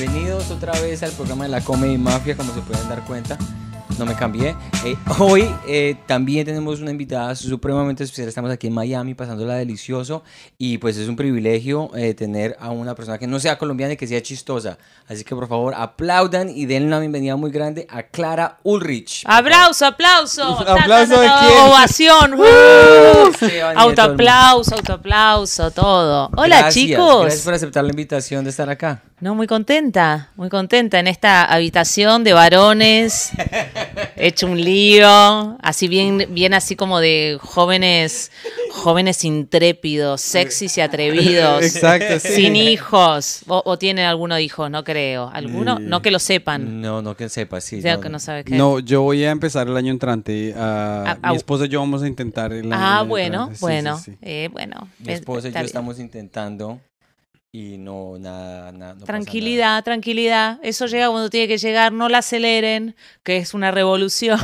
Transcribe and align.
bienvenidos 0.00 0.50
otra 0.50 0.72
vez 0.80 1.02
al 1.02 1.12
programa 1.12 1.44
de 1.44 1.50
la 1.50 1.60
Comedy 1.60 1.98
Mafia, 1.98 2.34
como 2.34 2.54
se 2.54 2.62
pueden 2.62 2.88
dar 2.88 3.04
cuenta. 3.04 3.36
No 3.98 4.06
me 4.06 4.14
cambié. 4.14 4.56
Eh, 4.82 4.96
hoy 5.18 5.54
eh, 5.68 5.94
también 6.06 6.46
tenemos 6.46 6.80
una 6.80 6.90
invitada 6.90 7.34
supremamente 7.34 8.04
especial. 8.04 8.28
Estamos 8.28 8.50
aquí 8.50 8.68
en 8.68 8.72
Miami 8.72 9.12
pasándola 9.12 9.56
delicioso. 9.56 10.22
Y 10.56 10.78
pues 10.78 10.96
es 10.96 11.06
un 11.06 11.16
privilegio 11.16 11.90
eh, 11.94 12.14
tener 12.14 12.56
a 12.60 12.70
una 12.70 12.94
persona 12.94 13.18
que 13.18 13.26
no 13.26 13.38
sea 13.38 13.58
colombiana 13.58 13.92
y 13.92 13.96
que 13.98 14.06
sea 14.06 14.22
chistosa. 14.22 14.78
Así 15.06 15.22
que 15.22 15.34
por 15.34 15.46
favor 15.48 15.74
aplaudan 15.76 16.48
y 16.48 16.64
denle 16.64 16.86
una 16.86 17.00
bienvenida 17.00 17.36
muy 17.36 17.50
grande 17.50 17.86
a 17.90 18.04
Clara 18.04 18.56
Ulrich. 18.62 19.24
Aplauso, 19.26 19.84
aplauso. 19.84 20.60
¿Aplauso 20.60 21.20
de 21.20 21.28
quién? 21.40 21.58
Ovación. 21.68 22.38
Autoaplauso, 23.76 24.76
autoaplauso, 24.76 25.70
todo. 25.72 26.30
Hola 26.38 26.60
Gracias, 26.60 26.74
chicos. 26.74 27.22
Gracias 27.22 27.44
por 27.44 27.52
aceptar 27.52 27.84
la 27.84 27.90
invitación 27.90 28.44
de 28.44 28.50
estar 28.50 28.70
acá. 28.70 29.02
No, 29.20 29.34
muy 29.34 29.46
contenta, 29.46 30.30
muy 30.36 30.48
contenta 30.48 30.98
en 30.98 31.06
esta 31.06 31.44
habitación 31.44 32.24
de 32.24 32.32
varones, 32.32 33.30
hecho 34.16 34.46
un 34.46 34.58
lío, 34.58 35.58
así 35.60 35.88
bien, 35.88 36.26
bien 36.30 36.54
así 36.54 36.74
como 36.74 37.00
de 37.00 37.36
jóvenes, 37.38 38.32
jóvenes 38.72 39.22
intrépidos, 39.24 40.22
sexys 40.22 40.78
y 40.78 40.80
atrevidos, 40.80 41.62
Exacto, 41.62 42.18
sí. 42.18 42.28
sin 42.34 42.56
hijos. 42.56 43.42
O, 43.46 43.62
o 43.66 43.76
tienen 43.76 44.06
alguno 44.06 44.36
de 44.36 44.42
hijos, 44.42 44.70
no 44.70 44.84
creo. 44.84 45.28
¿Alguno? 45.30 45.76
Sí. 45.76 45.82
No 45.86 46.00
que 46.00 46.10
lo 46.10 46.18
sepan. 46.18 46.80
No, 46.80 47.02
no 47.02 47.14
que 47.14 47.28
sepa, 47.28 47.60
sí. 47.60 47.82
Ya 47.82 47.96
no, 47.96 48.00
que 48.00 48.08
no 48.08 48.18
sabe 48.20 48.44
qué. 48.44 48.54
No, 48.56 48.78
yo 48.78 49.02
voy 49.02 49.22
a 49.24 49.30
empezar 49.32 49.66
el 49.68 49.76
año 49.76 49.92
entrante. 49.92 50.54
ah, 50.56 51.04
Ah, 51.06 51.18
ah, 51.22 51.30
mi 51.32 51.36
esposa 51.36 51.66
y 51.66 51.68
yo 51.68 51.80
vamos 51.80 52.02
a 52.02 52.06
intentar 52.08 52.52
el 52.54 52.60
año, 52.60 52.68
el 52.68 52.72
Ah, 52.72 52.98
año 53.00 53.08
bueno, 53.08 53.34
entrante. 53.50 53.54
Sí, 53.54 53.58
sí, 53.58 53.62
bueno, 53.64 53.98
sí. 53.98 54.12
eh, 54.22 54.48
bueno. 54.50 54.88
Mi 55.00 55.12
esposa 55.12 55.48
y 55.48 55.50
yo 55.50 55.54
bien. 55.54 55.66
estamos 55.66 55.98
intentando 55.98 56.80
y 57.52 57.78
no, 57.78 58.16
nada, 58.18 58.70
nada. 58.70 58.94
no 58.94 59.00
pasa 59.00 59.06
Tranquilidad, 59.06 59.82
tranquilidad. 59.82 60.60
Eso 60.62 60.86
llega 60.86 61.08
cuando 61.10 61.30
tiene 61.30 61.48
que 61.48 61.58
llegar. 61.58 61.92
No 61.92 62.08
la 62.08 62.18
aceleren, 62.18 62.94
que 63.24 63.38
es 63.38 63.54
una 63.54 63.70
revolución. 63.72 64.38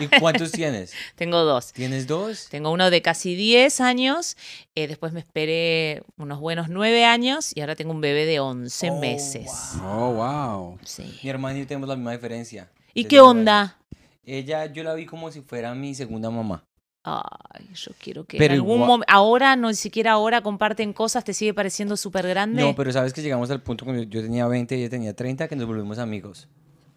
¿Y 0.00 0.06
cuántos 0.20 0.52
tienes? 0.52 0.92
Tengo 1.16 1.40
dos. 1.44 1.72
¿Tienes 1.74 2.06
dos? 2.06 2.48
Tengo 2.50 2.70
uno 2.70 2.88
de 2.90 3.02
casi 3.02 3.34
10 3.34 3.80
años, 3.82 4.36
eh, 4.74 4.88
después 4.88 5.12
me 5.12 5.20
esperé 5.20 6.02
unos 6.16 6.40
buenos 6.40 6.68
9 6.70 7.04
años 7.04 7.52
y 7.54 7.60
ahora 7.60 7.76
tengo 7.76 7.92
un 7.92 8.00
bebé 8.00 8.24
de 8.24 8.40
11 8.40 8.90
Oh, 8.90 9.00
meses. 9.00 9.50
Oh, 9.82 10.12
wow. 10.14 10.78
Sí. 10.82 11.18
Mi 11.22 11.28
hermana 11.30 11.58
y 11.58 11.62
yo 11.62 11.66
tenemos 11.66 11.88
la 11.88 11.96
misma 11.96 12.12
diferencia. 12.12 12.70
¿Y 12.94 13.04
qué 13.04 13.20
onda? 13.20 13.78
Ella, 14.24 14.66
yo 14.66 14.82
la 14.82 14.94
vi 14.94 15.04
como 15.06 15.30
si 15.30 15.42
fuera 15.42 15.74
mi 15.74 15.94
segunda 15.94 16.30
mamá. 16.30 16.64
Ay, 17.08 17.68
yo 17.72 17.92
quiero 18.02 18.24
que 18.24 18.36
Pero 18.36 18.54
en 18.54 18.60
algún 18.60 18.74
igual- 18.74 18.88
momento, 18.88 19.12
ahora, 19.12 19.54
no 19.54 19.68
ni 19.68 19.74
siquiera 19.76 20.10
ahora 20.12 20.40
comparten 20.40 20.92
cosas, 20.92 21.22
¿te 21.22 21.32
sigue 21.34 21.54
pareciendo 21.54 21.96
súper 21.96 22.26
grande? 22.26 22.60
No, 22.60 22.74
pero 22.74 22.90
sabes 22.90 23.12
que 23.12 23.22
llegamos 23.22 23.48
al 23.52 23.62
punto 23.62 23.84
cuando 23.84 24.02
yo 24.02 24.20
tenía 24.22 24.44
20 24.48 24.76
y 24.76 24.80
ella 24.80 24.90
tenía 24.90 25.14
30 25.14 25.46
que 25.46 25.54
nos 25.54 25.66
volvimos 25.68 25.98
amigos. 26.00 26.48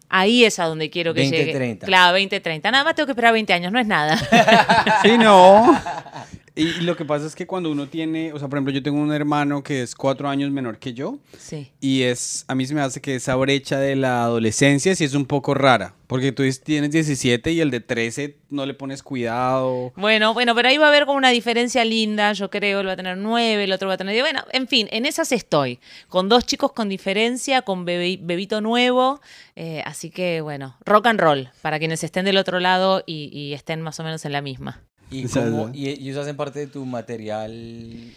Ahí 0.08 0.44
es 0.44 0.58
a 0.58 0.64
donde 0.64 0.90
quiero 0.90 1.14
que 1.14 1.20
20, 1.20 1.36
llegue. 1.36 1.52
30. 1.52 1.86
Claro, 1.86 2.14
20, 2.14 2.40
30. 2.40 2.72
Nada 2.72 2.82
más 2.82 2.96
tengo 2.96 3.06
que 3.06 3.12
esperar 3.12 3.32
20 3.32 3.52
años, 3.52 3.70
no 3.70 3.78
es 3.78 3.86
nada. 3.86 4.18
Sí, 5.02 5.16
no. 5.16 5.80
Y, 6.60 6.80
lo 6.82 6.96
que 6.96 7.04
pasa 7.04 7.26
es 7.26 7.34
que 7.34 7.46
cuando 7.46 7.70
uno 7.70 7.86
tiene, 7.88 8.32
o 8.32 8.38
sea, 8.38 8.48
por 8.48 8.58
ejemplo, 8.58 8.72
yo 8.72 8.82
tengo 8.82 8.98
un 9.00 9.12
hermano 9.12 9.62
que 9.62 9.82
es 9.82 9.94
cuatro 9.94 10.28
años 10.28 10.50
menor 10.50 10.78
que 10.78 10.92
yo 10.94 11.18
sí. 11.38 11.72
y 11.80 12.02
es, 12.02 12.44
a 12.48 12.54
mí 12.54 12.66
se 12.66 12.74
me 12.74 12.80
hace 12.80 13.00
que 13.00 13.14
esa 13.14 13.34
brecha 13.36 13.78
de 13.78 13.96
la 13.96 14.24
adolescencia 14.24 14.94
sí 14.94 15.04
es 15.04 15.14
un 15.14 15.24
poco 15.26 15.54
rara, 15.54 15.94
porque 16.06 16.32
tú 16.32 16.42
es- 16.42 16.62
tienes 16.62 16.90
17 16.90 17.52
y 17.52 17.60
el 17.60 17.70
de 17.70 17.80
13 17.80 18.36
no 18.50 18.66
le 18.66 18.74
pones 18.74 19.02
cuidado. 19.02 19.92
Bueno, 19.96 20.34
bueno, 20.34 20.54
pero 20.54 20.68
ahí 20.68 20.76
va 20.76 20.86
a 20.86 20.88
haber 20.88 21.06
como 21.06 21.16
una 21.18 21.30
diferencia 21.30 21.84
linda, 21.84 22.32
yo 22.32 22.50
creo, 22.50 22.80
él 22.80 22.88
va 22.88 22.92
a 22.92 22.96
tener 22.96 23.16
nueve, 23.16 23.64
el 23.64 23.72
otro 23.72 23.88
va 23.88 23.94
a 23.94 23.98
tener. 23.98 24.20
Bueno, 24.20 24.42
en 24.52 24.66
fin, 24.68 24.88
en 24.90 25.06
esas 25.06 25.32
estoy, 25.32 25.78
con 26.08 26.28
dos 26.28 26.44
chicos 26.46 26.72
con 26.72 26.88
diferencia, 26.88 27.62
con 27.62 27.86
bebé- 27.86 28.18
bebito 28.20 28.60
nuevo, 28.60 29.20
eh, 29.56 29.82
así 29.86 30.10
que 30.10 30.40
bueno, 30.40 30.76
rock 30.84 31.06
and 31.06 31.20
roll, 31.20 31.48
para 31.62 31.78
quienes 31.78 32.02
estén 32.04 32.24
del 32.24 32.36
otro 32.36 32.60
lado 32.60 33.02
y, 33.06 33.30
y 33.32 33.54
estén 33.54 33.80
más 33.80 33.98
o 34.00 34.04
menos 34.04 34.24
en 34.24 34.32
la 34.32 34.42
misma. 34.42 34.82
¿Y, 35.10 35.24
O 35.24 35.28
sea, 35.28 35.44
cómo- 35.44 35.72
ya. 35.72 35.78
y 35.78 35.88
ellos 35.88 36.16
hacen 36.18 36.36
parte 36.36 36.60
de 36.60 36.66
tu 36.66 36.84
material? 36.86 38.12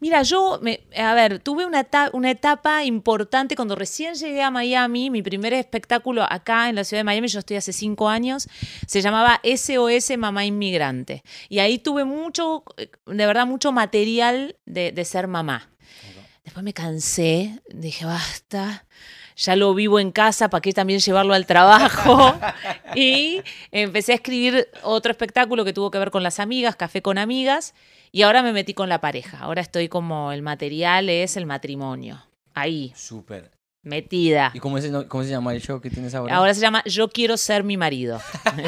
Mira, 0.00 0.22
yo, 0.22 0.60
me, 0.62 0.80
a 0.96 1.12
ver, 1.14 1.40
tuve 1.40 1.66
una, 1.66 1.80
eta- 1.80 2.10
una 2.12 2.30
etapa 2.30 2.84
importante 2.84 3.56
cuando 3.56 3.74
recién 3.74 4.14
llegué 4.14 4.42
a 4.42 4.50
Miami, 4.50 5.10
mi 5.10 5.22
primer 5.22 5.52
espectáculo 5.54 6.22
acá 6.22 6.68
en 6.68 6.76
la 6.76 6.84
ciudad 6.84 7.00
de 7.00 7.04
Miami, 7.04 7.26
yo 7.26 7.40
estoy 7.40 7.56
hace 7.56 7.72
cinco 7.72 8.08
años, 8.08 8.48
se 8.86 9.00
llamaba 9.02 9.40
SOS 9.42 10.16
Mamá 10.16 10.44
Inmigrante. 10.46 11.24
Y 11.48 11.58
ahí 11.58 11.78
tuve 11.80 12.04
mucho, 12.04 12.62
eh, 12.76 12.90
de 13.06 13.26
verdad, 13.26 13.44
mucho 13.46 13.72
material 13.72 14.56
de, 14.66 14.92
de 14.92 15.04
ser 15.04 15.26
mamá. 15.26 15.68
Después 16.44 16.62
me 16.64 16.72
cansé, 16.72 17.60
dije, 17.68 18.04
basta, 18.06 18.86
ya 19.38 19.54
lo 19.56 19.72
vivo 19.72 20.00
en 20.00 20.10
casa, 20.10 20.50
¿para 20.50 20.60
qué 20.60 20.72
también 20.72 20.98
llevarlo 21.00 21.32
al 21.32 21.46
trabajo? 21.46 22.34
y 22.96 23.40
empecé 23.70 24.12
a 24.12 24.14
escribir 24.16 24.66
otro 24.82 25.12
espectáculo 25.12 25.64
que 25.64 25.72
tuvo 25.72 25.90
que 25.92 25.98
ver 25.98 26.10
con 26.10 26.22
las 26.24 26.40
amigas, 26.40 26.74
Café 26.76 27.00
con 27.02 27.18
Amigas, 27.18 27.72
y 28.10 28.22
ahora 28.22 28.42
me 28.42 28.52
metí 28.52 28.74
con 28.74 28.88
la 28.88 29.00
pareja. 29.00 29.38
Ahora 29.38 29.62
estoy 29.62 29.88
como, 29.88 30.32
el 30.32 30.42
material 30.42 31.08
es 31.08 31.36
el 31.36 31.46
matrimonio. 31.46 32.20
Ahí, 32.54 32.92
Súper. 32.96 33.52
metida. 33.82 34.50
¿Y 34.54 34.58
cómo 34.58 34.80
se, 34.80 34.90
cómo 35.06 35.22
se 35.22 35.30
llama 35.30 35.54
el 35.54 35.62
show 35.62 35.80
que 35.80 35.88
tienes 35.90 36.14
ahora? 36.16 36.34
Ahora 36.34 36.52
se 36.52 36.60
llama 36.60 36.82
Yo 36.84 37.08
quiero 37.08 37.36
ser 37.36 37.62
mi 37.64 37.76
marido. 37.76 38.20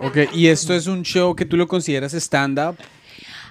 Ok, 0.00 0.16
y 0.34 0.48
esto 0.48 0.74
es 0.74 0.86
un 0.86 1.02
show 1.02 1.34
que 1.34 1.46
tú 1.46 1.56
lo 1.56 1.66
consideras 1.68 2.12
stand-up. 2.14 2.76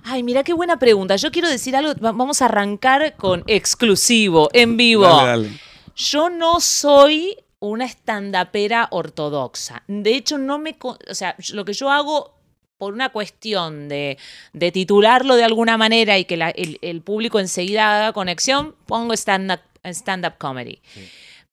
Ay, 0.04 0.22
mira 0.22 0.44
qué 0.44 0.54
buena 0.54 0.78
pregunta. 0.78 1.16
Yo 1.16 1.32
quiero 1.32 1.50
decir 1.50 1.76
algo, 1.76 1.94
va- 1.96 2.12
vamos 2.12 2.42
a 2.42 2.46
arrancar 2.46 3.16
con 3.16 3.44
exclusivo, 3.48 4.50
en 4.54 4.76
vivo. 4.78 5.04
Dale, 5.08 5.28
dale. 5.28 5.50
Yo 5.96 6.30
no 6.30 6.60
soy 6.60 7.38
una 7.60 7.86
estandapera 7.86 8.88
ortodoxa. 8.92 9.84
De 9.88 10.16
hecho, 10.16 10.38
no 10.38 10.60
me. 10.60 10.76
O 10.82 10.98
sea, 11.16 11.36
lo 11.54 11.64
que 11.66 11.74
yo 11.74 11.90
hago 11.90 12.34
por 12.78 12.94
una 12.94 13.10
cuestión 13.10 13.88
de, 13.88 14.18
de 14.52 14.72
titularlo 14.72 15.36
de 15.36 15.44
alguna 15.46 15.78
manera 15.78 16.18
y 16.18 16.26
que 16.26 16.36
la- 16.36 16.50
el, 16.50 16.80
el 16.82 17.02
público 17.02 17.40
enseguida 17.40 17.96
haga 17.98 18.14
conexión, 18.14 18.76
pongo 18.86 19.14
stand-up 19.14 19.60
stand 19.86 20.38
comedy. 20.38 20.82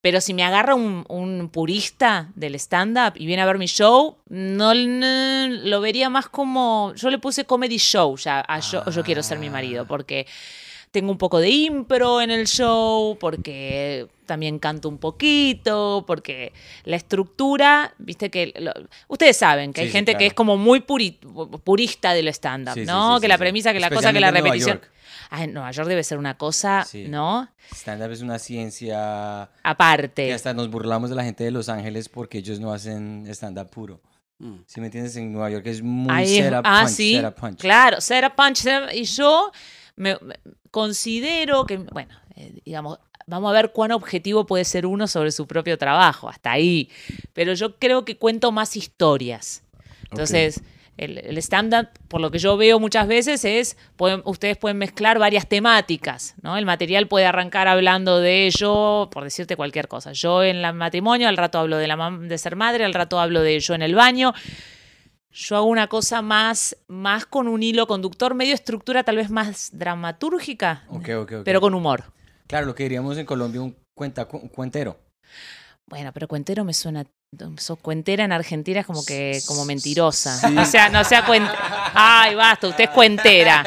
Pero 0.01 0.19
si 0.19 0.33
me 0.33 0.43
agarra 0.43 0.73
un, 0.73 1.05
un 1.07 1.49
purista 1.49 2.31
del 2.35 2.55
stand-up 2.55 3.13
y 3.15 3.27
viene 3.27 3.43
a 3.43 3.45
ver 3.45 3.59
mi 3.59 3.67
show, 3.67 4.17
no, 4.29 4.73
no, 4.73 5.47
lo 5.47 5.79
vería 5.79 6.09
más 6.09 6.27
como. 6.27 6.91
Yo 6.95 7.09
le 7.09 7.19
puse 7.19 7.45
comedy 7.45 7.77
show 7.77 8.17
ya 8.17 8.43
a 8.47 8.59
yo, 8.59 8.83
yo 8.89 9.03
quiero 9.03 9.21
ser 9.21 9.37
mi 9.37 9.49
marido, 9.49 9.85
porque 9.85 10.25
tengo 10.91 11.11
un 11.11 11.17
poco 11.17 11.39
de 11.39 11.49
impro 11.49 12.21
en 12.21 12.31
el 12.31 12.47
show, 12.47 13.17
porque 13.19 14.07
también 14.25 14.59
canto 14.59 14.87
un 14.89 14.97
poquito, 14.97 16.03
porque 16.05 16.53
la 16.83 16.95
estructura, 16.97 17.93
viste 17.97 18.29
que. 18.29 18.53
lo- 18.59 18.73
ustedes 19.07 19.37
saben 19.37 19.73
que 19.73 19.81
Sí, 19.81 19.83
hay 19.85 19.87
sí, 19.89 19.93
gente 19.93 20.11
que 20.13 20.17
claro. 20.19 20.27
es 20.27 20.33
como 20.33 20.57
muy 20.57 20.81
puri- 20.81 21.17
purista 21.63 22.13
del 22.13 22.27
stand-up, 22.29 22.73
Sí, 22.75 22.85
¿no? 22.85 23.15
sí, 23.15 23.21
que 23.21 23.25
sí, 23.25 23.29
la 23.29 23.35
sí. 23.35 23.39
premisa, 23.39 23.73
que 23.73 23.79
la 23.79 23.89
cosa, 23.89 24.11
que 24.13 24.19
la 24.19 24.31
repetición. 24.31 24.77
York. 24.79 24.91
Ah, 25.29 25.45
en 25.45 25.53
Nueva 25.53 25.71
York 25.71 25.87
debe 25.87 26.03
ser 26.03 26.17
una 26.17 26.37
cosa, 26.37 26.83
Sí. 26.85 27.05
¿no? 27.07 27.47
Stand-up 27.73 28.11
es 28.11 28.21
una 28.21 28.37
ciencia 28.37 29.49
Aparte. 29.63 30.27
que 30.27 30.33
hasta 30.33 30.53
nos 30.53 30.69
burlamos 30.69 31.09
de 31.09 31.15
la 31.15 31.23
gente 31.23 31.43
de 31.45 31.51
Los 31.51 31.69
Ángeles 31.69 32.09
porque 32.09 32.39
ellos 32.39 32.59
no 32.59 32.73
hacen 32.73 33.25
stand-up 33.29 33.69
puro. 33.69 34.01
Mm. 34.39 34.55
Si 34.65 34.79
me 34.81 34.87
entiendes, 34.87 35.15
en 35.15 35.31
Nueva 35.31 35.49
York 35.51 35.65
es 35.67 35.81
muy 35.81 36.13
Ahí 36.13 36.37
es- 36.37 36.45
setup 36.45 36.61
ah, 36.65 36.81
punch, 36.83 36.93
sí, 36.95 37.15
setup 37.15 37.35
punch. 37.35 37.59
claro, 37.59 38.01
setup 38.01 38.35
punch. 38.35 38.57
setup- 38.57 38.93
y 38.93 39.03
yo 39.05 39.51
me, 39.95 40.17
me 40.21 40.35
considero 40.71 41.65
que, 41.65 41.77
bueno, 41.77 42.13
eh, 42.35 42.59
digamos, 42.65 42.99
vamos 43.27 43.49
a 43.49 43.53
ver 43.53 43.71
cuán 43.71 43.91
objetivo 43.91 44.45
puede 44.45 44.65
ser 44.65 44.85
uno 44.85 45.07
sobre 45.07 45.31
su 45.31 45.47
propio 45.47 45.77
trabajo, 45.77 46.27
hasta 46.29 46.51
ahí. 46.51 46.89
Pero 47.33 47.53
yo 47.53 47.77
creo 47.77 48.03
que 48.05 48.17
cuento 48.17 48.51
más 48.51 48.75
historias. 48.75 49.63
Entonces, 50.09 50.61
el, 50.97 51.17
el 51.19 51.37
stand-up, 51.37 51.87
por 52.09 52.19
lo 52.19 52.31
que 52.31 52.37
yo 52.39 52.57
veo 52.57 52.79
muchas 52.79 53.07
veces, 53.07 53.45
es, 53.45 53.77
pueden- 53.95 54.21
ustedes 54.25 54.57
pueden 54.57 54.77
mezclar 54.77 55.19
varias 55.19 55.47
temáticas, 55.47 56.35
¿no? 56.41 56.57
El 56.57 56.65
material 56.65 57.07
puede 57.07 57.25
arrancar 57.25 57.67
hablando 57.69 58.19
de 58.19 58.51
yo, 58.55 59.09
por 59.11 59.23
decirte 59.23 59.55
cualquier 59.55 59.87
cosa. 59.87 60.11
Yo 60.11 60.43
en 60.43 60.57
el 60.57 60.73
matrimonio, 60.73 61.29
al 61.29 61.37
rato 61.37 61.59
hablo 61.59 61.77
de, 61.77 61.87
la 61.87 62.11
de 62.21 62.37
ser 62.37 62.55
madre, 62.57 62.83
al 62.83 62.93
rato 62.93 63.19
hablo 63.19 63.41
de 63.41 63.59
yo 63.61 63.73
en 63.73 63.81
el 63.83 63.95
baño. 63.95 64.33
Yo 65.33 65.55
hago 65.55 65.65
una 65.65 65.87
cosa 65.87 66.21
más, 66.21 66.75
más 66.87 67.25
con 67.25 67.47
un 67.47 67.63
hilo 67.63 67.87
conductor, 67.87 68.33
medio 68.33 68.53
estructura 68.53 69.03
tal 69.03 69.15
vez 69.15 69.29
más 69.29 69.69
dramatúrgica, 69.73 70.83
pero 71.45 71.61
con 71.61 71.73
humor. 71.73 72.03
Claro, 72.47 72.65
lo 72.65 72.75
que 72.75 72.83
diríamos 72.83 73.17
en 73.17 73.25
Colombia 73.25 73.61
un, 73.61 73.75
cuenta, 73.95 74.27
un 74.31 74.49
cuentero. 74.49 74.99
Bueno, 75.89 76.11
pero 76.13 76.27
cuentero 76.27 76.63
me 76.65 76.73
suena. 76.73 77.05
Cuentera 77.81 78.25
en 78.25 78.33
Argentina 78.33 78.81
es 78.81 78.85
como 78.85 79.05
que 79.05 79.39
como 79.47 79.63
mentirosa. 79.63 80.35
Sí. 80.35 80.53
No 80.53 80.65
sea, 80.65 80.89
no 80.89 81.01
sea 81.05 81.25
cuen- 81.25 81.49
Ay, 81.93 82.35
basta, 82.35 82.67
usted 82.67 82.83
es 82.85 82.89
cuentera. 82.89 83.63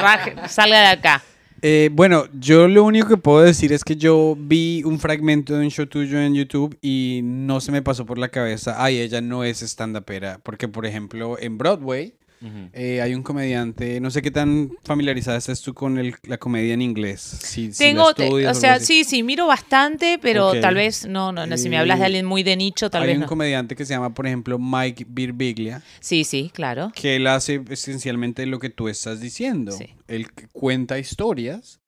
Baje- 0.00 0.48
salga 0.48 0.80
de 0.80 0.86
acá. 0.86 1.22
Eh, 1.62 1.90
bueno, 1.92 2.24
yo 2.32 2.68
lo 2.68 2.84
único 2.84 3.08
que 3.08 3.16
puedo 3.18 3.42
decir 3.42 3.72
es 3.72 3.84
que 3.84 3.96
yo 3.96 4.34
vi 4.38 4.82
un 4.84 4.98
fragmento 4.98 5.52
de 5.54 5.64
un 5.64 5.70
show 5.70 5.86
tuyo 5.86 6.18
en 6.18 6.34
YouTube 6.34 6.78
y 6.80 7.20
no 7.22 7.60
se 7.60 7.70
me 7.70 7.82
pasó 7.82 8.06
por 8.06 8.16
la 8.16 8.30
cabeza, 8.30 8.82
ay, 8.82 8.98
ella 8.98 9.20
no 9.20 9.44
es 9.44 9.62
stand-upera, 9.62 10.40
porque 10.42 10.68
por 10.68 10.86
ejemplo 10.86 11.38
en 11.38 11.58
Broadway 11.58 12.14
Ujú. 12.42 12.70
eh, 12.72 13.02
hay 13.02 13.14
un 13.14 13.22
comediante, 13.22 14.00
no 14.00 14.10
sé 14.10 14.22
qué 14.22 14.30
tan 14.30 14.70
familiarizada 14.82 15.36
estás 15.36 15.60
tú 15.60 15.74
con 15.74 15.98
el- 15.98 16.14
la 16.22 16.38
comedia 16.38 16.72
en 16.72 16.80
inglés. 16.82 17.20
Si, 17.20 17.72
si 17.72 17.78
Tengo, 17.84 18.14
te- 18.14 18.24
estudias 18.24 18.56
o 18.56 18.60
sea, 18.60 18.80
sí, 18.80 19.04
sí, 19.04 19.22
miro 19.22 19.46
bastante, 19.46 20.18
pero 20.22 20.48
Ok. 20.52 20.60
tal 20.60 20.74
vez 20.76 21.06
no, 21.06 21.32
no, 21.32 21.46
no, 21.46 21.56
si 21.58 21.68
me 21.68 21.76
hablas 21.76 21.98
de 21.98 22.04
Eh, 22.04 22.06
alguien 22.06 22.24
muy 22.26 22.42
de 22.42 22.56
nicho, 22.56 22.88
tal 22.88 23.02
hay 23.02 23.08
vez 23.08 23.16
un 23.16 23.20
no. 23.22 23.26
comediante 23.26 23.76
que 23.76 23.84
se 23.84 23.92
llama, 23.92 24.14
por 24.14 24.26
ejemplo, 24.26 24.58
Mike 24.58 25.04
Birbiglia, 25.08 25.82
Sí, 26.00 26.24
sí, 26.24 26.50
claro. 26.54 26.92
que 26.94 27.16
él 27.16 27.26
hace 27.26 27.62
esencialmente 27.68 28.46
lo 28.46 28.58
que 28.58 28.70
tú 28.70 28.88
estás 28.88 29.20
diciendo. 29.20 29.72
Sí. 29.72 29.86
Él 30.08 30.28
cuenta 30.52 30.98
historias, 30.98 31.80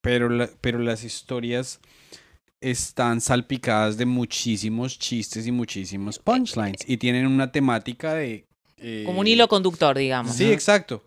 pero, 0.00 0.28
la- 0.28 0.48
pero 0.60 0.78
las 0.78 1.02
historias 1.02 1.80
están 2.60 3.20
salpicadas 3.20 3.96
de 3.96 4.06
muchísimos 4.06 4.98
chistes 4.98 5.46
y 5.46 5.52
muchísimos 5.52 6.18
punchlines 6.18 6.80
y 6.86 6.96
tienen 6.96 7.26
una 7.26 7.52
temática 7.52 8.14
de... 8.14 8.46
eh, 8.80 9.02
Como 9.06 9.20
un 9.20 9.26
hilo 9.26 9.48
conductor, 9.48 9.96
digamos. 9.96 10.34
Sí, 10.34 10.46
¿no? 10.46 10.50
exacto. 10.52 11.02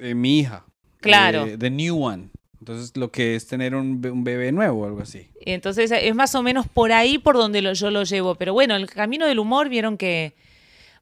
Eh, 0.00 0.14
mi 0.14 0.40
hija. 0.40 0.64
Claro. 1.00 1.46
Eh, 1.46 1.56
the 1.58 1.70
new 1.70 2.02
one. 2.02 2.28
Entonces, 2.60 2.96
lo 2.96 3.10
que 3.10 3.34
es 3.34 3.46
tener 3.48 3.74
un, 3.74 4.00
be- 4.00 4.10
un 4.12 4.22
bebé 4.22 4.52
nuevo 4.52 4.82
o 4.82 4.86
algo 4.86 5.00
así. 5.02 5.28
Entonces 5.40 5.90
es 5.90 6.14
más 6.14 6.34
o 6.36 6.42
menos 6.42 6.68
por 6.68 6.92
ahí 6.92 7.18
por 7.18 7.36
donde 7.36 7.60
lo- 7.60 7.72
yo 7.72 7.90
lo 7.90 8.04
llevo. 8.04 8.36
Pero 8.36 8.52
bueno, 8.52 8.76
el 8.76 8.88
camino 8.88 9.26
del 9.26 9.40
humor 9.40 9.68
vieron 9.68 9.96
que, 9.98 10.34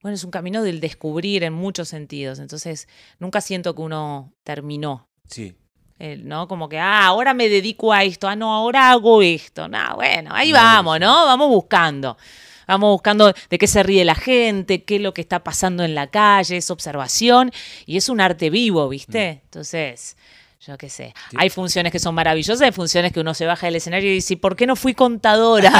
bueno, 0.03 0.15
es 0.15 0.25
un 0.25 0.31
camino 0.31 0.63
del 0.63 0.81
descubrir 0.81 1.45
en 1.45 1.53
muchos 1.53 1.89
sentidos. 1.91 2.39
Entonces 2.39 2.89
nunca 3.19 3.43
siento 3.43 3.75
que 3.75 3.83
uno 3.83 4.33
terminó. 4.43 5.07
Sí. 5.29 5.55
eh, 5.99 6.19
¿No? 6.25 6.49
Como 6.49 6.71
que, 6.71 6.79
ah, 6.79 7.05
ahora 7.05 7.35
me 7.35 7.51
dedico 7.51 7.93
a 7.93 8.05
esto, 8.05 8.27
ah, 8.27 8.35
no, 8.37 8.55
ahora 8.55 8.91
hago 8.91 9.21
esto. 9.21 9.69
No, 9.69 9.97
bueno, 9.97 10.31
ahí 10.33 10.49
No, 10.51 10.55
vamos. 10.57 10.99
¿no? 10.99 11.27
Vamos 11.27 11.49
buscando. 11.51 12.17
Vamos 12.71 12.93
buscando 12.93 13.35
de 13.51 13.59
qué 13.59 13.67
se 13.67 13.83
ríe 13.83 14.05
la 14.05 14.15
gente, 14.15 14.85
qué 14.85 14.97
es 14.97 15.03
lo 15.03 15.13
que 15.13 15.23
está 15.23 15.43
pasando 15.43 15.83
en 15.83 15.97
la 15.97 16.07
calle, 16.07 16.57
es 16.57 16.71
observación 16.71 17.51
y 17.85 17.97
es 17.97 18.09
un 18.09 18.21
arte 18.21 18.49
vivo, 18.49 18.89
¿viste? 18.89 19.41
Entonces, 19.43 20.17
yo 20.67 20.77
qué 20.77 20.91
sé. 20.91 21.15
Sí. 21.31 21.37
Hay 21.41 21.49
funciones 21.49 21.91
que 21.91 21.99
son 21.99 22.15
maravillosas, 22.15 22.61
hay 22.61 22.73
funciones 22.73 23.13
que 23.13 23.21
uno 23.21 23.33
se 23.33 23.47
baja 23.47 23.67
del 23.67 23.77
escenario 23.77 24.11
y 24.11 24.15
dice, 24.17 24.37
¿por 24.37 24.57
qué 24.57 24.67
no 24.67 24.77
fui 24.77 24.93
contadora? 24.93 25.71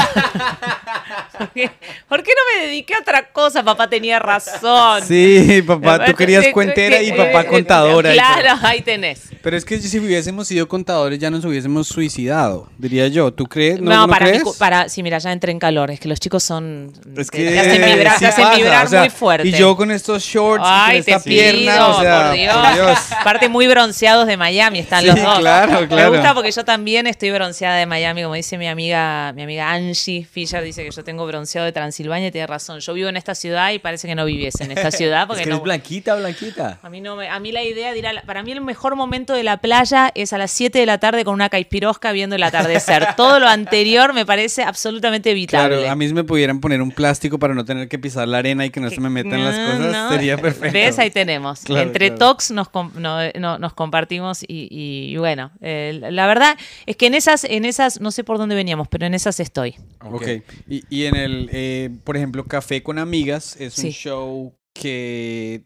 ¿Por 1.37 1.49
qué, 1.53 1.69
por 2.09 2.23
qué 2.23 2.31
no 2.31 2.59
me 2.61 2.65
dediqué 2.67 2.95
a 2.95 2.99
otra 3.01 3.31
cosa? 3.31 3.61
Papá 3.63 3.87
tenía 3.87 4.17
razón. 4.17 5.03
Sí, 5.07 5.61
papá, 5.67 6.03
tú 6.05 6.15
querías 6.15 6.47
cuentera 6.51 6.99
y 7.01 7.11
papá 7.11 7.41
eh, 7.41 7.45
contadora. 7.45 8.11
y. 8.11 8.13
Claro, 8.17 8.59
ahí 8.63 8.81
tenés. 8.81 9.29
Pero 9.43 9.55
es 9.55 9.65
que 9.65 9.77
si 9.79 9.99
hubiésemos 9.99 10.47
sido 10.47 10.67
contadores 10.67 11.19
ya 11.19 11.29
nos 11.29 11.45
hubiésemos 11.45 11.87
suicidado, 11.87 12.67
diría 12.79 13.07
yo. 13.07 13.31
¿Tú 13.31 13.45
crees? 13.45 13.79
¿No, 13.79 13.91
No, 13.91 14.07
no 14.07 14.07
para, 14.07 14.25
crees? 14.25 14.43
para, 14.57 14.89
sí, 14.89 15.03
mira, 15.03 15.19
ya 15.19 15.31
entré 15.31 15.51
en 15.51 15.59
calor. 15.59 15.91
Es 15.91 15.99
que 15.99 16.07
los 16.07 16.19
chicos 16.19 16.43
son. 16.43 16.91
Es 17.15 17.29
que 17.29 17.49
te 17.51 17.59
hacen 17.59 17.85
vibrar, 17.85 18.13
sí 18.15 18.19
te 18.21 18.25
hacen 18.27 18.45
pasa, 18.45 18.57
vibrar 18.57 18.85
o 18.87 18.89
sea, 18.89 18.99
muy 19.01 19.09
fuerte. 19.11 19.47
Y 19.47 19.51
yo 19.51 19.75
con 19.77 19.91
estos 19.91 20.23
shorts 20.23 20.65
y 20.65 20.67
Ay, 20.67 20.89
con 21.03 21.13
esta 21.13 21.23
te 21.23 21.29
pierna, 21.29 21.73
pido, 21.73 21.89
o 21.97 22.01
sea, 22.01 22.25
por 22.27 22.35
Dios. 22.35 22.55
por 22.55 22.73
Dios. 22.73 22.99
Aparte, 23.19 23.47
muy 23.49 23.67
bronceados 23.67 24.25
de 24.25 24.37
Miami 24.37 24.70
están 24.79 25.01
Sí, 25.01 25.07
los 25.07 25.21
dos. 25.21 25.39
claro, 25.39 25.81
Me 25.81 25.87
claro. 25.87 26.11
gusta 26.11 26.33
porque 26.33 26.51
yo 26.51 26.63
también 26.65 27.07
estoy 27.07 27.31
bronceada 27.31 27.75
de 27.77 27.85
Miami, 27.85 28.23
como 28.23 28.35
dice 28.35 28.57
mi 28.57 28.67
amiga, 28.67 29.33
mi 29.33 29.43
amiga 29.43 29.71
Angie 29.71 30.23
Fisher, 30.25 30.63
dice 30.63 30.83
que 30.83 30.91
yo 30.91 31.03
tengo 31.03 31.25
bronceado 31.27 31.65
de 31.65 31.71
Transilvania 31.71 32.27
y 32.27 32.31
tiene 32.31 32.47
razón. 32.47 32.79
Yo 32.79 32.93
vivo 32.93 33.09
en 33.09 33.17
esta 33.17 33.35
ciudad 33.35 33.71
y 33.71 33.79
parece 33.79 34.07
que 34.07 34.15
no 34.15 34.25
viviese 34.25 34.63
en 34.63 34.71
esta 34.71 34.91
ciudad 34.91 35.27
porque 35.27 35.41
es 35.41 35.45
que 35.45 35.49
no. 35.49 35.55
eres 35.57 35.63
blanquita, 35.63 36.15
blanquita. 36.15 36.79
A 36.81 36.89
mí, 36.89 37.01
no 37.01 37.15
me- 37.15 37.29
a 37.29 37.39
mí 37.39 37.51
la 37.51 37.63
idea 37.63 37.91
de 37.91 37.99
ir 37.99 38.07
a 38.07 38.13
la- 38.13 38.21
Para 38.23 38.43
mí 38.43 38.51
el 38.51 38.61
mejor 38.61 38.95
momento 38.95 39.33
de 39.33 39.43
la 39.43 39.57
playa 39.57 40.11
es 40.15 40.33
a 40.33 40.37
las 40.37 40.51
7 40.51 40.79
de 40.79 40.85
la 40.85 40.97
tarde 40.99 41.23
con 41.25 41.33
una 41.33 41.49
caipirosca 41.49 42.11
viendo 42.11 42.35
el 42.35 42.43
atardecer. 42.43 43.07
Todo 43.17 43.39
lo 43.39 43.47
anterior 43.47 44.13
me 44.13 44.25
parece 44.25 44.63
absolutamente 44.63 45.31
evitable. 45.31 45.77
Claro, 45.77 45.91
a 45.91 45.95
mí 45.95 46.07
si 46.07 46.13
me 46.13 46.23
pudieran 46.23 46.59
poner 46.59 46.81
un 46.81 46.91
plástico 46.91 47.39
para 47.39 47.53
no 47.53 47.65
tener 47.65 47.87
que 47.87 47.99
pisar 47.99 48.27
la 48.27 48.37
arena 48.39 48.65
y 48.65 48.69
que 48.69 48.79
no 48.79 48.89
se 48.89 48.99
me 48.99 49.09
metan 49.09 49.43
las 49.43 49.55
cosas, 49.57 49.91
no. 49.91 50.09
sería 50.09 50.37
perfecto. 50.37 50.73
¿Ves? 50.73 50.99
Ahí 50.99 51.11
tenemos. 51.11 51.61
Claro, 51.61 51.81
Entre 51.87 52.07
claro. 52.09 52.19
talks 52.19 52.51
nos, 52.51 52.69
com- 52.69 52.91
no- 52.95 53.17
no- 53.39 53.57
nos 53.59 53.73
compartimos 53.73 54.43
y, 54.43 54.60
y- 54.69 55.13
y 55.13 55.17
bueno, 55.17 55.51
eh, 55.61 55.99
la 56.11 56.27
verdad 56.27 56.57
es 56.85 56.95
que 56.97 57.07
en 57.07 57.13
esas, 57.15 57.43
en 57.45 57.65
esas, 57.65 58.01
no 58.01 58.11
sé 58.11 58.23
por 58.23 58.37
dónde 58.37 58.55
veníamos, 58.55 58.87
pero 58.87 59.05
en 59.05 59.13
esas 59.13 59.39
estoy. 59.39 59.75
Ok. 60.01 60.43
Y, 60.69 60.83
y 60.89 61.05
en 61.05 61.15
el, 61.15 61.49
eh, 61.51 61.89
por 62.03 62.17
ejemplo, 62.17 62.45
Café 62.45 62.83
con 62.83 62.99
Amigas 62.99 63.55
es 63.59 63.77
un 63.77 63.85
show 63.91 64.53
que 64.73 65.63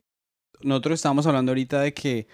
nosotros 0.62 0.96
estábamos 1.00 1.26
hablando 1.28 1.52
ahorita 1.52 1.82
de 1.82 1.94
que 1.94 2.28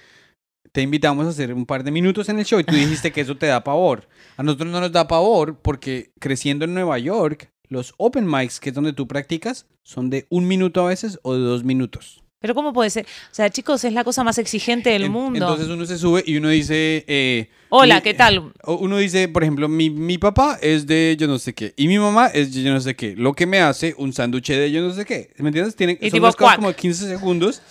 te 0.72 0.82
invitamos 0.82 1.26
a 1.26 1.30
hacer 1.30 1.54
un 1.54 1.66
par 1.66 1.84
de 1.84 1.92
minutos 1.92 2.30
en 2.30 2.40
el 2.40 2.46
show 2.46 2.60
y 2.60 2.64
tú 2.64 2.76
dijiste 2.76 3.12
que 3.12 3.22
eso 3.22 3.36
te 3.38 3.48
da 3.48 3.64
pavor. 3.64 4.08
A 4.38 4.44
nosotros 4.44 4.72
no 4.72 4.80
nos 4.80 4.92
da 4.92 5.08
pavor 5.08 5.58
porque 5.62 6.12
creciendo 6.20 6.66
en 6.66 6.74
Nueva 6.74 6.98
York, 6.98 7.52
los 7.68 7.94
open 7.98 8.26
mics, 8.30 8.60
que 8.60 8.70
es 8.70 8.76
donde 8.76 8.94
tú 8.94 9.08
practicas, 9.08 9.66
son 9.84 10.10
de 10.10 10.28
un 10.30 10.48
minuto 10.48 10.82
a 10.86 10.88
veces 10.90 11.20
o 11.24 11.34
de 11.34 11.40
dos 11.42 11.64
minutos. 11.64 12.24
Pero 12.42 12.56
¿cómo 12.56 12.74
puede 12.74 12.90
ser? 12.90 13.06
O 13.06 13.34
sea, 13.36 13.50
chicos, 13.52 13.84
es 13.84 13.94
la 13.94 14.04
cosa 14.04 14.24
más 14.24 14.38
exigente 14.40 14.90
del 14.90 15.04
En- 15.04 15.12
mundo. 15.12 15.38
Entonces 15.46 15.68
uno 15.68 15.86
se 15.86 15.98
sube 15.98 16.24
y 16.26 16.38
uno 16.38 16.50
dice... 16.50 17.06
eh, 17.08 17.50
Hola, 17.70 17.96
mi- 17.98 18.02
¿qué 18.02 18.14
tal? 18.16 18.52
Uno 18.66 18.98
dice, 18.98 19.28
por 19.30 19.44
ejemplo, 19.44 19.68
mi, 19.70 19.90
mi 19.92 20.18
papá 20.18 20.58
es 20.62 20.88
de 20.88 21.16
yo 21.20 21.28
no 21.28 21.38
sé 21.40 21.54
qué 21.54 21.74
y 21.78 21.88
mi 21.88 22.00
mamá 22.00 22.28
es 22.28 22.54
de 22.54 22.64
yo 22.64 22.74
no 22.74 22.82
sé 22.82 22.96
qué. 22.96 23.16
Lo 23.16 23.34
que 23.34 23.46
me 23.46 23.60
hace 23.62 23.94
un 23.98 24.12
sándwich 24.12 24.50
de 24.50 24.72
yo 24.72 24.82
no 24.82 24.92
sé 24.94 25.06
qué. 25.06 25.32
¿Me 25.38 25.50
entiendes? 25.50 25.76
Tiene, 25.76 25.94
Y 26.02 26.10
son 26.10 26.18
tipo 26.20 26.34
cosas 26.34 26.56
como 26.56 26.70
de 26.70 26.76
15 26.76 27.08
segundos 27.08 27.62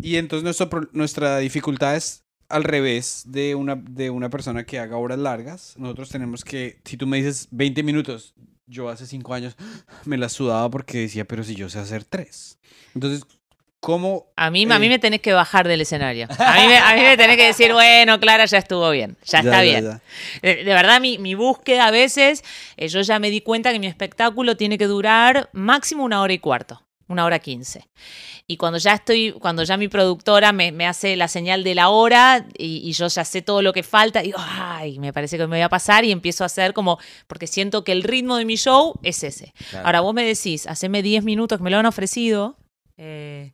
y 0.00 0.16
entonces 0.16 0.44
nuestro 0.44 0.68
nuestra 0.92 1.38
dificultad 1.38 1.96
es 1.96 2.22
al 2.50 2.64
revés 2.64 3.22
de 3.26 3.54
una, 3.54 3.74
de 3.76 4.10
una 4.10 4.28
persona 4.28 4.64
que 4.64 4.78
haga 4.78 4.96
horas 4.98 5.18
largas. 5.18 5.74
Nosotros 5.78 6.10
tenemos 6.10 6.44
que, 6.44 6.78
si 6.84 6.96
tú 6.96 7.06
me 7.06 7.16
dices 7.16 7.48
20 7.52 7.82
minutos, 7.82 8.34
yo 8.66 8.88
hace 8.88 9.06
5 9.06 9.32
años 9.34 9.56
me 10.04 10.18
la 10.18 10.28
sudaba 10.28 10.68
porque 10.70 10.98
decía, 10.98 11.24
pero 11.24 11.42
si 11.42 11.54
yo 11.54 11.68
sé 11.70 11.78
hacer 11.78 12.04
3. 12.04 12.58
Entonces, 12.94 13.24
¿cómo 13.80 14.26
A 14.36 14.50
mí, 14.50 14.66
a 14.70 14.78
mí 14.78 14.86
eh, 14.86 14.90
me 14.90 14.98
tenés 14.98 15.20
que 15.20 15.32
bajar 15.32 15.66
del 15.66 15.80
escenario. 15.80 16.28
A 16.38 16.54
mí, 16.60 16.66
me, 16.68 16.78
a 16.78 16.94
mí 16.94 17.00
me 17.00 17.16
tenés 17.16 17.36
que 17.36 17.46
decir, 17.46 17.72
bueno, 17.72 18.20
Clara, 18.20 18.44
ya 18.44 18.58
estuvo 18.58 18.88
bien, 18.90 19.16
ya, 19.24 19.38
está 19.38 19.50
ya, 19.50 19.62
bien. 19.62 19.84
ya. 19.84 20.00
De, 20.42 20.64
de 20.64 20.74
verdad, 20.74 21.00
mi, 21.00 21.18
mi 21.18 21.34
búsqueda 21.34 21.86
a 21.86 21.90
veces, 21.90 22.44
eh, 22.76 22.88
yo 22.88 23.00
ya 23.00 23.18
me 23.18 23.30
di 23.30 23.40
cuenta 23.40 23.72
que 23.72 23.78
mi 23.78 23.86
espectáculo 23.86 24.56
tiene 24.56 24.78
que 24.78 24.86
durar 24.86 25.48
máximo 25.52 26.04
una 26.04 26.20
hora 26.20 26.32
y 26.32 26.38
cuarto, 26.38 26.82
una 27.08 27.24
hora 27.24 27.38
quince. 27.38 27.88
Y 28.46 28.56
cuando 28.56 28.78
ya 28.78 28.94
estoy, 28.94 29.30
cuando 29.32 29.62
ya 29.62 29.76
mi 29.76 29.86
productora 29.86 30.52
me, 30.52 30.72
me 30.72 30.86
hace 30.86 31.14
la 31.14 31.28
señal 31.28 31.62
de 31.62 31.76
la 31.76 31.88
hora 31.88 32.46
y, 32.58 32.78
y 32.88 32.92
yo 32.94 33.06
ya 33.06 33.24
sé 33.24 33.42
todo 33.42 33.62
lo 33.62 33.72
que 33.72 33.84
falta, 33.84 34.22
digo, 34.22 34.38
ay, 34.40 34.98
me 34.98 35.12
parece 35.12 35.38
que 35.38 35.46
me 35.46 35.56
voy 35.56 35.62
a 35.62 35.68
pasar 35.68 36.04
y 36.04 36.10
empiezo 36.10 36.42
a 36.42 36.46
hacer 36.46 36.72
como, 36.72 36.98
porque 37.28 37.46
siento 37.46 37.84
que 37.84 37.92
el 37.92 38.02
ritmo 38.02 38.36
de 38.36 38.44
mi 38.44 38.56
show 38.56 38.98
es 39.04 39.22
ese. 39.22 39.54
Claro. 39.70 39.86
Ahora 39.86 40.00
vos 40.00 40.14
me 40.14 40.24
decís, 40.24 40.66
haceme 40.66 41.00
10 41.00 41.22
minutos 41.22 41.58
que 41.58 41.64
me 41.64 41.70
lo 41.70 41.78
han 41.78 41.86
ofrecido 41.86 42.56
eh, 43.00 43.52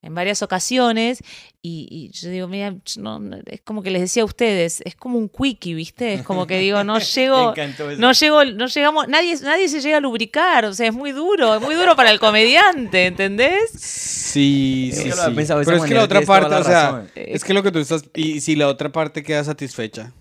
en 0.00 0.14
varias 0.14 0.42
ocasiones 0.42 1.22
y, 1.60 1.88
y 1.90 2.10
yo 2.16 2.30
digo, 2.30 2.46
mira, 2.46 2.72
no, 2.98 3.18
no, 3.18 3.36
es 3.46 3.60
como 3.62 3.82
que 3.82 3.90
les 3.90 4.00
decía 4.02 4.22
a 4.22 4.26
ustedes, 4.26 4.80
es 4.84 4.94
como 4.94 5.18
un 5.18 5.28
quickie, 5.28 5.74
¿viste? 5.74 6.14
Es 6.14 6.22
como 6.22 6.46
que 6.46 6.58
digo, 6.58 6.84
no 6.84 6.98
llego, 7.14 7.52
no 7.98 8.12
llego, 8.12 8.44
no 8.44 8.66
llegamos, 8.66 9.08
nadie, 9.08 9.36
nadie 9.42 9.68
se 9.68 9.80
llega 9.80 9.96
a 9.96 10.00
lubricar, 10.00 10.64
o 10.66 10.72
sea, 10.74 10.86
es 10.88 10.94
muy 10.94 11.10
duro, 11.12 11.56
es 11.56 11.60
muy 11.60 11.74
duro 11.74 11.96
para 11.96 12.10
el 12.12 12.20
comediante, 12.20 13.06
¿entendés? 13.06 13.70
Sí, 13.72 14.90
sí, 14.94 15.10
sí. 15.10 15.30
Pero 15.34 15.76
es 15.76 15.82
que 15.84 15.94
la 15.94 16.04
otra 16.04 16.20
parte, 16.22 16.50
la 16.50 16.58
o 16.60 16.64
sea, 16.64 16.82
razón. 16.90 17.10
es 17.16 17.42
que 17.44 17.54
lo 17.54 17.62
que 17.62 17.72
tú 17.72 17.78
estás... 17.80 18.04
Y 18.14 18.40
si 18.40 18.54
la 18.54 18.68
otra 18.68 18.92
parte 18.92 19.22
queda 19.22 19.42
satisfecha. 19.42 20.12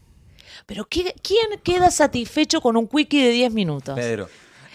Pero 0.66 0.86
¿qué- 0.90 1.14
¿quién 1.22 1.46
queda 1.64 1.92
satisfecho 1.92 2.62
con 2.62 2.78
un 2.78 2.88
quickie 2.88 3.24
de 3.24 3.30
10 3.32 3.54
minutos? 3.54 3.96
Pedro. 3.96 4.28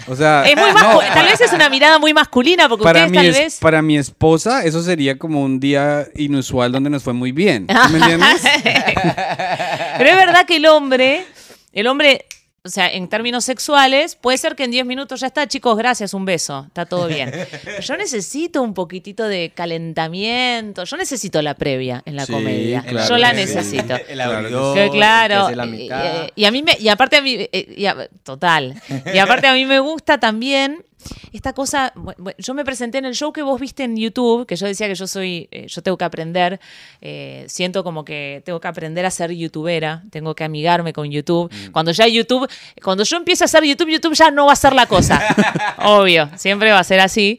O 0.09 0.17
sea... 0.17 0.45
Es 0.45 0.57
muy 0.57 0.71
no, 0.73 0.99
tal 0.99 1.27
vez 1.27 1.41
es 1.41 1.53
una 1.53 1.69
mirada 1.69 1.99
muy 1.99 2.13
masculina, 2.13 2.69
porque 2.69 2.85
para 2.85 3.07
ustedes 3.07 3.11
mi, 3.11 3.33
tal 3.33 3.43
vez... 3.43 3.59
para 3.61 3.83
mi 3.83 3.97
esposa, 3.97 4.65
eso 4.65 4.83
sería 4.83 5.19
como 5.19 5.43
un 5.43 5.61
día 5.61 6.09
inusual 6.15 6.73
donde 6.73 6.91
nos 6.91 7.03
fue 7.03 7.13
muy 7.13 7.33
bien. 7.33 7.67
¿Sí 7.69 7.93
¿Me 7.93 7.99
entiendes? 7.99 8.43
Pero 9.99 10.11
es 10.11 10.17
verdad 10.17 10.47
que 10.47 10.57
el 10.57 10.67
hombre, 10.67 11.25
el 11.73 11.87
hombre, 11.87 12.27
o 12.65 12.69
sea, 12.69 12.93
en 12.93 13.09
términos 13.09 13.45
sexuales, 13.45 14.15
puede 14.15 14.39
ser 14.39 14.55
que 14.55 14.63
en 14.65 14.71
10 14.71 14.87
minutos 14.87 15.19
ya 15.21 15.27
está, 15.27 15.49
chicos, 15.49 15.77
gracias, 15.77 16.15
un 16.15 16.25
beso, 16.25 16.65
está 16.69 16.87
todo 16.87 17.09
bien. 17.09 17.33
Yo 17.83 17.97
necesito 17.97 18.63
un 18.63 18.73
poquitito 18.73 19.27
de 19.27 19.51
calentamiento, 19.53 20.85
yo 20.85 20.97
necesito 20.97 21.43
la 21.43 21.55
previa 21.55 22.03
en 22.07 22.17
la 22.17 22.27
Sí, 22.27 22.33
comedia, 22.33 22.83
claro 22.83 23.09
yo 23.09 23.19
la 23.19 23.33
necesito. 23.33 23.95
El 24.09 24.15
Claro 24.19 24.31
que 24.31 24.37
abridor, 24.39 24.75
Que 24.77 24.91
claro, 24.91 25.35
que 25.35 25.41
hace 25.41 25.57
la 25.57 25.67
y- 25.67 25.71
mitad. 25.71 26.29
y, 26.37 26.43
y 26.43 26.45
a 26.45 26.51
mí 26.51 26.63
me, 26.63 26.77
y 26.79 26.89
aparte 26.89 27.17
a 27.17 27.23
mí, 27.23 27.37
eh, 27.53 27.75
y 27.77 27.87
a- 27.87 28.09
total, 28.23 28.81
y 29.13 29.19
aparte 29.19 29.47
a 29.49 29.55
mí 29.55 29.65
me 29.67 29.81
gusta 29.81 30.19
también 30.19 30.85
esta 31.33 31.53
cosa, 31.53 31.93
bu- 31.95 32.15
bu- 32.17 32.35
yo 32.39 32.55
me 32.55 32.65
presenté 32.65 32.99
en 32.99 33.05
el 33.07 33.15
show 33.15 33.33
que 33.33 33.43
vos 33.43 33.61
viste 33.61 33.85
en 33.85 33.97
YouTube, 33.97 34.47
que 34.47 34.57
yo 34.57 34.67
decía 34.67 34.87
que 34.89 34.95
yo 34.95 35.07
soy, 35.07 35.49
eh, 35.51 35.67
yo 35.69 35.83
tengo 35.83 35.97
que 35.97 36.05
aprender, 36.05 36.61
eh, 37.01 37.45
siento 37.49 37.83
como 37.85 38.05
que 38.05 38.43
tengo 38.45 38.61
que 38.61 38.69
aprender 38.69 39.07
a 39.07 39.11
ser 39.11 39.31
youtubera, 39.33 40.03
tengo 40.11 40.35
que 40.35 40.45
amigarme 40.45 40.93
con 40.93 41.11
YouTube. 41.11 41.51
Cuando 41.73 41.93
ya 41.93 42.07
YouTube, 42.07 42.49
cuando 42.83 43.05
yo 43.05 43.17
empiece 43.17 43.45
a 43.45 43.47
hacer 43.47 43.65
YouTube, 43.65 43.89
YouTube 43.91 44.15
ya 44.15 44.31
no 44.31 44.47
va 44.47 44.53
a 44.53 44.57
ser 44.57 44.73
la 44.75 44.87
cosa, 44.87 45.21
obvio, 45.79 46.29
siempre 46.37 46.71
va 46.73 46.79
a 46.81 46.85
ser 46.85 47.01
así. 47.01 47.39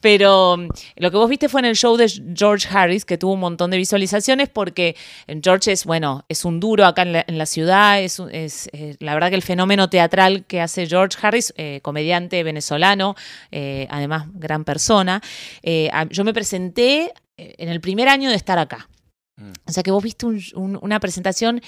Pero 0.00 0.56
mm, 0.56 0.68
lo 0.96 1.10
que 1.12 1.16
vos 1.16 1.30
viste 1.30 1.48
fue 1.48 1.60
en 1.60 1.66
el 1.66 1.76
show 1.76 1.96
de 1.96 2.10
George 2.34 2.66
Harris, 2.72 3.04
que 3.04 3.18
tuvo 3.18 3.34
un 3.34 3.40
montón 3.40 3.70
de 3.70 3.76
visualizaciones, 3.76 4.48
porque 4.48 4.96
George 5.42 5.70
es, 5.70 5.84
bueno, 5.84 6.24
es 6.28 6.44
un 6.44 6.58
duro 6.58 6.84
acá 6.86 7.02
en 7.02 7.12
la, 7.12 7.24
en 7.28 7.38
la 7.38 7.46
ciudad, 7.46 8.00
es, 8.02 8.18
es, 8.32 8.68
eh, 8.72 8.96
la 8.98 9.14
verdad 9.14 9.28
que 9.28 9.36
el 9.36 9.42
fenómeno 9.42 9.88
teatral 9.90 10.44
que 10.46 10.60
hace 10.60 10.88
George 10.88 11.16
Harris, 11.22 11.54
eh, 11.56 11.78
comediante 11.82 12.42
venezolano, 12.42 13.14
eh, 13.50 13.86
además 13.90 14.26
gran 14.34 14.64
persona, 14.64 15.20
eh, 15.62 15.88
a- 15.92 16.04
yo 16.08 16.24
me 16.24 16.32
presenté 16.34 17.12
eh, 17.36 17.54
en 17.58 17.68
el 17.68 17.80
primer 17.80 18.08
año 18.08 18.28
de 18.30 18.36
estar 18.36 18.58
acá. 18.58 18.88
Mm. 19.36 19.52
O 19.66 19.72
sea 19.72 19.82
que 19.82 19.90
vos 19.90 20.02
viste 20.02 20.26
un- 20.26 20.42
un- 20.54 20.78
una 20.82 21.00
presentación 21.00 21.62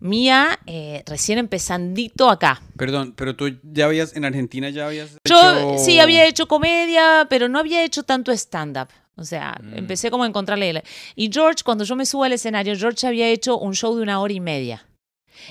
mía 0.00 0.58
eh, 0.66 1.02
recién 1.06 1.38
empezandito 1.38 2.30
acá. 2.30 2.62
Perdón, 2.76 3.14
pero 3.16 3.34
tú 3.34 3.58
ya 3.62 3.86
habías, 3.86 4.14
en 4.16 4.24
Argentina 4.24 4.70
ya 4.70 4.86
habías 4.86 5.16
Yo 5.24 5.38
hecho- 5.40 5.78
sí 5.84 5.98
había 5.98 6.26
hecho 6.26 6.46
comedia, 6.46 7.26
pero 7.28 7.48
no 7.48 7.58
había 7.58 7.82
hecho 7.84 8.02
tanto 8.04 8.30
stand-up. 8.32 8.88
O 9.16 9.24
sea, 9.24 9.58
Mm. 9.60 9.78
empecé 9.78 10.10
como 10.12 10.22
a 10.22 10.28
encontrarle. 10.28 10.84
Y 11.16 11.28
George, 11.32 11.64
cuando 11.64 11.82
yo 11.84 11.96
me 11.96 12.06
subo 12.06 12.22
al 12.24 12.32
escenario, 12.32 12.76
George 12.76 13.04
había 13.06 13.28
hecho 13.28 13.58
un 13.58 13.74
show 13.74 13.96
de 13.96 14.02
una 14.02 14.20
hora 14.20 14.32
y 14.32 14.38
media. 14.40 14.86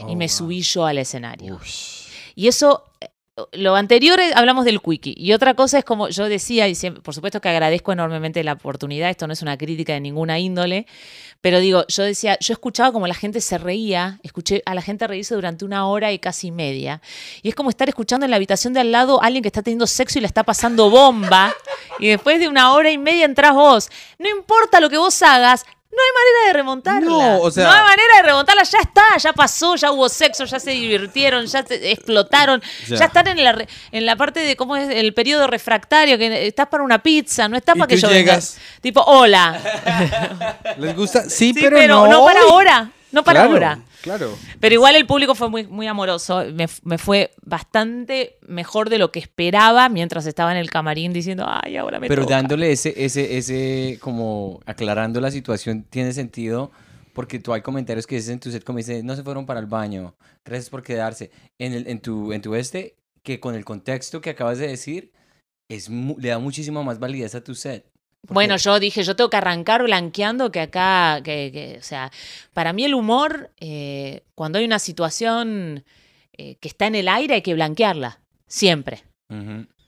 Oh, 0.02 0.10
y 0.10 0.16
me 0.16 0.26
wow. 0.28 0.34
subí 0.34 0.62
yo 0.62 0.86
al 0.86 0.98
escenario. 1.00 1.56
Ush. 1.56 2.08
Y 2.36 2.48
eso, 2.48 2.84
eh, 3.02 3.10
lo 3.52 3.76
anterior 3.76 4.20
es- 4.20 4.36
hablamos 4.36 4.66
del 4.66 4.82
quickie. 4.82 5.14
Y 5.18 5.34
otra 5.34 5.54
cosa 5.54 5.78
es 5.80 5.86
como 5.86 6.10
yo 6.10 6.28
decía, 6.28 6.68
y 6.68 6.76
por 7.04 7.14
supuesto 7.14 7.40
que 7.42 7.50
agradezco 7.50 7.92
enormemente 7.92 8.44
la 8.44 8.54
oportunidad, 8.54 9.10
esto 9.10 9.28
no 9.28 9.34
es 9.34 9.42
una 9.42 9.58
crítica 9.58 9.94
de 9.94 10.00
ninguna 10.02 10.40
índole, 10.40 10.88
pero 11.42 11.60
digo, 11.60 11.86
yo 11.88 12.04
decía, 12.04 12.38
yo 12.40 12.54
escuchaba 12.54 12.92
como 12.92 13.06
la 13.08 13.14
gente 13.14 13.42
se 13.42 13.58
reía, 13.58 14.20
escuché 14.24 14.64
a 14.66 14.74
la 14.74 14.82
gente 14.82 15.06
reírse 15.06 15.36
durante 15.36 15.66
una 15.66 15.88
hora 15.88 16.12
y 16.12 16.20
casi 16.20 16.52
media. 16.52 17.02
Y 17.44 17.50
es 17.50 17.56
como 17.56 17.70
estar 17.70 17.88
escuchando 17.88 18.26
en 18.26 18.32
la 18.32 18.38
habitación 18.38 18.74
de 18.74 18.80
al 18.80 18.92
lado 18.92 19.22
a 19.22 19.28
alguien 19.28 19.44
que 19.44 19.50
está 19.50 19.62
teniendo 19.62 19.86
sexo 19.88 20.18
y 20.18 20.22
le 20.22 20.28
está 20.28 20.44
pasando 20.44 20.90
bomba. 20.90 21.54
y 22.00 22.08
después 22.10 22.40
de 22.40 22.48
una 22.48 22.74
hora 22.74 22.92
y 22.92 22.98
media 22.98 23.26
entras 23.26 23.54
vos. 23.54 23.90
No 24.20 24.30
importa 24.30 24.80
lo 24.80 24.90
que 24.90 24.98
vos 24.98 25.22
hagas. 25.24 25.66
No 25.90 25.98
hay 26.04 26.10
manera 26.14 26.48
de 26.48 26.54
remontarla. 26.54 27.08
No, 27.10 27.40
o 27.42 27.50
sea- 27.50 27.64
No 27.64 27.72
hay 27.72 27.82
manera 27.82 28.18
de 28.18 28.24
remontarla. 28.24 28.64
Ya 28.64 28.80
está, 28.80 29.18
ya 29.18 29.34
pasó, 29.34 29.76
ya 29.76 29.92
hubo 29.92 30.10
sexo, 30.10 30.46
ya 30.46 30.60
se 30.60 30.72
divirtieron, 30.72 31.46
ya 31.48 31.64
se 31.66 31.92
explotaron. 31.92 32.62
Ya. 32.88 32.98
Ya, 32.98 33.06
están 33.06 33.28
en 33.28 33.44
la, 33.44 33.66
en 33.92 34.06
la 34.06 34.16
parte 34.16 34.42
de 34.42 34.56
cómo 34.56 34.76
es 34.76 34.90
el 34.90 35.14
periodo 35.14 35.48
refractario, 35.48 36.18
que 36.18 36.48
estás 36.48 36.68
para 36.68 36.84
una 36.84 37.02
pizza, 37.02 37.48
no 37.48 37.58
estás 37.58 37.76
para 37.76 37.88
que 37.88 37.98
yo 37.98 38.10
venga. 38.10 38.20
llegas. 38.34 38.58
Tipo, 38.82 39.02
hola. 39.02 39.60
¿Les 40.78 40.96
gusta? 40.96 41.24
Sí, 41.30 41.54
Sí, 41.54 41.54
pero, 41.54 41.78
pero, 41.78 41.96
no, 42.06 42.08
no, 42.08 42.26
para 42.26 42.42
ahora. 42.42 42.92
No 43.12 43.24
para 43.24 43.40
Claro, 43.40 43.54
ahora. 43.54 43.80
Claro. 44.02 44.38
Pero 44.60 44.76
igual 44.76 44.96
el 44.96 45.06
público 45.06 45.36
fue 45.36 45.50
muy, 45.50 45.66
muy 45.68 45.88
amoroso. 45.88 46.44
Me, 46.54 46.68
me 46.84 46.98
fue 46.98 47.32
bastante 47.44 48.38
mejor 48.48 48.90
de 48.90 48.98
lo 48.98 49.12
que 49.12 49.20
esperaba 49.20 49.90
mientras 49.90 50.26
estaba 50.26 50.52
en 50.52 50.58
el 50.58 50.70
camarín 50.70 51.14
diciendo, 51.14 51.46
ay, 51.48 51.78
ahora 51.78 52.00
me 52.00 52.08
Pero 52.08 52.24
toca". 52.24 52.36
dándole 52.36 52.72
ese, 52.72 52.94
ese, 52.96 53.38
ese, 53.38 53.98
como 54.00 54.62
aclarando 54.66 55.20
la 55.20 55.32
situación, 55.32 55.84
tiene 55.90 56.14
sentido. 56.14 56.72
Porque 57.14 57.40
tú 57.40 57.52
hay 57.52 57.62
comentarios 57.62 58.06
que 58.06 58.16
dices 58.16 58.30
en 58.30 58.40
tu 58.40 58.52
set 58.52 58.64
como 58.64 58.78
dice, 58.78 59.02
no 59.02 59.16
se 59.16 59.24
fueron 59.24 59.48
para 59.48 59.60
el 59.60 59.66
baño, 59.66 60.16
gracias 60.46 60.70
por 60.70 60.84
quedarse. 60.84 61.32
En, 61.58 61.74
el, 61.74 61.88
en, 61.88 62.00
tu, 62.00 62.32
en 62.32 62.44
tu 62.44 62.54
este, 62.54 62.96
que 63.24 63.40
con 63.40 63.56
el 63.56 63.66
contexto 63.66 64.22
que 64.22 64.30
acabas 64.30 64.60
de 64.60 64.68
decir, 64.68 65.12
es 65.68 65.90
le 65.90 66.30
da 66.30 66.38
muchísima 66.38 66.84
más 66.84 67.00
validez 67.00 67.34
a 67.34 67.44
tu 67.44 67.56
set. 67.56 67.86
Bueno, 68.24 68.58
yo 68.58 68.80
dije, 68.80 69.04
yo 69.04 69.16
tengo 69.16 69.30
que 69.30 69.38
arrancar 69.38 69.84
blanqueando 69.84 70.52
que 70.52 70.60
acá, 70.62 71.22
que, 71.24 71.50
que, 71.54 71.78
o 71.80 71.84
sea, 71.84 72.12
para 72.54 72.74
mí 72.74 72.84
el 72.84 72.94
humor, 72.94 73.52
eh, 73.60 74.24
cuando 74.36 74.60
hay 74.60 74.66
una 74.66 74.80
situación 74.80 75.86
eh, 76.34 76.56
que 76.56 76.68
está 76.68 76.88
en 76.88 76.96
el 76.96 77.08
aire, 77.08 77.36
hay 77.36 77.42
que 77.42 77.54
blanquearla. 77.54 78.20
Siempre, 78.48 79.04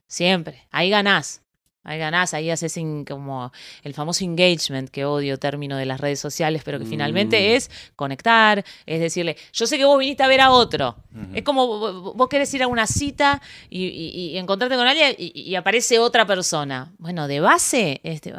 siempre. 0.07 0.67
Ahí 0.71 0.89
ganás. 0.89 1.41
Ahí 1.85 1.97
ganás, 1.97 2.33
ahí 2.33 2.49
haces 2.51 2.75
in- 2.77 3.05
como 3.05 3.51
el 3.83 3.93
famoso 3.93 4.23
engagement, 4.25 4.89
que 4.89 5.05
odio 5.05 5.39
término 5.39 5.77
de 5.77 5.85
las 5.85 5.99
redes 5.99 6.19
sociales, 6.19 6.61
pero 6.65 6.77
que 6.77 6.85
Mm. 6.85 6.89
finalmente 6.89 7.55
es 7.55 7.71
conectar, 7.95 8.63
es 8.85 8.99
decirle, 8.99 9.37
yo 9.53 9.65
sé 9.65 9.77
que 9.77 9.85
vos 9.85 9.97
viniste 9.97 10.21
a 10.23 10.27
ver 10.27 10.41
a 10.41 10.51
otro. 10.51 10.97
Es 11.33 11.43
como 11.43 11.65
vo- 11.67 12.13
vos 12.15 12.27
querés 12.29 12.53
ir 12.53 12.63
a 12.63 12.67
una 12.67 12.85
cita 12.85 13.41
y, 13.69 13.85
y- 13.85 14.31
y 14.33 14.37
encontrarte 14.37 14.75
con 14.75 14.87
alguien 14.87 15.15
y, 15.17 15.31
y 15.41 15.55
aparece 15.55 15.99
otra 15.99 16.25
persona. 16.25 16.91
Bueno, 16.97 17.27
de 17.29 17.39
base, 17.39 18.01
este, 18.03 18.33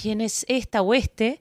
¿quién 0.00 0.20
es 0.20 0.46
esta 0.48 0.80
o 0.82 0.94
este? 0.94 1.40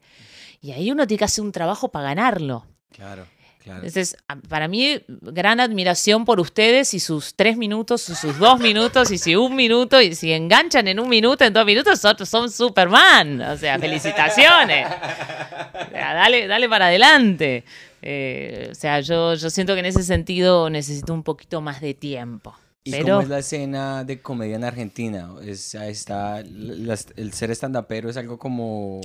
Y 0.62 0.72
ahí 0.72 0.92
uno 0.92 1.06
tiene 1.08 1.20
que 1.20 1.26
hacer 1.26 1.44
un 1.44 1.52
trabajo 1.52 1.90
para 1.90 2.06
ganarlo. 2.10 2.66
Claro, 2.92 3.26
claro. 3.62 3.80
Entonces, 3.80 4.18
para 4.48 4.68
mí, 4.68 5.02
gran 5.08 5.60
admiración 5.60 6.26
por 6.26 6.40
ustedes 6.40 6.94
y 6.94 7.00
sus 7.00 7.36
tres 7.36 7.58
minutos, 7.58 8.10
y 8.10 8.16
sus 8.16 8.38
dos 8.40 8.60
minutos, 8.60 9.12
y 9.12 9.18
si 9.18 9.36
un 9.36 9.56
minuto, 9.56 10.02
y 10.02 10.16
si 10.16 10.32
enganchan 10.32 10.88
en 10.88 11.00
un 11.00 11.10
minuto, 11.10 11.44
en 11.44 11.54
dos 11.54 11.66
minutos, 11.66 12.00
son, 12.00 12.26
son 12.26 12.52
Superman. 12.52 13.42
O 13.42 13.58
sea, 13.58 13.78
felicitaciones. 13.80 14.88
O 14.88 15.92
sea, 15.92 16.14
dale, 16.14 16.48
dale 16.48 16.70
para 16.70 16.88
adelante. 16.88 17.64
Eh, 18.02 18.70
o 18.72 18.76
sea, 18.76 19.02
yo, 19.02 19.34
yo 19.36 19.50
siento 19.50 19.74
que 19.74 19.80
en 19.80 19.86
ese 19.86 20.04
sentido 20.04 20.70
necesito 20.70 21.14
un 21.14 21.24
poquito 21.24 21.62
más 21.62 21.82
de 21.82 21.94
tiempo. 21.94 22.56
¿Y 22.84 22.92
Pero 22.92 23.06
cómo 23.06 23.22
es 23.22 23.30
la 23.30 23.40
escena 23.40 24.04
de 24.04 24.22
comedia 24.22 24.56
en 24.56 24.64
Argentina? 24.64 25.36
Es, 25.44 25.76
está, 25.76 26.40
el 26.40 27.34
ser 27.34 27.52
estandapero 27.52 28.10
es 28.10 28.18
algo 28.18 28.40
como 28.40 29.02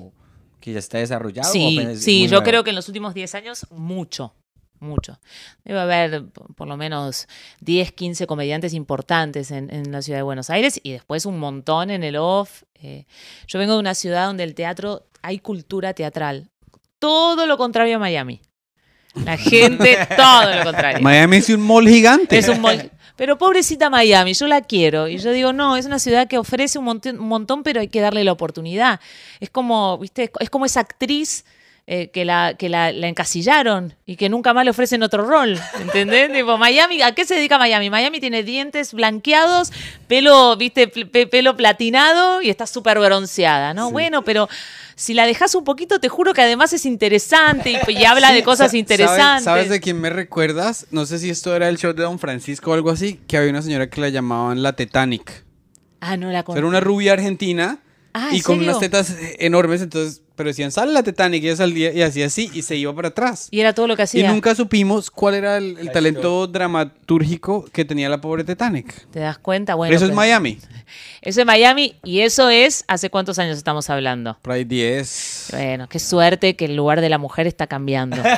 que 0.61 0.73
ya 0.73 0.79
está 0.79 0.99
desarrollado. 0.99 1.53
sí, 1.53 1.79
sí, 1.97 2.23
yo 2.23 2.31
nuevo? 2.31 2.45
creo 2.45 2.65
que 2.65 2.71
en 2.71 2.77
los 2.77 2.89
últimos 2.89 3.13
10 3.13 3.35
años, 3.35 3.67
mucho. 3.71 4.33
Mucho. 4.85 5.19
Debe 5.65 5.81
haber 5.81 6.25
por 6.57 6.69
lo 6.69 6.77
menos 6.77 7.27
10, 7.61 7.93
15 7.93 8.27
comediantes 8.27 8.75
importantes 8.75 9.51
en, 9.51 9.73
en 9.73 9.91
la 9.91 10.03
ciudad 10.03 10.19
de 10.19 10.23
Buenos 10.23 10.51
Aires 10.51 10.79
y 10.83 10.93
después 10.93 11.27
un 11.27 11.39
montón 11.39 11.91
en 11.91 12.05
el 12.05 12.17
off. 12.17 12.63
Eh, 12.75 13.07
yo 13.47 13.59
vengo 13.59 13.73
de 13.75 13.79
una 13.81 13.95
ciudad 13.95 14.27
donde 14.27 14.45
el 14.45 14.55
teatro, 14.55 15.07
hay 15.23 15.39
cultura 15.39 15.95
teatral. 15.95 16.51
Todo 16.99 17.47
lo 17.47 17.57
contrario 17.57 17.97
a 17.97 17.99
Miami. 17.99 18.41
La 19.25 19.37
gente, 19.37 19.97
todo 20.17 20.55
lo 20.55 20.65
contrario. 20.65 21.01
Miami 21.03 21.37
es 21.39 21.49
un 21.49 21.61
mall 21.63 21.89
gigante. 21.89 22.37
Es 22.37 22.49
un 22.49 22.61
mol- 22.61 22.91
Pero 23.17 23.39
pobrecita 23.39 23.89
Miami, 23.91 24.35
yo 24.35 24.47
la 24.49 24.61
quiero. 24.61 25.07
Y 25.09 25.19
yo 25.19 25.31
digo, 25.31 25.53
no, 25.53 25.77
es 25.77 25.87
una 25.87 25.99
ciudad 25.99 26.27
que 26.27 26.37
ofrece 26.37 26.79
un 26.79 26.85
montón, 26.85 27.21
un 27.21 27.29
montón, 27.29 27.63
pero 27.63 27.81
hay 27.81 27.89
que 27.89 28.01
darle 28.01 28.25
la 28.25 28.33
oportunidad. 28.33 29.01
Es 29.41 29.51
como, 29.51 29.97
¿viste? 29.99 30.31
Es 30.41 30.51
como 30.51 30.67
esa 30.67 30.81
actriz 30.81 31.45
eh, 31.87 32.09
que, 32.11 32.25
la, 32.25 32.55
que 32.59 32.69
la, 32.71 32.93
la 32.93 33.09
encasillaron 33.09 33.95
y 34.07 34.17
que 34.17 34.29
nunca 34.31 34.55
más 34.55 34.65
le 34.65 34.71
ofrecen 34.71 35.03
otro 35.03 35.25
rol. 35.27 35.59
¿Entendés? 35.81 36.33
tipo, 36.33 36.57
Miami, 36.57 37.03
¿a 37.03 37.13
qué 37.13 37.25
se 37.27 37.35
dedica 37.35 37.59
Miami? 37.59 37.91
Miami 37.91 38.21
tiene 38.21 38.43
dientes 38.43 38.95
blanqueados, 38.95 39.71
pelo, 40.09 40.57
¿viste? 40.57 40.89
P- 40.89 41.27
pelo 41.27 41.57
platinado 41.57 42.41
y 42.41 42.49
está 42.51 42.67
súper 42.67 42.99
bronceada, 42.99 43.75
¿no? 43.75 43.89
Sí. 43.89 43.93
Bueno, 43.93 44.23
pero 44.23 44.49
si 44.97 45.13
la 45.13 45.27
dejas 45.27 45.55
un 45.55 45.65
poquito, 45.65 45.99
te 46.01 46.09
juro 46.09 46.33
que 46.33 46.41
además 46.43 46.73
es 46.73 46.87
interesante 46.87 47.73
y, 47.73 47.93
y 47.93 48.05
habla 48.07 48.29
Sí, 48.29 48.35
de 48.37 48.43
cosas 48.45 48.71
sa- 48.71 48.77
interesantes. 48.79 49.45
¿sabes, 49.45 49.65
¿Sabes 49.67 49.69
de 49.69 49.81
quién 49.81 50.01
me 50.01 50.09
recuerdas? 50.11 50.87
No 50.91 51.05
sé 51.05 51.19
si 51.19 51.29
esto 51.29 51.55
era 51.55 51.69
el 51.69 51.77
show 51.77 51.93
de 51.93 52.03
Don 52.03 52.19
Francisco 52.19 52.71
o 52.71 52.75
algo 52.75 52.91
así, 52.91 53.21
que 53.27 53.37
había 53.37 53.51
una 53.51 53.61
señora 53.63 53.91
que 53.91 54.01
la 54.01 54.09
llamaban 54.09 54.63
la 54.63 54.75
Titanic. 54.75 55.45
Ah, 56.01 56.17
no 56.17 56.31
la 56.31 56.43
sea, 56.45 56.57
Era 56.57 56.67
una 56.67 56.81
rubia 56.81 57.13
argentina 57.15 57.79
Ah, 58.17 58.29
y 58.33 58.37
¿en 58.37 58.43
con 58.43 58.57
serio? 58.57 58.71
unas 58.71 58.81
tetas 58.81 59.11
eh, 59.11 59.37
enormes, 59.41 59.83
entonces, 59.83 60.23
pero 60.37 60.49
decían, 60.49 60.71
sale 60.71 60.93
la 60.93 61.03
Titanic, 61.03 61.43
y 61.43 61.47
ella 61.49 61.57
salía 61.57 61.93
y 61.93 62.01
hacía 62.03 62.27
así 62.27 62.49
y 62.55 62.63
se 62.63 62.77
iba 62.77 62.95
para 62.95 63.09
atrás. 63.09 63.49
Y 63.51 63.59
era 63.61 63.73
todo 63.75 63.89
lo 63.89 63.97
que 63.97 64.03
Y 64.03 64.05
hacía. 64.05 64.31
nunca 64.33 64.55
supimos 64.55 65.11
cuál 65.11 65.35
era 65.35 65.57
el, 65.57 65.91
talento 65.93 66.47
dramatúrgico 66.47 67.65
que 67.73 67.85
tenía 67.85 68.09
la 68.09 68.21
pobre 68.21 68.45
Titanic. 68.45 69.09
¿Te 69.11 69.19
das 69.21 69.39
cuenta? 69.39 69.75
Bueno, 69.75 69.95
Eso 69.95 70.05
es 70.05 70.11
pero- 70.11 70.17
Miami. 70.17 70.59
Eso 71.27 71.41
es 71.41 71.47
Miami 71.47 71.95
y 72.05 72.21
eso 72.21 72.51
es, 72.51 72.85
¿hace 72.87 73.09
cuántos 73.09 73.39
años 73.39 73.57
estamos 73.57 73.89
hablando? 73.89 74.37
Por 74.43 74.53
ahí 74.53 74.65
10. 74.65 75.49
Bueno, 75.53 75.89
qué 75.89 75.99
suerte 75.99 76.55
que 76.55 76.67
el 76.67 76.77
lugar 76.77 77.01
de 77.01 77.09
la 77.09 77.17
mujer 77.17 77.47
está 77.47 77.67
cambiando. 77.67 78.17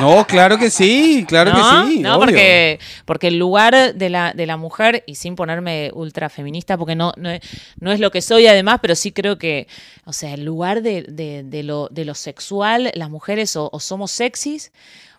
No, 0.00 0.26
claro 0.26 0.58
que 0.58 0.70
sí, 0.70 1.24
claro 1.28 1.52
¿No? 1.52 1.56
que 1.86 1.92
sí. 1.92 2.00
No, 2.00 2.16
obvio. 2.16 2.26
porque, 2.26 2.80
porque 3.04 3.28
el 3.28 3.38
lugar 3.38 3.94
de 3.94 4.10
la, 4.10 4.32
de 4.32 4.44
la 4.46 4.56
mujer, 4.56 5.04
y 5.06 5.14
sin 5.14 5.36
ponerme 5.36 5.90
ultra 5.94 6.28
feminista, 6.28 6.76
porque 6.76 6.96
no, 6.96 7.12
no, 7.16 7.30
es, 7.30 7.40
no 7.78 7.92
es 7.92 8.00
lo 8.00 8.10
que 8.10 8.20
soy 8.20 8.48
además, 8.48 8.80
pero 8.82 8.96
sí 8.96 9.12
creo 9.12 9.38
que, 9.38 9.68
o 10.04 10.12
sea, 10.12 10.34
el 10.34 10.44
lugar 10.44 10.82
de, 10.82 11.02
de- 11.02 11.44
de 11.44 11.62
lo, 11.62 11.86
de 11.92 12.04
lo 12.04 12.14
sexual, 12.14 12.90
las 12.94 13.08
mujeres 13.10 13.54
o, 13.54 13.68
o 13.72 13.78
somos 13.78 14.10
sexys. 14.10 14.72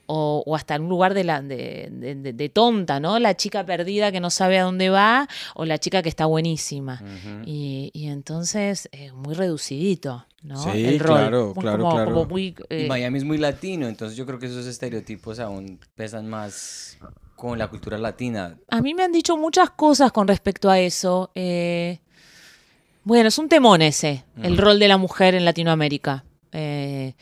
O, 0.08 0.44
o 0.46 0.56
hasta 0.56 0.76
en 0.76 0.84
un 0.84 0.90
lugar 0.90 1.14
de, 1.16 1.24
la, 1.24 1.42
de, 1.42 1.90
de- 1.92 2.16
de- 2.16 2.34
de 2.34 2.50
tonta, 2.50 3.00
¿no? 3.00 3.18
La 3.18 3.36
chica 3.36 3.66
perdida 3.66 4.12
que 4.12 4.20
no 4.20 4.30
sabe 4.30 4.60
a 4.60 4.64
dónde 4.64 4.90
va 4.90 5.28
o 5.56 5.66
la 5.66 5.78
chica 5.80 6.04
que 6.04 6.10
está 6.10 6.26
buenísima. 6.28 7.02
Y, 7.46 7.90
y 7.94 8.08
entonces 8.08 8.88
es 8.92 9.14
muy 9.14 9.34
reducidito, 9.34 10.26
¿no? 10.44 10.58
Sí, 10.62 10.86
el 10.86 11.00
rol. 11.00 11.18
claro, 11.18 11.54
Muy 11.56 11.62
claro, 11.64 11.78
como- 11.84 11.96
claro. 11.96 12.12
como 12.14 12.26
muy, 12.26 12.56
Y 12.70 12.84
eh, 12.84 12.88
Miami 12.88 13.18
es 13.18 13.24
muy 13.24 13.38
latino, 13.40 13.88
entonces 13.88 14.16
yo 14.16 14.26
creo 14.28 14.38
que 14.38 14.46
esos 14.46 14.68
estereotipos 14.68 15.40
aún 15.40 15.80
pesan 15.96 16.28
más 16.30 16.98
con 17.36 17.58
la 17.58 17.68
cultura 17.68 17.98
latina. 17.98 18.58
A 18.70 18.82
mí 18.82 18.94
me 18.94 19.04
han 19.04 19.12
dicho 19.12 19.36
muchas 19.38 19.72
cosas 19.72 20.12
con 20.12 20.28
respecto 20.28 20.70
a 20.70 20.80
eso. 20.80 21.32
eh, 21.36 22.00
bueno, 23.04 23.28
es 23.30 23.38
un 23.38 23.50
temón 23.50 23.82
ese, 23.82 24.24
el 24.42 24.58
rol 24.58 24.80
de 24.80 24.88
la 24.88 24.98
mujer 24.98 25.36
en 25.36 25.46
Latinoamérica. 25.46 26.24
Eh, 26.52 27.14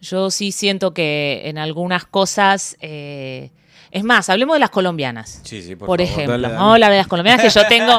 yo 0.00 0.30
sí 0.30 0.52
siento 0.52 0.92
que 0.94 1.42
en 1.44 1.58
algunas 1.58 2.04
cosas... 2.04 2.76
eh, 2.80 3.50
es 3.92 4.04
más, 4.04 4.30
hablemos 4.30 4.54
de 4.54 4.60
las 4.60 4.70
colombianas. 4.70 5.40
Sí, 5.42 5.62
sí, 5.62 5.74
Por, 5.74 6.00
ejemplo, 6.00 6.30
dale, 6.34 6.42
dale. 6.42 6.54
vamos 6.54 6.70
a 6.70 6.74
hablar 6.74 6.92
de 6.92 6.98
las 6.98 7.08
colombianas 7.08 7.42
que 7.42 7.50
yo 7.50 7.66
tengo. 7.68 7.98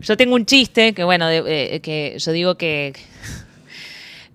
yo 0.00 0.16
tengo 0.16 0.34
un 0.36 0.46
chiste 0.46 0.94
que, 0.94 1.04
bueno, 1.04 1.26
de- 1.26 1.74
eh, 1.76 1.80
que 1.80 2.16
yo 2.18 2.32
digo 2.32 2.54
que 2.56 2.94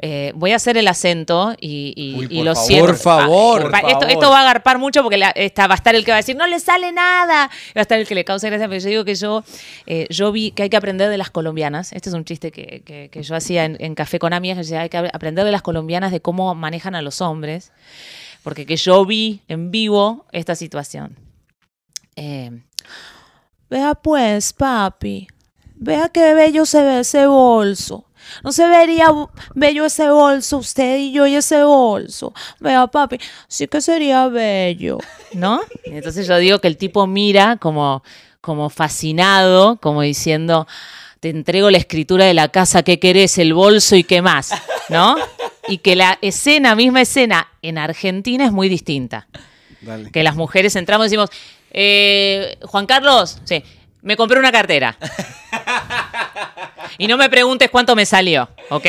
Eh, 0.01 0.32
voy 0.36 0.53
a 0.53 0.56
hacer 0.56 0.77
el 0.77 0.88
acento 0.88 1.53
y, 1.60 1.94
y- 1.96 2.15
Uy, 2.18 2.27
y 2.29 2.38
por 2.38 2.46
lo 2.46 2.53
favor, 2.56 2.68
siento. 2.68 2.86
por 2.88 2.96
favor, 2.98 3.72
Ah, 3.75 3.82
por 3.82 3.89
esto, 3.89 4.00
favor. 4.00 4.12
esto 4.12 4.29
va 4.29 4.38
a 4.38 4.41
agarpar 4.41 4.77
mucho 4.79 5.01
porque 5.03 5.18
la- 5.18 5.32
esta, 5.32 5.68
va 5.68 5.74
a 5.74 5.75
estar 5.75 5.94
el 5.94 6.06
que 6.06 6.12
va 6.12 6.15
a 6.18 6.22
decir, 6.22 6.38
no 6.38 6.48
le 6.48 6.60
sale 6.62 6.91
nada. 6.94 7.48
Va 7.48 7.79
a 7.79 7.82
estar 7.82 8.00
el 8.00 8.08
que 8.08 8.15
le 8.15 8.24
causa 8.24 8.48
gracia, 8.48 8.70
pero 8.70 8.79
yo 8.82 8.88
digo 8.89 9.03
que 9.06 9.15
yo, 9.15 9.44
eh, 9.88 10.08
yo 10.10 10.32
vi 10.32 10.51
que 10.51 10.63
hay 10.63 10.70
que 10.70 10.77
aprender 10.77 11.10
de 11.10 11.18
las 11.18 11.29
colombianas. 11.32 11.91
Este 11.91 12.08
es 12.10 12.15
un 12.15 12.24
chiste 12.24 12.51
que, 12.51 12.82
que- 12.86 13.10
que 13.10 13.24
yo 13.24 13.36
hacía 13.36 13.65
en, 13.65 13.75
en 13.79 13.94
Café 13.94 14.20
con 14.20 14.32
Amigas, 14.32 14.56
que 14.56 14.62
decía, 14.62 14.82
hay 14.82 14.89
que 14.89 14.98
aprender 14.98 15.44
de 15.44 15.51
las 15.51 15.62
colombianas 15.62 16.12
de 16.13 16.22
cómo 16.22 16.56
manejan 16.56 16.96
a 16.96 17.01
los 17.01 17.20
hombres. 17.22 17.72
Porque 18.41 18.65
que 18.65 18.77
yo 18.77 19.06
vi 19.06 19.41
en 19.50 19.70
vivo 19.70 20.25
esta 20.32 20.56
situación. 20.56 21.18
Eh, 22.15 22.51
Vea 23.70 23.96
pues, 23.96 24.53
papi. 24.53 25.27
Vea 25.75 26.10
qué 26.10 26.34
bello 26.34 26.65
se 26.65 26.82
ve 26.84 27.01
ese 27.01 27.27
bolso. 27.27 28.06
No 28.44 28.52
se 28.52 28.68
vería 28.68 29.08
bello 29.56 29.86
ese 29.86 30.10
bolso, 30.10 30.58
usted 30.58 30.98
y 30.98 31.12
yo 31.12 31.28
y 31.28 31.36
ese 31.36 31.64
bolso. 31.64 32.34
Vea, 32.60 32.88
papi, 32.88 33.20
sí 33.48 33.68
que 33.68 33.82
sería 33.82 34.28
bello, 34.28 34.98
¿no? 35.34 35.62
Entonces 35.86 36.28
yo 36.28 36.38
digo 36.38 36.60
que 36.60 36.68
el 36.68 36.78
tipo 36.78 37.08
mira 37.08 37.58
como, 37.58 38.04
como 38.42 38.70
fascinado, 38.70 39.78
como 39.78 40.02
diciendo, 40.02 40.68
te 41.20 41.30
entrego 41.30 41.70
la 41.70 41.78
escritura 41.78 42.26
de 42.26 42.34
la 42.34 42.50
casa, 42.50 42.84
¿qué 42.84 43.00
querés? 43.00 43.38
El 43.38 43.54
bolso 43.54 43.96
y 43.96 44.04
qué 44.04 44.22
más, 44.22 44.52
¿no? 44.90 45.16
Y 45.68 45.80
que 45.80 45.96
la 45.96 46.18
escena, 46.22 46.76
misma 46.76 47.02
escena, 47.02 47.48
en 47.62 47.78
Argentina 47.78 48.46
es 48.46 48.52
muy 48.52 48.70
distinta 48.70 49.28
Dale. 49.82 50.12
que 50.12 50.24
las 50.24 50.36
mujeres 50.36 50.76
entramos 50.76 51.06
y 51.06 51.10
decimos, 51.10 51.30
eh, 51.72 52.58
Juan 52.64 52.86
Carlos, 52.86 53.40
sí, 53.44 53.64
me 54.02 54.16
compré 54.16 54.40
una 54.40 54.52
cartera. 54.52 54.98
Y 57.00 57.08
no 57.08 57.18
me 57.18 57.29
preguntes 57.29 57.70
cuánto 57.70 57.96
me 57.96 58.06
salió, 58.06 58.50
¿ok? 58.70 58.86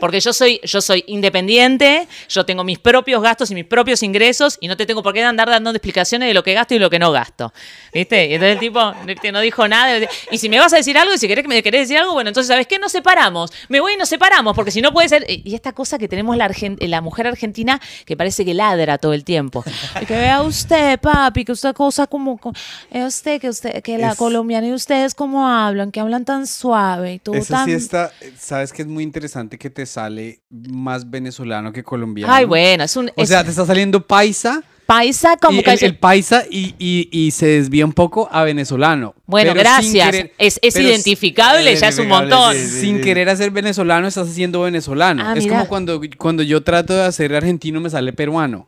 Porque 0.00 0.18
yo 0.20 0.32
soy, 0.32 0.60
yo 0.64 0.80
soy 0.80 1.04
independiente, 1.06 2.08
yo 2.28 2.44
tengo 2.44 2.64
mis 2.64 2.78
propios 2.78 3.22
gastos 3.22 3.50
y 3.50 3.54
mis 3.54 3.64
propios 3.66 4.02
ingresos 4.02 4.56
y 4.60 4.68
no 4.68 4.76
te 4.76 4.86
tengo 4.86 5.02
por 5.02 5.12
qué 5.14 5.22
andar 5.22 5.48
dando 5.48 5.70
explicaciones 5.70 6.28
de 6.28 6.34
lo 6.34 6.42
que 6.42 6.54
gasto 6.54 6.74
y 6.74 6.78
lo 6.78 6.90
que 6.90 6.98
no 6.98 7.12
gasto. 7.12 7.52
¿Viste? 7.92 8.26
Y 8.28 8.34
entonces 8.34 8.54
el 8.54 8.58
tipo 8.60 8.92
no 9.32 9.40
dijo 9.40 9.68
nada. 9.68 9.98
Y 10.30 10.38
si 10.38 10.48
me 10.48 10.58
vas 10.58 10.72
a 10.72 10.76
decir 10.76 10.96
algo 10.98 11.12
y 11.14 11.18
si 11.18 11.28
querés 11.28 11.42
que 11.42 11.48
me 11.48 11.62
querés 11.62 11.82
decir 11.82 11.98
algo, 11.98 12.12
bueno, 12.14 12.28
entonces, 12.28 12.48
¿sabes 12.48 12.66
qué? 12.66 12.78
Nos 12.78 12.92
separamos. 12.92 13.52
Me 13.68 13.80
voy 13.80 13.94
y 13.94 13.96
nos 13.96 14.08
separamos, 14.08 14.54
porque 14.56 14.70
si 14.70 14.80
no 14.80 14.92
puede 14.92 15.08
ser. 15.08 15.24
Y 15.28 15.54
esta 15.54 15.72
cosa 15.72 15.98
que 15.98 16.08
tenemos 16.08 16.36
la, 16.36 16.48
argen- 16.48 16.78
la 16.86 17.00
mujer 17.00 17.26
argentina 17.26 17.80
que 18.04 18.16
parece 18.16 18.44
que 18.44 18.54
ladra 18.54 18.98
todo 18.98 19.12
el 19.12 19.24
tiempo. 19.24 19.64
Y 20.00 20.06
que 20.06 20.14
vea 20.16 20.42
usted, 20.42 20.98
papi, 21.00 21.44
que 21.44 21.52
usted 21.52 21.74
cosa 21.74 22.06
como. 22.06 22.38
co- 22.38 22.52
eh, 22.90 23.04
usted, 23.04 23.40
que 23.40 23.48
usted, 23.48 23.82
que 23.82 23.98
la 23.98 24.12
Es- 24.12 24.16
colombiana 24.18 24.66
y 24.66 24.72
ustedes 24.72 25.14
cómo 25.14 25.46
hablan, 25.48 25.90
que 25.92 26.00
hablan 26.00 26.24
tan 26.24 26.46
suave 26.46 27.14
y 27.14 27.18
todo 27.18 27.34
Eso 27.34 27.52
tan. 27.54 27.66
sí 27.66 27.72
está, 27.72 28.12
sabes 28.38 28.72
que 28.72 28.82
es 28.82 28.88
muy 28.88 29.02
interesante 29.04 29.58
que 29.58 29.68
te 29.70 29.86
sale 29.90 30.40
más 30.50 31.10
venezolano 31.10 31.72
que 31.72 31.82
colombiano. 31.84 32.32
Ay, 32.32 32.46
bueno, 32.46 32.84
es 32.84 32.96
un. 32.96 33.08
O 33.08 33.12
es 33.22 33.28
sea, 33.28 33.44
te 33.44 33.50
está 33.50 33.66
saliendo 33.66 34.06
paisa, 34.06 34.62
paisa 34.86 35.36
como 35.36 35.60
y 35.60 35.62
que. 35.62 35.72
el, 35.72 35.84
el 35.84 35.96
paisa 35.98 36.44
y, 36.50 36.74
y- 36.78 37.08
y 37.12 37.30
se 37.32 37.46
desvía 37.46 37.84
un 37.84 37.92
poco 37.92 38.28
a 38.32 38.42
venezolano. 38.44 39.14
Bueno, 39.26 39.52
gracias. 39.54 40.10
querer- 40.10 40.32
Es- 40.38 40.58
es 40.62 40.74
pero 40.74 40.88
identificable, 40.88 41.76
ya 41.76 41.88
es 41.88 41.98
un 41.98 42.08
montón. 42.08 42.54
sí, 42.54 42.66
sí, 42.66 42.80
Sin 42.80 43.00
querer 43.00 43.28
hacer 43.28 43.50
venezolano, 43.50 44.08
estás 44.08 44.28
haciendo 44.28 44.62
venezolano. 44.62 45.22
Ah, 45.26 45.34
es 45.36 45.44
mira. 45.44 45.56
como 45.56 45.68
cuando, 45.68 46.00
cuando 46.18 46.42
yo 46.42 46.62
trato 46.62 46.94
de 46.94 47.04
hacer 47.04 47.34
argentino, 47.34 47.80
me 47.80 47.90
sale 47.90 48.12
peruano. 48.12 48.66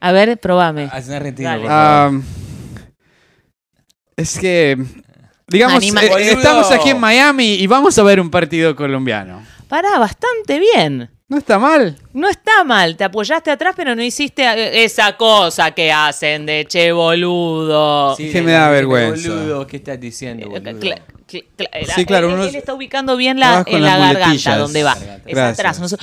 A 0.00 0.12
ver, 0.12 0.38
probame. 0.38 0.88
Haz 0.92 1.08
un 1.08 1.14
argentino. 1.14 1.50
Ah, 1.68 2.10
es 4.16 4.38
que, 4.38 4.76
digamos, 5.48 5.76
Anima- 5.78 6.02
eh, 6.04 6.32
estamos 6.32 6.70
aquí 6.70 6.90
en 6.90 7.00
Miami 7.00 7.54
y 7.54 7.66
vamos 7.66 7.98
a 7.98 8.02
ver 8.02 8.20
un 8.20 8.30
partido 8.30 8.74
colombiano. 8.76 9.42
Pará, 9.68 9.98
bastante 9.98 10.58
bien. 10.58 11.10
No 11.28 11.38
está 11.38 11.58
mal. 11.58 11.96
No 12.12 12.28
está 12.28 12.62
mal, 12.62 12.96
te 12.96 13.02
apoyaste 13.02 13.50
atrás, 13.50 13.74
pero 13.76 13.96
no 13.96 14.02
hiciste 14.02 14.44
eh, 14.44 14.84
esa 14.84 15.16
cosa 15.16 15.72
que 15.72 15.90
hacen 15.90 16.46
de 16.46 16.66
che 16.68 16.92
boludo. 16.92 18.14
Sí. 18.16 18.30
que 18.30 18.42
me 18.42 18.52
da 18.52 18.70
vergüenza. 18.70 19.28
Boludo, 19.30 19.66
¿qué 19.66 19.78
estás 19.78 19.98
diciendo, 20.00 20.46
Eh, 20.46 20.48
boludo? 20.48 20.80
cla- 20.80 21.02
cl- 21.28 21.44
cl- 21.58 21.94
Sí, 21.96 22.04
claro, 22.06 22.28
él, 22.28 22.34
uno 22.34 22.44
él 22.44 22.54
está 22.54 22.74
ubicando 22.74 23.16
bien 23.16 23.40
la, 23.40 23.64
en 23.66 23.82
la 23.82 23.98
las 23.98 24.12
garganta 24.14 24.56
donde 24.56 24.84
va. 24.84 24.94
Garganta. 24.94 25.28
Es 25.28 25.36
atrás. 25.38 25.96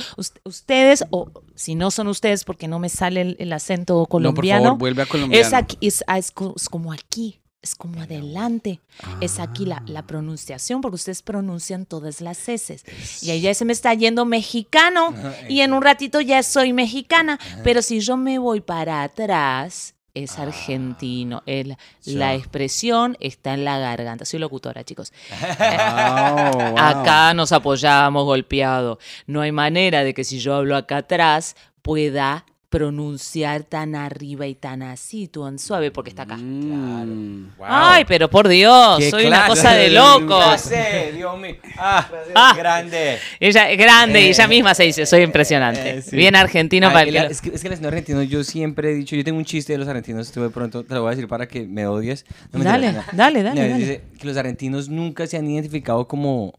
Ustedes, 0.44 1.04
o 1.10 1.30
si 1.54 1.74
no 1.74 1.90
son 1.90 2.08
ustedes, 2.08 2.44
porque 2.44 2.68
no 2.68 2.78
me 2.78 2.90
sale 2.90 3.22
el, 3.22 3.36
el 3.38 3.52
acento 3.54 4.04
colombiano. 4.04 4.64
favor, 4.64 4.78
vuelve 4.78 5.02
a 5.02 5.06
colombiano. 5.06 5.46
Es, 5.46 5.54
aquí, 5.54 5.78
es, 5.80 6.04
ah, 6.06 6.18
es 6.18 6.30
como 6.32 6.92
aquí. 6.92 7.40
Es 7.64 7.74
como 7.74 8.00
adelante. 8.02 8.78
Es 9.22 9.40
aquí 9.40 9.64
la, 9.64 9.82
la 9.86 10.06
pronunciación, 10.06 10.82
porque 10.82 10.96
ustedes 10.96 11.22
pronuncian 11.22 11.86
todas 11.86 12.20
las 12.20 12.46
heces. 12.48 12.84
Y 13.22 13.30
ahí 13.30 13.40
ya 13.40 13.54
se 13.54 13.64
me 13.64 13.72
está 13.72 13.94
yendo 13.94 14.26
mexicano. 14.26 15.14
Y 15.48 15.60
en 15.62 15.72
un 15.72 15.80
ratito 15.82 16.20
ya 16.20 16.42
soy 16.42 16.74
mexicana. 16.74 17.40
Pero 17.64 17.80
si 17.80 18.00
yo 18.00 18.18
me 18.18 18.38
voy 18.38 18.60
para 18.60 19.02
atrás, 19.02 19.94
es 20.12 20.38
argentino. 20.38 21.42
El- 21.46 21.76
la 22.04 22.34
expresión 22.34 23.16
está 23.18 23.54
en 23.54 23.64
la 23.64 23.78
garganta. 23.78 24.26
Soy 24.26 24.40
locutora, 24.40 24.84
chicos. 24.84 25.10
Oh, 25.66 26.50
wow. 26.52 26.78
Acá 26.78 27.32
nos 27.34 27.50
apoyamos 27.52 28.24
golpeado. 28.24 28.98
No 29.26 29.40
hay 29.40 29.52
manera 29.52 30.04
de 30.04 30.12
que 30.12 30.22
si 30.24 30.38
yo 30.38 30.54
hablo 30.54 30.76
acá 30.76 30.98
atrás 30.98 31.56
pueda 31.82 32.44
pronunciar 32.78 33.62
tan 33.62 33.94
arriba 33.94 34.48
y 34.48 34.56
tan 34.56 34.82
así, 34.82 35.28
tan 35.28 35.60
suave, 35.60 35.92
porque 35.92 36.10
está 36.10 36.22
acá. 36.22 36.36
Mm. 36.36 37.50
Ay, 37.60 38.04
pero 38.04 38.28
por 38.28 38.48
Dios, 38.48 38.98
Qué 38.98 39.10
soy 39.10 39.26
una 39.26 39.46
cosa 39.46 39.74
de 39.74 39.84
¿Qué 39.86 39.90
locos. 39.92 40.44
hace? 40.44 41.12
Dios 41.14 41.38
mío. 41.38 41.54
Ah, 41.78 42.04
Ah. 42.34 42.52
grande. 42.58 43.18
Ella 43.38 43.70
es 43.70 43.78
grande 43.78 44.20
y 44.22 44.24
ella 44.30 44.48
misma 44.48 44.74
se 44.74 44.82
dice, 44.82 45.06
soy 45.06 45.22
impresionante. 45.22 45.98
Eh, 45.98 46.02
sí. 46.02 46.16
Bien 46.16 46.34
argentino 46.34 46.88
para 46.88 47.02
el 47.08 47.14
el- 47.14 47.30
es, 47.30 47.40
que, 47.40 47.50
es 47.54 47.62
que 47.62 47.68
los 47.68 47.80
argentinos, 47.80 48.28
yo 48.28 48.42
siempre 48.42 48.90
he 48.90 48.94
dicho, 48.96 49.14
yo 49.14 49.22
tengo 49.22 49.38
un 49.38 49.44
chiste 49.44 49.72
de 49.74 49.78
los 49.78 49.86
argentinos, 49.86 50.32
tú 50.32 50.42
de 50.42 50.50
pronto 50.50 50.82
te 50.82 50.94
lo 50.94 51.02
voy 51.02 51.08
a 51.08 51.14
decir 51.14 51.28
para 51.28 51.46
que 51.46 51.68
me 51.68 51.86
odies. 51.86 52.24
No, 52.52 52.58
mentira, 52.58 53.04
Dale, 53.12 53.42
dale, 53.44 53.60
dale, 53.62 53.74
dice 53.78 54.02
que 54.18 54.26
los 54.26 54.36
argentinos 54.36 54.88
nunca 54.88 55.28
se 55.28 55.36
han 55.36 55.48
identificado 55.48 56.08
como 56.08 56.58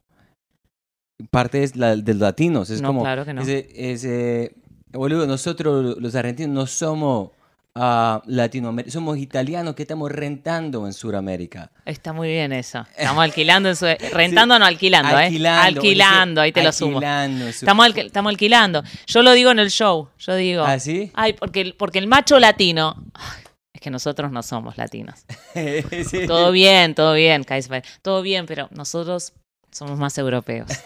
parte 1.29 1.59
de, 1.59 1.71
la- 1.75 1.97
de 1.97 2.13
los 2.13 2.21
latinos. 2.21 2.69
Es 2.69 2.79
No, 2.79 2.87
como, 2.89 3.01
claro 3.01 3.25
que 3.25 3.33
no. 3.33 3.41
Dice, 3.41 3.67
ese, 3.75 4.53
boludo, 4.95 5.27
nosotros 5.27 5.97
los 5.99 6.15
argentinos 6.15 6.53
no 6.53 6.67
somos 6.67 7.29
ah, 7.75 8.21
Latinoamérica, 8.25 8.91
somos 8.91 9.17
italianos 9.17 9.75
que 9.75 9.83
estamos 9.83 10.11
rentando 10.11 10.85
en 10.87 10.93
Sudamérica. 10.93 11.71
Está 11.85 12.13
muy 12.13 12.29
bien 12.29 12.51
eso. 12.53 12.85
Estamos 12.97 13.23
alquilando, 13.23 13.69
en 13.69 13.75
su- 13.75 13.85
rentando, 14.13 14.57
no 14.59 14.65
alquilando, 14.65 15.19
¿eh? 15.19 15.25
Alquilando, 15.25 15.79
Alquilando, 15.79 16.41
dice, 16.41 16.45
ahí 16.45 16.51
te 16.51 16.63
lo 16.63 16.71
sumo. 16.71 16.97
alquilando 16.97 17.47
Estamos, 17.47 17.87
estamos 17.97 18.29
alquilando. 18.31 18.83
Yo 19.07 19.21
lo 19.23 19.31
digo 19.33 19.51
en 19.51 19.59
el 19.59 19.69
show. 19.71 20.09
Yo 20.19 20.35
digo. 20.35 20.63
¿Ah, 20.63 20.79
sí? 20.79 21.11
Ay, 21.13 21.33
porque, 21.33 21.61
el- 21.61 21.73
porque 21.75 21.99
el 21.99 22.07
macho 22.07 22.39
latino. 22.39 22.95
Es 23.73 23.81
que 23.81 23.89
nosotros 23.89 24.31
no 24.31 24.41
somos 24.41 24.77
latinos. 24.77 25.25
Sí. 25.53 26.27
Todo 26.27 26.51
bien, 26.51 26.95
todo 26.95 27.13
bien, 27.13 27.43
Kaiser. 27.43 27.83
Todo 28.01 28.21
bien, 28.21 28.45
pero 28.45 28.67
nosotros 28.71 29.33
somos 29.75 29.99
más 29.99 30.17
europeos. 30.17 30.69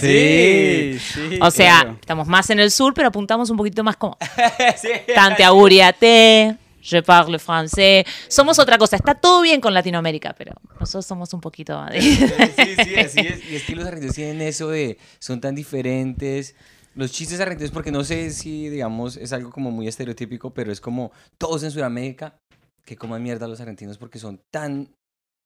Sí, 0.00 0.98
sí. 0.98 1.38
O 1.40 1.50
sea, 1.50 1.80
claro. 1.82 1.98
estamos 2.00 2.26
más 2.26 2.50
en 2.50 2.58
el 2.58 2.72
sur, 2.72 2.92
pero 2.92 3.08
apuntamos 3.08 3.50
un 3.50 3.56
poquito 3.56 3.84
más 3.84 3.96
como. 3.96 4.16
Sí. 4.76 4.88
Tante 5.14 5.44
auguriate, 5.44 6.56
je 6.82 7.02
parle 7.02 7.38
français. 7.38 8.04
Somos 8.28 8.58
otra 8.58 8.78
cosa. 8.78 8.96
Está 8.96 9.14
todo 9.14 9.42
bien 9.42 9.60
con 9.60 9.72
Latinoamérica, 9.72 10.34
pero 10.36 10.54
nosotros 10.80 11.06
somos 11.06 11.32
un 11.34 11.40
poquito. 11.40 11.80
Sí, 11.92 12.00
sí, 12.16 12.96
así 12.96 13.20
es. 13.20 13.50
Y 13.50 13.56
es 13.56 13.62
que 13.64 13.76
los 13.76 13.86
argentinos 13.86 14.16
tienen 14.16 14.42
eso 14.42 14.68
de, 14.68 14.98
son 15.20 15.40
tan 15.40 15.54
diferentes. 15.54 16.56
Los 16.94 17.12
chistes 17.12 17.38
argentinos, 17.40 17.70
porque 17.70 17.92
no 17.92 18.02
sé 18.02 18.30
si, 18.30 18.68
digamos, 18.68 19.16
es 19.16 19.32
algo 19.32 19.50
como 19.50 19.70
muy 19.70 19.86
estereotípico, 19.86 20.52
pero 20.52 20.72
es 20.72 20.80
como 20.80 21.12
todos 21.38 21.62
en 21.62 21.70
Sudamérica 21.70 22.34
que 22.84 22.96
coman 22.96 23.22
mierda 23.22 23.46
los 23.46 23.60
argentinos 23.60 23.98
porque 23.98 24.18
son 24.18 24.40
tan, 24.50 24.88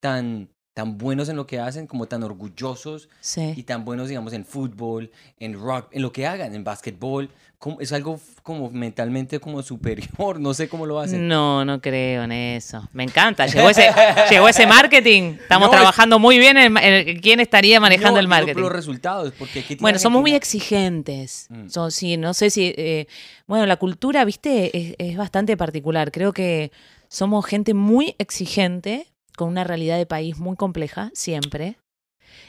tan, 0.01 0.49
tan 0.75 0.99
buenos 0.99 1.29
en 1.29 1.37
lo 1.37 1.47
que 1.47 1.59
hacen, 1.59 1.87
como 1.87 2.07
tan 2.07 2.23
orgullosos 2.23 3.09
y 3.21 3.55
Sí. 3.55 3.63
tan 3.65 3.85
buenos, 3.85 4.09
digamos, 4.09 4.33
en 4.33 4.45
fútbol, 4.45 5.11
en 5.39 5.55
rock, 5.61 5.89
en 5.91 6.03
lo 6.03 6.13
que 6.13 6.27
hagan, 6.27 6.55
en 6.55 6.65
básquetbol. 6.65 7.29
Como, 7.59 7.79
es 7.83 7.93
algo 7.93 8.19
como 8.43 8.71
mentalmente 8.71 9.39
como 9.39 9.63
superior, 9.63 10.41
no 10.41 10.55
sé 10.55 10.69
cómo 10.71 10.87
lo 10.87 10.99
hacen. 10.99 11.29
No, 11.29 11.63
no 11.67 11.83
creo 11.83 12.23
en 12.23 12.33
eso. 12.33 12.89
Me 12.95 13.03
encanta. 13.05 13.47
Llegó 13.47 13.69
ese, 13.69 13.91
llegó 14.31 14.49
ese 14.49 14.67
marketing. 14.67 15.35
Estamos 15.43 15.67
No, 15.69 15.73
es- 15.75 15.79
trabajando 15.81 16.19
muy 16.19 16.39
bien 16.39 16.57
en, 16.57 16.75
en 16.79 17.21
quién 17.21 17.39
estaría 17.41 17.79
manejando 17.79 18.13
No, 18.15 18.21
el 18.21 18.29
marketing. 18.29 18.61
los 18.63 18.73
resultados, 18.73 19.35
porque 19.39 19.61
¿qué 19.61 19.69
tiene 19.69 19.83
Bueno, 19.83 19.99
somos 19.99 20.23
muy 20.23 20.33
exigentes. 20.35 21.49
Mm. 21.51 21.69
So- 21.69 21.91
sí, 21.91 22.17
no 22.17 22.33
sé 22.33 22.49
si. 22.49 22.73
eh, 22.79 23.07
bueno, 23.47 23.67
la 23.67 23.77
cultura, 23.77 24.25
viste, 24.25 24.75
es, 24.79 24.95
es 24.99 25.17
bastante 25.19 25.55
particular. 25.59 26.13
Creo 26.13 26.33
que 26.33 26.73
somos 27.09 27.45
gente 27.45 27.75
muy 27.75 28.15
exigente, 28.19 29.09
con 29.41 29.49
una 29.49 29.65
realidad 29.65 29.97
de 29.97 30.05
país 30.05 30.37
muy 30.37 30.55
compleja, 30.55 31.11
siempre. 31.15 31.79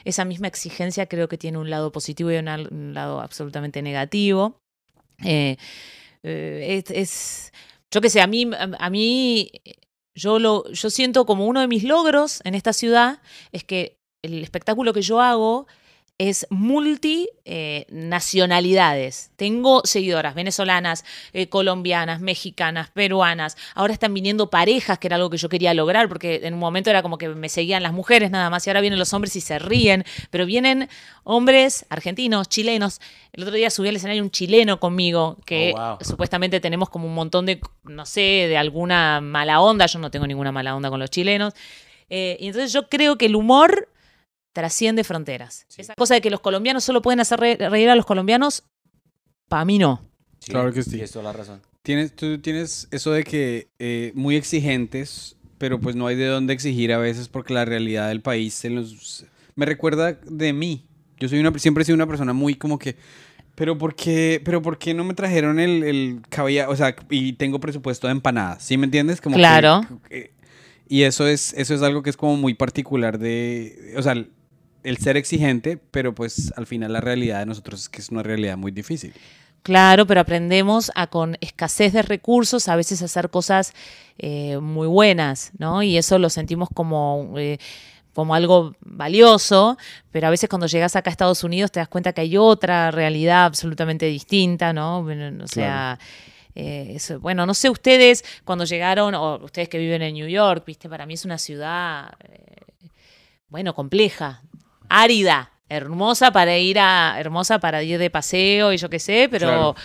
Esa 0.03 0.25
misma 0.25 0.47
exigencia 0.47 1.05
creo 1.05 1.29
que 1.29 1.37
tiene 1.37 1.57
un 1.57 1.69
lado 1.69 1.93
positivo 1.93 2.29
y 2.33 2.35
un, 2.35 2.93
lado 2.93 3.21
absolutamente 3.21 3.81
negativo. 3.81 4.57
Eh, 5.23 5.55
eh, 6.23 6.83
es, 6.85 6.91
es- 6.91 7.53
yo 7.91 8.01
qué 8.01 8.09
sé, 8.09 8.19
a 8.19 8.27
mí, 8.27 8.45
a 8.77 8.89
mí 8.89 9.53
yo, 10.17 10.37
lo, 10.37 10.69
yo 10.69 10.89
siento 10.89 11.25
como 11.25 11.45
uno 11.45 11.61
de 11.61 11.69
mis 11.69 11.85
logros 11.85 12.41
en 12.43 12.55
esta 12.55 12.73
ciudad 12.73 13.21
es 13.53 13.63
que 13.63 13.95
el 14.21 14.43
espectáculo 14.43 14.91
que 14.91 15.01
yo 15.01 15.21
hago 15.21 15.67
es 16.29 16.45
multi 16.51 17.27
eh. 17.45 17.87
Tengo 19.35 19.81
seguidoras 19.83 20.35
venezolanas, 20.35 21.03
eh, 21.33 21.49
colombianas, 21.49 22.21
mexicanas, 22.21 22.91
peruanas. 22.91 23.57
Ahora 23.73 23.93
están 23.93 24.13
viniendo 24.13 24.51
parejas, 24.51 24.99
que 24.99 25.07
era 25.07 25.15
algo 25.15 25.31
que 25.31 25.37
yo 25.37 25.49
quería 25.49 25.73
lograr, 25.73 26.07
porque 26.07 26.41
en 26.43 26.53
un 26.53 26.59
momento 26.59 26.91
era 26.91 27.01
como 27.01 27.17
que 27.17 27.27
me 27.29 27.49
seguían 27.49 27.81
las 27.81 27.93
mujeres 27.93 28.29
nada 28.29 28.51
más, 28.51 28.67
y 28.67 28.69
ahora 28.69 28.81
vienen 28.81 28.99
los 28.99 29.13
hombres 29.13 29.35
y 29.35 29.41
se 29.41 29.57
ríen, 29.57 30.05
pero 30.29 30.45
vienen 30.45 30.89
hombres 31.23 31.85
argentinos, 31.89 32.47
chilenos. 32.49 33.01
El 33.33 33.43
otro 33.43 33.55
día 33.55 33.71
subí 33.71 33.89
al 33.89 33.95
escenario 33.95 34.21
un 34.21 34.29
chileno 34.31 34.79
conmigo, 34.79 35.37
que 35.45 35.73
Oh, 35.75 35.79
wow. 35.79 35.97
supuestamente 36.01 36.59
tenemos 36.59 36.89
como 36.89 37.07
un 37.07 37.15
montón 37.15 37.47
de, 37.47 37.59
no 37.83 38.05
sé, 38.05 38.21
de 38.21 38.57
alguna 38.57 39.21
mala 39.21 39.59
onda. 39.61 39.87
Yo 39.87 39.97
no 39.99 40.11
tengo 40.11 40.27
ninguna 40.27 40.51
mala 40.51 40.75
onda 40.75 40.89
con 40.89 40.99
los 40.99 41.09
chilenos. 41.09 41.53
Eh, 42.09 42.37
y 42.41 42.47
entonces 42.47 42.73
yo 42.73 42.89
creo 42.89 43.17
que 43.17 43.27
el 43.27 43.35
humor 43.37 43.87
trasciende 44.53 45.03
fronteras. 45.03 45.65
Sí. 45.67 45.81
Esa 45.81 45.95
cosa 45.95 46.15
de 46.15 46.21
que 46.21 46.29
los 46.29 46.39
colombianos 46.41 46.83
solo 46.83 47.01
pueden 47.01 47.19
hacer 47.19 47.39
re- 47.39 47.55
reír 47.69 47.89
a 47.89 47.95
los 47.95 48.05
colombianos, 48.05 48.63
para 49.47 49.65
mí 49.65 49.77
no. 49.77 50.01
Sí, 50.39 50.51
Claro 50.51 50.71
que 50.73 50.83
sí. 50.83 50.91
Tienes 50.91 51.11
toda 51.11 51.23
la 51.25 51.33
razón. 51.33 51.61
Tienes, 51.83 52.15
tú 52.15 52.39
tienes 52.39 52.87
eso 52.91 53.11
de 53.11 53.23
que 53.23 53.69
eh, 53.79 54.11
muy 54.15 54.35
exigentes, 54.35 55.35
pero 55.57 55.79
pues 55.79 55.95
no 55.95 56.07
hay 56.07 56.15
de 56.15 56.25
dónde 56.27 56.53
exigir 56.53 56.93
a 56.93 56.97
veces 56.97 57.27
porque 57.27 57.53
la 57.53 57.65
realidad 57.65 58.07
del 58.09 58.21
país 58.21 58.53
se 58.53 58.69
los, 58.69 59.25
me 59.55 59.65
recuerda 59.65 60.13
de 60.13 60.53
mí. 60.53 60.85
Yo 61.19 61.27
soy 61.29 61.39
una, 61.39 61.57
siempre 61.59 61.83
he 61.83 61.85
sido 61.85 61.95
una 61.95 62.07
persona 62.07 62.33
muy 62.33 62.55
como 62.55 62.77
que, 62.79 62.95
pero 63.55 63.77
¿por 63.77 63.95
qué, 63.95 64.41
pero 64.43 64.61
por 64.61 64.77
qué 64.79 64.93
no 64.93 65.03
me 65.03 65.13
trajeron 65.13 65.59
el, 65.59 65.83
el 65.83 66.21
caviar? 66.29 66.69
O 66.69 66.75
sea, 66.75 66.95
y 67.09 67.33
tengo 67.33 67.59
presupuesto 67.59 68.07
de 68.07 68.11
empanadas, 68.13 68.63
¿sí 68.63 68.77
me 68.77 68.85
entiendes? 68.85 69.21
Como 69.21 69.35
que- 69.35 69.39
Claro. 69.41 69.81
que- 70.09 70.31
y 70.87 71.03
eso 71.03 71.25
es, 71.27 71.53
eso 71.53 71.73
es 71.73 71.81
algo 71.83 72.03
que 72.03 72.09
es 72.09 72.17
como 72.17 72.35
muy 72.37 72.53
particular 72.53 73.17
de, 73.17 73.93
o 73.97 74.01
sea, 74.01 74.25
el, 74.83 74.97
ser 74.97 75.17
exigente, 75.17 75.77
pero 75.77 76.13
pues 76.13 76.53
al 76.57 76.65
final 76.67 76.93
la 76.93 77.01
realidad 77.01 77.39
de 77.39 77.45
nosotros 77.45 77.81
es 77.81 77.89
que 77.89 78.01
es 78.01 78.09
una 78.09 78.23
realidad 78.23 78.57
muy 78.57 78.71
difícil. 78.71 79.13
Claro, 79.63 80.07
pero 80.07 80.21
aprendemos 80.21 80.91
a 80.95 81.05
con 81.07 81.37
escasez 81.39 81.93
de 81.93 82.01
recursos 82.01 82.67
a 82.67 82.75
veces 82.75 83.01
hacer 83.03 83.29
cosas 83.29 83.73
eh, 84.17 84.57
muy 84.57 84.87
buenas, 84.87 85.51
¿no? 85.59 85.83
Y 85.83 85.97
eso 85.97 86.17
lo 86.17 86.31
sentimos 86.31 86.67
como, 86.73 87.35
eh, 87.37 87.59
como 88.15 88.33
algo 88.33 88.75
valioso, 88.81 89.77
pero 90.11 90.25
a 90.27 90.29
veces 90.31 90.49
cuando 90.49 90.65
llegas 90.65 90.95
acá 90.95 91.09
a 91.09 91.13
Estados 91.13 91.43
Unidos 91.43 91.71
te 91.71 91.79
das 91.79 91.89
cuenta 91.89 92.11
que 92.11 92.21
hay 92.21 92.37
otra 92.37 92.89
realidad 92.89 93.45
absolutamente 93.45 94.07
distinta, 94.07 94.73
¿no? 94.73 95.03
Bueno, 95.03 95.43
O 95.43 95.47
sea, 95.47 95.99
eh, 96.55 96.93
eso- 96.95 97.19
bueno, 97.19 97.45
no 97.45 97.53
sé 97.53 97.69
ustedes 97.69 98.25
cuando 98.43 98.65
llegaron, 98.65 99.13
o 99.13 99.37
ustedes 99.43 99.69
que 99.69 99.77
viven 99.77 100.01
en 100.01 100.15
New 100.15 100.27
York, 100.27 100.65
viste, 100.65 100.89
para 100.89 101.05
mí 101.05 101.13
es 101.13 101.23
una 101.23 101.37
ciudad, 101.37 102.11
eh, 102.27 102.55
bueno, 103.47 103.75
compleja, 103.75 104.41
árida. 104.99 105.51
Hermosa 105.69 106.31
para 106.31 106.57
ir 106.57 106.79
a, 106.79 107.15
hermosa 107.19 107.59
para 107.59 107.81
ir 107.81 107.97
de 107.97 108.09
paseo 108.09 108.73
y 108.73 108.77
yo 108.77 108.89
qué 108.89 108.99
sé, 108.99 109.27
pero 109.31 109.47
Claro. 109.47 109.75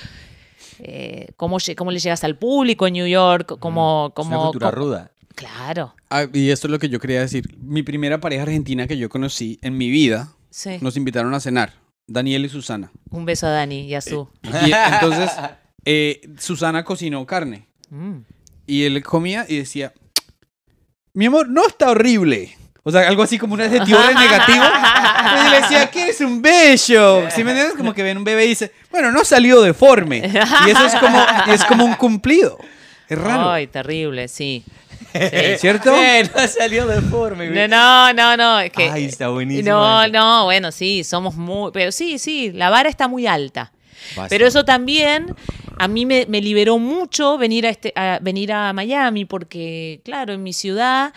eh, 0.80 1.28
¿cómo, 1.36 1.58
cómo 1.76 1.92
le 1.92 2.00
llegas 2.00 2.24
al 2.24 2.36
público 2.36 2.86
en 2.88 2.94
New 2.94 3.06
York? 3.06 3.56
¿Cómo, 3.60 4.06
Es 4.08 4.14
cómo, 4.14 4.30
una 4.30 4.38
cultura 4.50 4.70
cómo- 4.70 4.82
ruda. 4.84 5.10
Claro, 5.36 5.94
Ah, 6.08 6.24
y 6.32 6.50
esto 6.50 6.66
es 6.66 6.70
lo 6.70 6.78
que 6.78 6.88
yo 6.88 6.98
quería 6.98 7.20
decir. 7.20 7.56
Mi 7.60 7.82
primera 7.82 8.20
pareja 8.20 8.44
argentina 8.44 8.86
que 8.86 8.96
yo 8.96 9.08
conocí 9.10 9.58
en 9.62 9.76
mi 9.76 9.90
vida, 9.90 10.32
sí. 10.50 10.78
nos 10.80 10.96
invitaron 10.96 11.34
a 11.34 11.40
cenar. 11.40 11.74
Daniel 12.08 12.44
y 12.46 12.48
Susana. 12.48 12.90
Un 13.10 13.24
beso 13.26 13.46
a 13.46 13.50
Dani 13.50 13.80
y 13.82 13.94
a 13.94 14.00
Su. 14.00 14.28
Y 14.42 14.48
entonces, 14.94 15.30
eh, 15.84 16.20
Susana 16.38 16.84
cocinó 16.84 17.26
carne. 17.26 17.68
Mm. 17.90 18.18
Y 18.66 18.84
él 18.84 19.02
comía 19.02 19.44
y 19.48 19.58
decía, 19.58 19.92
mi 21.12 21.26
amor, 21.26 21.48
no 21.48 21.66
está 21.66 21.90
horrible. 21.90 22.56
O 22.88 22.92
sea, 22.92 23.08
algo 23.08 23.24
así 23.24 23.36
como 23.36 23.54
un 23.54 23.60
adjetivo 23.60 23.98
re 23.98 24.14
negativo. 24.20 24.64
Y 24.64 25.50
le 25.50 25.60
decía, 25.60 25.90
que 25.90 26.02
eres 26.02 26.20
un 26.20 26.40
bello. 26.40 27.28
Si 27.34 27.42
me 27.42 27.50
entiendes? 27.50 27.76
Como 27.76 27.92
que 27.92 28.04
ven 28.04 28.16
un 28.16 28.22
bebé 28.22 28.44
y 28.44 28.50
dice, 28.50 28.70
bueno, 28.92 29.10
no 29.10 29.24
salió 29.24 29.60
deforme. 29.60 30.18
Y 30.18 30.70
eso 30.70 30.86
es 30.86 30.94
como, 30.94 31.26
es 31.48 31.64
como 31.64 31.84
un 31.84 31.94
cumplido. 31.94 32.56
Es 33.08 33.18
raro. 33.18 33.50
Ay, 33.50 33.66
terrible, 33.66 34.28
sí. 34.28 34.64
¿Cierto? 35.58 35.96
Eh, 35.96 36.30
no 36.36 36.46
salió 36.46 36.86
deforme. 36.86 37.66
No, 37.66 38.12
no, 38.12 38.36
no, 38.36 38.60
es 38.60 38.70
que... 38.70 38.88
Ay, 38.88 39.06
está 39.06 39.30
buenísimo 39.30 39.68
No, 39.68 40.02
eso. 40.04 40.12
no, 40.12 40.44
bueno, 40.44 40.70
sí, 40.70 41.02
somos 41.02 41.34
muy... 41.34 41.72
Pero 41.72 41.90
sí, 41.90 42.20
sí, 42.20 42.52
la 42.52 42.70
vara 42.70 42.88
está 42.88 43.08
muy 43.08 43.26
alta. 43.26 43.72
Pero 44.28 44.46
eso 44.46 44.64
también 44.64 45.34
a 45.76 45.88
mí 45.88 46.06
me, 46.06 46.26
me 46.28 46.40
liberó 46.40 46.78
mucho 46.78 47.36
venir 47.36 47.66
a, 47.66 47.70
este, 47.70 47.92
a, 47.96 48.20
venir 48.22 48.52
a 48.52 48.72
Miami 48.72 49.24
porque, 49.24 50.00
claro, 50.04 50.34
en 50.34 50.44
mi 50.44 50.52
ciudad 50.52 51.12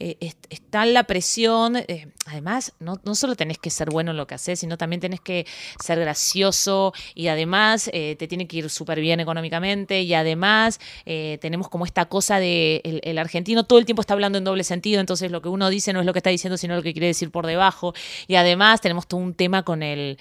eh, 0.00 0.32
la 0.72 1.04
presión. 1.04 1.76
eh, 1.76 2.08
además, 2.26 2.72
no, 2.80 2.98
solo 3.14 3.36
tenés 3.36 3.58
que 3.58 3.70
ser 3.70 3.90
bueno 3.90 4.10
en 4.10 4.16
lo 4.16 4.26
que 4.26 4.34
haces, 4.34 4.60
sino 4.60 4.76
también 4.76 5.00
tenés 5.00 5.20
que 5.20 5.46
ser 5.82 6.00
gracioso 6.00 6.92
y 7.14 7.28
además 7.28 7.90
eh, 7.92 8.16
te 8.18 8.26
tiene 8.26 8.46
que 8.46 8.58
ir 8.58 8.70
súper 8.70 9.00
bien 9.00 9.20
económicamente 9.20 10.02
y 10.02 10.14
además 10.14 10.80
eh, 11.06 11.38
tenemos 11.40 11.68
como 11.68 11.84
esta 11.84 12.06
cosa 12.06 12.38
de 12.38 12.80
el 12.84 13.18
argentino 13.18 13.64
todo 13.64 13.78
el 13.78 13.84
tiempo 13.84 14.00
está 14.00 14.14
hablando 14.14 14.38
en 14.38 14.44
doble 14.44 14.64
sentido, 14.64 15.00
entonces 15.00 15.30
lo 15.30 15.42
que 15.42 15.48
uno 15.48 15.70
dice 15.70 15.92
no 15.92 16.00
es 16.00 16.06
lo 16.06 16.12
que 16.12 16.18
está 16.18 16.30
diciendo, 16.30 16.56
sino 16.56 16.74
lo 16.74 16.82
que 16.82 16.92
quiere 16.92 17.08
decir 17.08 17.30
por 17.30 17.46
debajo. 17.46 17.94
Y 18.26 18.34
además 18.36 18.80
tenemos 18.80 19.06
todo 19.06 19.20
un 19.20 19.34
tema 19.34 19.62
con 19.62 19.82
el 19.82 20.18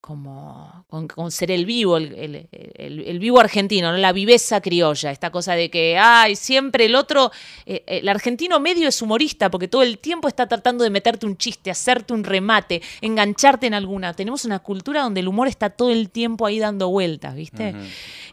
como 0.00 0.84
con, 0.88 1.06
con 1.08 1.30
ser 1.30 1.50
el 1.50 1.66
vivo, 1.66 1.96
el, 1.98 2.14
el- 2.14 2.48
el- 2.74 3.00
el 3.06 3.18
vivo 3.18 3.38
argentino, 3.38 3.92
¿no? 3.92 3.98
la 3.98 4.12
viveza 4.12 4.60
criolla, 4.60 5.10
esta 5.10 5.30
cosa 5.30 5.54
de 5.54 5.70
que, 5.70 5.98
ay, 5.98 6.36
siempre 6.36 6.86
el 6.86 6.94
otro, 6.94 7.30
eh, 7.66 7.84
el 7.86 8.08
argentino 8.08 8.58
medio 8.60 8.88
es 8.88 9.02
humorista, 9.02 9.50
porque 9.50 9.68
todo 9.68 9.82
el 9.82 9.98
tiempo 9.98 10.26
está 10.28 10.48
tratando 10.48 10.84
de 10.84 10.90
meterte 10.90 11.26
un 11.26 11.36
chiste, 11.36 11.70
hacerte 11.70 12.12
un 12.14 12.24
remate, 12.24 12.80
engancharte 13.02 13.66
en 13.66 13.74
alguna. 13.74 14.14
Tenemos 14.14 14.44
una 14.44 14.58
cultura 14.60 15.02
donde 15.02 15.20
el 15.20 15.28
humor 15.28 15.48
está 15.48 15.70
todo 15.70 15.90
el 15.90 16.08
tiempo 16.10 16.46
ahí 16.46 16.58
dando 16.58 16.88
vueltas, 16.88 17.34
¿viste? 17.34 17.74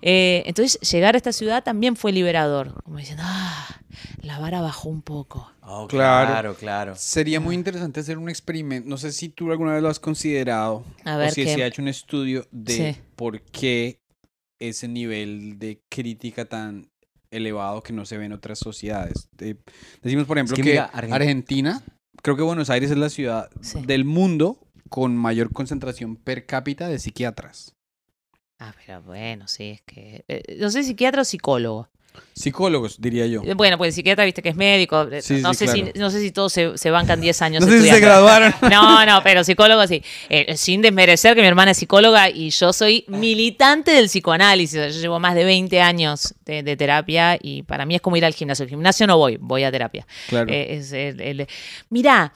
Eh, 0.02 0.44
entonces, 0.46 0.80
llegar 0.90 1.16
a 1.16 1.18
esta 1.18 1.34
ciudad 1.34 1.64
también 1.64 1.96
fue 1.96 2.12
liberador, 2.12 2.82
como 2.84 2.98
diciendo, 2.98 3.24
ah, 3.26 3.68
la 4.22 4.40
vara 4.40 4.62
bajó 4.62 4.90
un 4.90 5.02
poco. 5.02 5.52
Oh, 5.62 5.88
Claro. 5.88 6.28
claro, 6.32 6.56
claro. 6.56 6.96
Sería 6.96 7.40
muy 7.40 7.56
interesante 7.56 8.00
hacer 8.00 8.18
un 8.18 8.30
experimento. 8.30 8.88
No 8.90 8.98
sé 8.98 9.12
si 9.12 9.30
tú 9.30 9.52
alguna 9.52 9.74
vez 9.74 9.82
lo 9.82 9.90
has 9.90 10.00
considerado. 10.00 10.84
A 11.06 11.18
ver 11.18 11.30
o 11.30 11.32
si 11.32 11.46
se 11.46 11.64
ha 11.64 11.68
hecho 11.68 11.82
un 11.82 11.88
estudio 11.88 12.46
de 12.52 12.94
Sí. 12.94 13.02
por 13.16 13.42
qué 13.42 14.00
ese 14.60 14.88
nivel 14.88 15.60
de 15.60 15.82
crítica 15.90 16.46
tan 16.46 16.90
elevado 17.30 17.84
que 17.84 17.94
no 17.94 18.06
se 18.06 18.18
ve 18.18 18.26
en 18.26 18.34
otras 18.34 18.58
sociedades. 18.60 19.28
De- 19.34 19.58
decimos, 20.02 20.26
por 20.26 20.38
ejemplo, 20.38 20.56
que 20.56 20.64
que, 20.64 20.70
mira, 20.72 20.90
Argen- 20.94 21.14
Argentina, 21.14 21.84
creo 22.24 22.36
que 22.38 22.42
Buenos 22.44 22.70
Aires 22.70 22.90
es 22.90 22.98
la 22.98 23.10
ciudad 23.10 23.50
Sí. 23.62 23.82
del 23.86 24.06
mundo 24.06 24.60
con 24.90 25.16
mayor 25.18 25.52
concentración 25.52 26.16
per 26.16 26.46
cápita 26.46 26.88
de 26.88 26.98
psiquiatras. 27.00 27.76
Ah, 28.60 28.74
pero 28.86 29.04
bueno, 29.04 29.48
sí, 29.48 29.72
es 29.72 29.82
que... 29.84 30.24
eh, 30.28 30.58
no 30.60 30.72
sé, 30.72 30.84
psiquiatra 30.84 31.22
o 31.22 31.26
psicólogo. 31.26 31.90
Psicólogos, 32.34 33.02
diría 33.02 33.26
yo. 33.26 33.42
Eh, 33.44 33.54
Bueno, 33.56 33.78
pues 33.78 33.90
el 33.90 33.94
psiquiatra, 33.94 34.26
viste 34.26 34.42
que 34.42 34.50
es 34.50 34.56
médico. 34.56 35.08
eh, 35.12 35.22
Sí, 35.22 35.36
no, 35.42 35.54
sí, 35.54 35.66
sé 35.68 35.74
claro. 35.74 35.92
si, 35.94 36.00
no 36.00 36.10
sé 36.12 36.20
si 36.22 36.32
todos 36.32 36.54
se, 36.54 36.78
se 36.78 36.92
bancan 36.92 37.20
10 37.20 37.42
años 37.42 37.62
No 37.66 37.72
sé 37.72 37.82
si 37.82 37.90
se 37.90 38.00
graduaron. 38.00 38.54
No, 38.72 39.06
no, 39.06 39.22
pero 39.24 39.44
psicólogo 39.44 39.86
sí. 39.88 40.04
Eh, 40.30 40.56
sin 40.58 40.82
desmerecer 40.82 41.36
que 41.36 41.42
mi 41.42 41.48
hermana 41.48 41.72
es 41.72 41.78
psicóloga 41.78 42.30
y 42.30 42.50
yo 42.52 42.74
soy 42.74 43.06
militante 43.08 43.92
del 43.92 44.06
psicoanálisis. 44.08 44.96
Yo 44.96 45.02
llevo 45.02 45.20
más 45.20 45.36
de 45.36 45.44
20 45.46 45.82
años 45.82 46.36
de, 46.46 46.64
de 46.64 46.78
terapia 46.78 47.38
y 47.42 47.64
para 47.64 47.86
mí 47.86 47.96
es 47.96 48.02
como 48.02 48.18
ir 48.18 48.26
al 48.26 48.34
gimnasio. 48.34 48.64
Al 48.64 48.70
gimnasio 48.70 49.08
no 49.08 49.18
voy, 49.18 49.38
voy 49.40 49.64
a 49.64 49.72
terapia. 49.72 50.06
Claro. 50.30 50.52
Eh, 50.52 50.76
es 50.76 50.92
el- 50.92 51.20
el- 51.22 51.48
Mirá, 51.90 52.34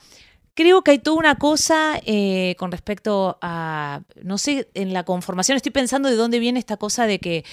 creo 0.54 0.82
que 0.82 0.90
hay 0.92 0.98
toda 0.98 1.16
una 1.16 1.36
cosa 1.36 1.98
eh, 2.04 2.54
con 2.58 2.72
respecto 2.72 3.38
a, 3.40 4.02
no 4.22 4.36
sé, 4.38 4.68
en 4.74 4.92
la 4.92 5.04
conformación, 5.04 5.56
estoy 5.56 5.72
pensando 5.72 6.08
de 6.10 6.16
dónde 6.16 6.38
viene 6.38 6.58
esta 6.58 6.76
cosa 6.76 7.06
de 7.06 7.18
que, 7.20 7.44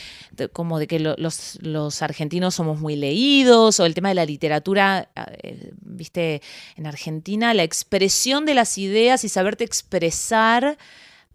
como 0.54 0.80
de 0.80 0.88
que 0.88 1.00
lo- 1.00 1.16
los, 1.18 1.58
los 1.62 2.02
argentinos 2.02 2.56
somos 2.56 2.80
muy 2.80 2.96
leídos, 2.96 3.80
o 3.80 3.86
el 3.86 3.94
tema 3.94 4.10
de 4.10 4.16
la 4.16 4.26
literatura, 4.26 5.10
eh, 5.44 5.72
viste, 5.82 6.42
en 6.76 6.88
Argentina, 6.88 7.54
la 7.54 7.64
expresión 7.64 8.46
de 8.46 8.54
las 8.54 8.78
ideas 8.78 9.24
y 9.24 9.30
saberte 9.30 9.64
expresar 9.64 10.78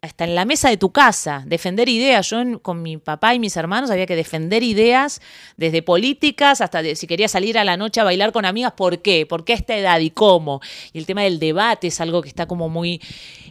hasta 0.04 0.24
en 0.24 0.34
la 0.34 0.44
mesa 0.44 0.68
de 0.68 0.76
tu 0.76 0.92
casa, 0.92 1.42
defender 1.46 1.88
ideas. 1.88 2.28
Yo 2.30 2.40
en- 2.40 2.58
con 2.58 2.82
mi 2.82 2.96
papá 2.98 3.34
y 3.34 3.38
mis 3.38 3.56
hermanos 3.56 3.90
había 3.90 4.06
que 4.06 4.16
defender 4.16 4.62
ideas, 4.62 5.20
desde 5.56 5.82
políticas 5.82 6.60
hasta 6.60 6.82
de, 6.82 6.94
si 6.96 7.06
quería 7.06 7.26
salir 7.28 7.58
a 7.58 7.64
la 7.64 7.76
noche 7.76 8.00
a 8.00 8.04
bailar 8.04 8.32
con 8.32 8.44
amigas, 8.44 8.72
¿por 8.72 9.00
qué? 9.02 9.26
¿Por 9.26 9.44
qué 9.44 9.54
a 9.54 9.56
esta 9.56 9.76
edad 9.76 9.98
y 10.00 10.10
cómo? 10.10 10.60
Y 10.92 10.98
el 10.98 11.06
tema 11.06 11.22
del 11.22 11.38
debate 11.38 11.86
es 11.88 12.00
algo 12.00 12.22
que 12.22 12.28
está 12.28 12.46
como 12.46 12.68
muy... 12.68 13.00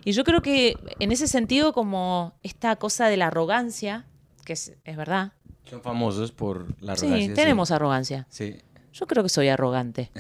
Y 0.06 0.12
yo 0.12 0.24
creo 0.24 0.42
que 0.42 0.78
en 1.00 1.12
ese 1.12 1.28
sentido 1.28 1.74
como 1.74 2.34
esta 2.44 2.76
cosa 2.76 3.08
de 3.08 3.18
la 3.18 3.28
arrogancia, 3.28 4.06
que 4.46 4.54
es, 4.54 4.74
es 4.84 4.96
verdad. 4.98 5.32
Son 5.70 5.82
famosos 5.82 6.32
por 6.32 6.68
la 6.82 6.96
Sí, 6.96 7.06
arrogancia. 7.08 7.34
tenemos 7.34 7.72
arrogancia. 7.72 8.28
Sí. 8.30 8.58
Yo 8.94 9.08
creo 9.08 9.24
que 9.24 9.30
soy 9.30 9.48
arrogante. 9.48 10.12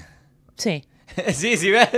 Sí. 0.56 0.84
sí, 1.34 1.58
sí, 1.58 1.69
ves. 1.71 1.89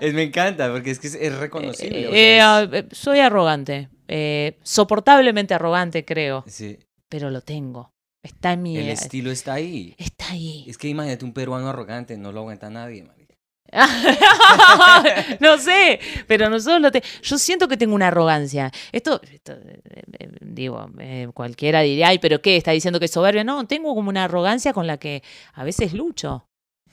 Es, 0.00 0.14
me 0.14 0.22
encanta 0.24 0.70
porque 0.72 0.90
es 0.90 0.98
que 0.98 1.06
es, 1.08 1.14
es 1.14 1.34
reconocible. 1.36 2.08
o 2.08 2.10
sea, 2.10 2.18
Eh, 2.18 2.36
es- 2.38 2.42
ah, 2.42 2.68
eh, 2.72 2.86
soy 2.92 3.20
arrogante. 3.20 3.88
Eh, 4.08 4.58
soportablemente 4.62 5.54
arrogante, 5.54 6.04
creo. 6.04 6.44
sí. 6.46 6.78
Pero 7.08 7.30
lo 7.30 7.40
tengo. 7.40 7.92
Está 8.22 8.52
en 8.54 8.62
mi... 8.62 8.76
El 8.76 8.88
eh, 8.88 8.92
estilo 8.92 9.30
está 9.30 9.54
ahí. 9.54 9.94
Está 9.96 10.30
ahí. 10.32 10.64
Es 10.66 10.76
que 10.76 10.88
imagínate 10.88 11.24
un 11.24 11.32
peruano 11.32 11.68
arrogante, 11.68 12.16
no 12.18 12.32
lo 12.32 12.40
aguanta 12.40 12.68
nadie, 12.68 13.04
marica. 13.04 13.36
no 15.40 15.58
sé, 15.58 16.00
pero 16.26 16.48
nosotros 16.50 16.80
lo 16.80 16.90
te- 16.90 17.02
Yo 17.22 17.38
siento 17.38 17.68
que 17.68 17.76
tengo 17.76 17.94
una 17.94 18.08
arrogancia. 18.08 18.70
Esto, 18.92 19.20
esto, 19.32 19.52
eh, 19.52 19.80
eh, 20.18 20.28
digo, 20.40 20.88
eh, 20.98 21.28
cualquiera 21.34 21.80
diría, 21.80 22.08
ay, 22.08 22.18
pero 22.18 22.40
¿qué? 22.42 22.56
¿Está 22.56 22.72
diciendo 22.72 22.98
que 22.98 23.06
es 23.06 23.10
soberbia? 23.12 23.44
No, 23.44 23.66
tengo 23.66 23.94
como 23.94 24.08
una 24.08 24.24
arrogancia 24.24 24.72
con 24.72 24.86
la 24.86 24.98
que 24.98 25.22
a 25.54 25.64
veces 25.64 25.92
lucho. 25.92 26.45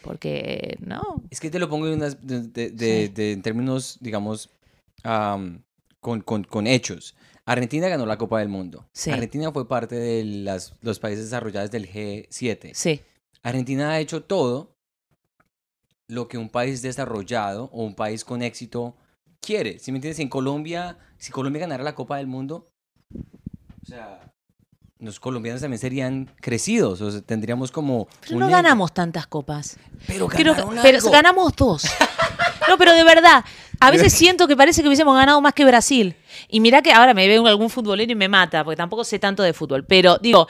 Porque, 0.04 0.78
no. 0.82 1.02
Es 1.32 1.40
que 1.40 1.50
te 1.50 1.58
lo 1.60 1.70
pongo 1.70 1.88
en, 1.88 1.94
unas- 1.94 2.18
de, 2.26 2.42
de- 2.70 3.12
Sí. 3.16 3.32
en 3.32 3.42
términos, 3.42 3.98
digamos, 4.02 4.50
am, 5.04 5.64
con, 6.00 6.22
con- 6.22 6.44
con 6.44 6.68
hechos. 6.68 7.16
Argentina 7.46 7.88
ganó 7.88 8.06
la 8.06 8.18
Copa 8.18 8.40
del 8.40 8.50
Mundo. 8.50 8.86
Sí. 8.94 9.10
Argentina 9.12 9.52
fue 9.52 9.68
parte 9.68 9.96
de 9.96 10.24
las, 10.24 10.76
los 10.82 11.00
países 11.00 11.26
desarrollados 11.26 11.72
del 11.72 11.90
G7. 11.92 12.72
Sí, 12.74 13.02
Argentina 13.42 13.92
ha 13.92 14.00
hecho 14.00 14.24
todo 14.24 14.76
lo 16.08 16.28
que 16.28 16.38
un 16.38 16.50
país 16.50 16.82
desarrollado 16.82 17.70
o 17.74 17.84
un 17.84 17.96
país 17.96 18.24
con 18.26 18.42
éxito 18.42 18.96
quiere. 19.42 19.80
Si 19.80 19.92
me 19.92 19.98
entiendes? 19.98 20.20
En 20.20 20.30
Colombia, 20.30 20.98
si 21.18 21.32
Colombia 21.32 21.62
ganara 21.62 21.84
la 21.84 21.96
Copa 21.96 22.18
del 22.18 22.28
Mundo, 22.28 22.70
o 23.14 23.86
sea, 23.86 24.33
los 25.04 25.20
colombianos 25.20 25.62
también 25.62 25.80
serían 25.80 26.32
crecidos. 26.40 27.02
O 27.02 27.12
sea, 27.12 27.22
tendríamos 27.22 27.72
como. 27.72 28.08
pero 28.22 28.40
no 28.40 28.46
ego. 28.46 28.56
ganamos 28.56 28.94
tantas 28.94 29.28
copas. 29.28 29.78
Pero 30.08 30.28
Creo 30.28 30.56
pero 30.82 31.12
ganamos 31.12 31.56
dos. 31.56 31.86
No, 32.68 32.78
pero 32.78 32.94
de 32.94 33.04
verdad, 33.04 33.44
a 33.80 33.92
veces 33.92 34.14
siento 34.18 34.48
que 34.48 34.56
parece 34.56 34.82
que 34.82 34.88
hubiésemos 34.88 35.16
ganado 35.16 35.42
más 35.42 35.54
que 35.54 35.66
Brasil. 35.66 36.16
Y 36.48 36.60
mirá 36.60 36.82
que 36.82 36.94
ahora 36.94 37.14
me 37.14 37.28
veo 37.28 37.46
algún 37.48 37.70
futbolero 37.70 38.12
y 38.12 38.16
me 38.16 38.30
mata, 38.30 38.64
porque 38.64 38.78
tampoco 38.78 39.04
sé 39.04 39.20
tanto 39.20 39.44
de 39.44 39.54
fútbol. 39.54 39.86
Pero 39.86 40.18
digo, 40.18 40.48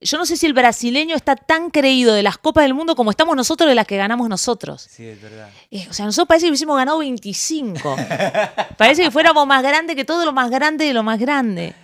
yo 0.00 0.18
no 0.18 0.26
sé 0.26 0.36
si 0.36 0.46
el 0.46 0.52
brasileño 0.52 1.16
está 1.16 1.34
tan 1.34 1.70
creído 1.70 2.14
de 2.14 2.22
las 2.22 2.38
Copas 2.38 2.64
del 2.64 2.74
Mundo 2.74 2.94
como 2.94 3.10
estamos 3.10 3.34
nosotros 3.36 3.68
de 3.68 3.74
las 3.74 3.86
que 3.86 3.96
ganamos 3.96 4.28
nosotros. 4.28 4.86
Sí, 4.88 5.04
es 5.06 5.20
verdad. 5.20 5.50
Eh, 5.70 5.86
o 5.90 5.92
sea, 5.92 6.06
nosotros 6.06 6.28
parece 6.28 6.46
que 6.46 6.50
hubiésemos 6.50 6.76
ganado 6.76 6.98
25. 6.98 7.96
parece 8.78 9.02
que 9.02 9.10
fuéramos 9.10 9.46
más 9.46 9.62
grandes 9.62 9.96
que 9.96 10.04
todo 10.04 10.24
lo 10.24 10.32
más 10.32 10.50
grande 10.50 10.84
de 10.84 10.94
lo 10.94 11.02
más 11.02 11.18
grande. 11.18 11.74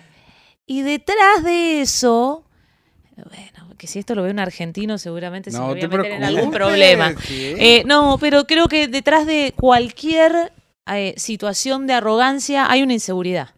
Y 0.65 0.81
detrás 0.81 1.43
de 1.43 1.81
eso, 1.81 2.45
bueno, 3.15 3.73
que 3.77 3.87
si 3.87 3.99
esto 3.99 4.15
lo 4.15 4.23
ve 4.23 4.31
un 4.31 4.39
argentino 4.39 4.97
seguramente 4.97 5.51
se 5.51 5.59
me 5.59 5.65
voy 5.65 5.81
a 5.81 5.87
meter 5.87 6.11
en 6.13 6.23
algún 6.23 6.51
problema. 6.51 7.13
Eh, 7.29 7.83
no, 7.85 8.17
pero 8.19 8.45
creo 8.45 8.67
que 8.67 8.87
detrás 8.87 9.25
de 9.27 9.53
cualquier 9.55 10.53
eh, 10.87 11.13
situación 11.17 11.85
de 11.87 11.93
arrogancia 11.93 12.69
hay 12.71 12.81
una 12.81 12.93
inseguridad. 12.93 13.49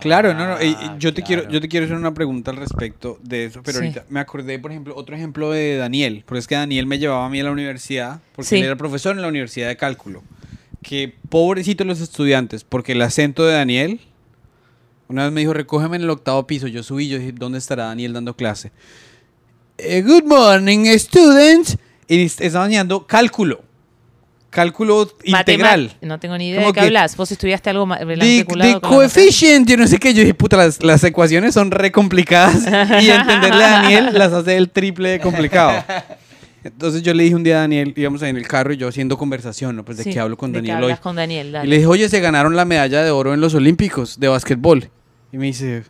Claro, 0.00 0.34
no, 0.34 0.46
no. 0.46 0.58
eh, 0.60 0.76
Ah, 0.78 0.96
yo 0.98 1.14
te 1.14 1.22
quiero, 1.22 1.48
yo 1.48 1.58
te 1.58 1.68
quiero 1.68 1.86
hacer 1.86 1.96
una 1.96 2.12
pregunta 2.12 2.50
al 2.50 2.58
respecto 2.58 3.18
de 3.22 3.46
eso, 3.46 3.62
pero 3.64 3.78
Sí. 3.78 3.84
ahorita 3.86 4.04
me 4.10 4.20
acordé, 4.20 4.58
por 4.58 4.70
ejemplo, 4.70 4.94
otro 4.94 5.16
ejemplo 5.16 5.50
de 5.52 5.76
Daniel, 5.78 6.22
porque 6.26 6.40
es 6.40 6.46
que 6.46 6.54
Daniel 6.54 6.84
me 6.86 6.98
llevaba 6.98 7.24
a 7.24 7.28
mí 7.30 7.40
a 7.40 7.44
la 7.44 7.50
universidad, 7.50 8.20
porque 8.34 8.48
Sí. 8.50 8.56
él 8.56 8.64
era 8.64 8.76
profesor 8.76 9.16
en 9.16 9.22
la 9.22 9.28
Universidad 9.28 9.68
de 9.68 9.76
Cálculo. 9.78 10.22
Que 10.82 11.14
pobrecitos 11.30 11.86
los 11.86 12.00
estudiantes, 12.02 12.62
porque 12.62 12.92
el 12.92 13.00
acento 13.00 13.46
de 13.46 13.54
Daniel, 13.54 14.00
una 15.08 15.24
vez 15.24 15.32
me 15.32 15.40
dijo, 15.40 15.52
recógeme 15.52 15.96
en 15.96 16.02
el 16.02 16.10
octavo 16.10 16.46
piso, 16.46 16.66
yo 16.66 16.82
subí, 16.82 17.08
yo 17.08 17.18
dije, 17.18 17.32
¿dónde 17.32 17.58
estará 17.58 17.84
Daniel 17.86 18.12
dando 18.12 18.34
clase? 18.34 18.72
Eh, 19.78 20.02
good 20.02 20.24
morning, 20.24 20.86
students. 20.98 21.76
Y 22.08 22.24
est- 22.24 22.40
estaba 22.40 22.64
enseñando 22.66 23.06
cálculo, 23.06 23.62
cálculo 24.50 25.10
integral. 25.24 25.96
No 26.00 26.18
tengo 26.20 26.38
ni 26.38 26.48
idea 26.48 26.60
Como 26.60 26.72
de 26.72 26.80
qué 26.80 26.86
hablas. 26.86 27.16
Vos 27.16 27.30
estudiaste 27.32 27.70
algo 27.70 27.86
con 27.86 28.58
la 28.58 28.80
coefficient, 28.80 29.68
yo 29.68 29.76
no 29.76 29.86
sé 29.86 29.98
qué, 29.98 30.14
yo 30.14 30.20
dije, 30.20 30.34
puta, 30.34 30.56
las, 30.56 30.82
las 30.82 31.02
ecuaciones 31.04 31.52
son 31.54 31.70
re 31.70 31.92
complicadas 31.92 32.62
y 33.02 33.10
entenderle 33.10 33.64
a 33.64 33.70
Daniel 33.82 34.10
las 34.12 34.32
hace 34.32 34.56
el 34.56 34.70
triple 34.70 35.10
de 35.10 35.20
complicado. 35.20 35.84
Entonces 36.66 37.02
yo 37.02 37.14
le 37.14 37.22
dije 37.24 37.34
un 37.34 37.42
día 37.44 37.56
a 37.56 37.60
Daniel, 37.60 37.92
íbamos 37.96 38.22
ahí 38.22 38.30
en 38.30 38.36
el 38.36 38.46
carro 38.46 38.72
y 38.72 38.76
yo 38.76 38.88
haciendo 38.88 39.16
conversación, 39.16 39.76
¿no? 39.76 39.84
Pues 39.84 39.98
de 39.98 40.04
Sí, 40.04 40.12
qué 40.12 40.20
hablo 40.20 40.36
con 40.36 40.52
de 40.52 40.58
Daniel 40.58 40.76
hoy. 40.78 40.82
hablas 40.84 41.00
con 41.00 41.16
Daniel, 41.16 41.52
dale. 41.52 41.66
Y 41.66 41.70
le 41.70 41.76
dije, 41.76 41.86
oye, 41.86 42.08
se 42.08 42.20
ganaron 42.20 42.56
la 42.56 42.64
medalla 42.64 43.02
de 43.02 43.10
oro 43.10 43.34
en 43.34 43.40
los 43.40 43.54
Olímpicos 43.54 44.18
de 44.20 44.28
básquetbol. 44.28 44.90
Y 45.32 45.38
me 45.38 45.46
dice, 45.46 45.84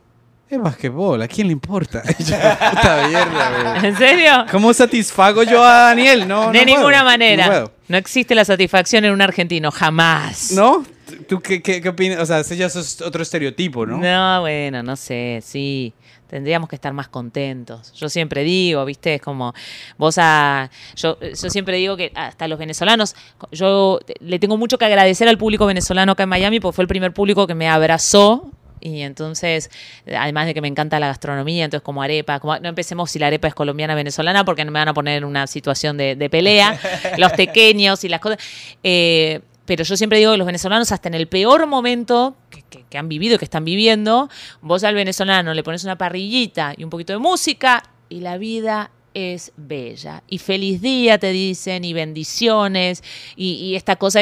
¿es 0.48 0.60
básquetbol? 0.60 1.20
¿A 1.22 1.28
quién 1.28 1.48
le 1.48 1.52
importa? 1.52 2.02
Yo, 2.18 2.24
puta 2.36 3.06
mierda. 3.08 3.78
¿En 3.86 3.96
serio? 3.96 4.32
¿Cómo 4.50 4.72
satisfago 4.72 5.42
yo 5.42 5.62
a 5.64 5.88
Daniel? 5.88 6.26
No, 6.26 6.50
de 6.52 6.58
no 6.60 6.64
ninguna 6.64 7.04
manera. 7.04 7.70
No, 7.88 7.96
existe 7.96 8.34
la 8.34 8.44
satisfacción 8.44 9.04
en 9.04 9.12
un 9.12 9.20
argentino, 9.22 9.70
jamás. 9.70 10.52
¿No? 10.52 10.84
¿Tú 11.28 11.40
qué, 11.40 11.62
qué, 11.62 11.80
qué 11.80 11.88
opinas? 11.88 12.18
O 12.18 12.26
sea, 12.26 12.40
ese 12.40 12.56
ya 12.56 12.66
es 12.66 13.00
otro 13.00 13.22
estereotipo, 13.22 13.86
¿no? 13.86 13.98
No, 13.98 14.40
bueno, 14.40 14.82
no 14.82 14.96
sé, 14.96 15.40
sí. 15.44 15.92
Tendríamos 16.28 16.68
que 16.68 16.76
estar 16.76 16.92
más 16.92 17.08
contentos. 17.08 17.92
Yo 17.92 18.08
siempre 18.08 18.42
digo, 18.42 18.84
¿viste? 18.84 19.14
Es 19.14 19.22
como 19.22 19.54
vos 19.96 20.16
a. 20.18 20.70
Yo, 20.96 21.18
yo 21.20 21.50
siempre 21.50 21.76
digo 21.76 21.96
que 21.96 22.12
hasta 22.14 22.48
los 22.48 22.58
venezolanos. 22.58 23.14
Yo 23.52 24.00
le 24.20 24.38
tengo 24.38 24.56
mucho 24.56 24.78
que 24.78 24.84
agradecer 24.84 25.28
al 25.28 25.38
público 25.38 25.66
venezolano 25.66 26.12
acá 26.12 26.24
en 26.24 26.28
Miami 26.28 26.60
porque 26.60 26.76
fue 26.76 26.82
el 26.82 26.88
primer 26.88 27.12
público 27.12 27.46
que 27.46 27.54
me 27.54 27.68
abrazó. 27.68 28.50
Y 28.80 29.00
entonces, 29.00 29.70
además 30.06 30.46
de 30.46 30.54
que 30.54 30.60
me 30.60 30.68
encanta 30.68 31.00
la 31.00 31.08
gastronomía, 31.08 31.64
entonces 31.64 31.82
como 31.84 32.02
arepa, 32.02 32.38
como, 32.38 32.58
no 32.58 32.68
empecemos 32.68 33.10
si 33.10 33.18
la 33.18 33.26
arepa 33.28 33.48
es 33.48 33.54
colombiana 33.54 33.94
o 33.94 33.96
venezolana 33.96 34.44
porque 34.44 34.64
me 34.64 34.70
van 34.70 34.88
a 34.88 34.94
poner 34.94 35.18
en 35.18 35.24
una 35.24 35.46
situación 35.46 35.96
de, 35.96 36.14
de 36.14 36.30
pelea, 36.30 36.78
los 37.18 37.32
pequeños 37.32 38.04
y 38.04 38.08
las 38.08 38.20
cosas. 38.20 38.38
Eh, 38.84 39.40
pero 39.66 39.82
yo 39.82 39.96
siempre 39.96 40.18
digo 40.18 40.32
que 40.32 40.38
los 40.38 40.46
venezolanos, 40.46 40.92
hasta 40.92 41.08
en 41.08 41.14
el 41.14 41.26
peor 41.26 41.66
momento 41.66 42.36
que, 42.70 42.98
han 42.98 43.08
vivido 43.08 43.36
y 43.36 43.38
que 43.38 43.44
están 43.44 43.64
viviendo, 43.64 44.28
vos 44.60 44.84
al 44.84 44.94
venezolano 44.94 45.54
le 45.54 45.62
pones 45.62 45.84
una 45.84 45.96
parrillita 45.96 46.74
y 46.76 46.84
un 46.84 46.90
poquito 46.90 47.12
de 47.12 47.18
música 47.18 47.82
y 48.08 48.20
la 48.20 48.38
vida 48.38 48.90
es 49.14 49.52
bella. 49.56 50.22
Y 50.28 50.38
feliz 50.38 50.82
día 50.82 51.18
te 51.18 51.30
dicen, 51.30 51.84
y 51.84 51.94
bendiciones, 51.94 53.02
y, 53.34 53.74
esta 53.74 53.96
cosa. 53.96 54.20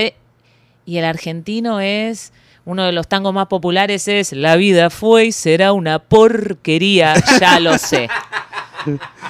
Y 0.87 0.97
el 0.99 1.05
argentino 1.05 1.81
es. 1.81 2.33
Uno 2.67 2.85
de 2.85 2.93
los 2.93 3.09
tangos 3.09 3.35
más 3.35 3.49
populares 3.49 4.09
es 4.09 4.33
La 4.33 4.57
vida 4.57 4.89
fue 4.89 5.27
y 5.27 5.33
será 5.33 5.75
una 5.75 5.99
porquería, 5.99 7.15
ya 7.39 7.61
lo 7.61 7.77
sé. 7.77 8.09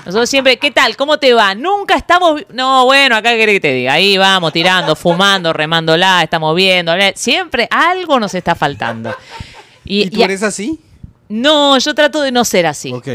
Nosotros 0.04 0.28
siempre, 0.28 0.56
¿qué 0.58 0.70
tal? 0.70 0.96
¿Cómo 0.96 1.18
te 1.18 1.32
va? 1.34 1.54
Nunca 1.54 1.96
estamos. 1.96 2.42
No, 2.52 2.84
bueno, 2.84 3.16
acá 3.16 3.30
querés 3.30 3.54
que 3.56 3.60
te 3.60 3.72
diga. 3.74 3.94
Ahí 3.94 4.16
vamos, 4.18 4.52
tirando, 4.52 4.94
fumando, 4.96 5.52
remándola, 5.52 6.22
estamos 6.22 6.54
viendo. 6.56 6.92
Siempre 7.14 7.68
algo 7.70 8.18
nos 8.20 8.34
está 8.34 8.54
faltando. 8.54 9.14
¿Y 9.84 10.10
tú 10.10 10.20
y- 10.20 10.22
eres 10.22 10.42
así? 10.42 10.80
No, 11.28 11.78
yo 11.78 11.94
trato 11.94 12.20
de 12.22 12.30
no 12.32 12.44
ser 12.44 12.66
así. 12.66 12.92
Ok. 12.92 13.08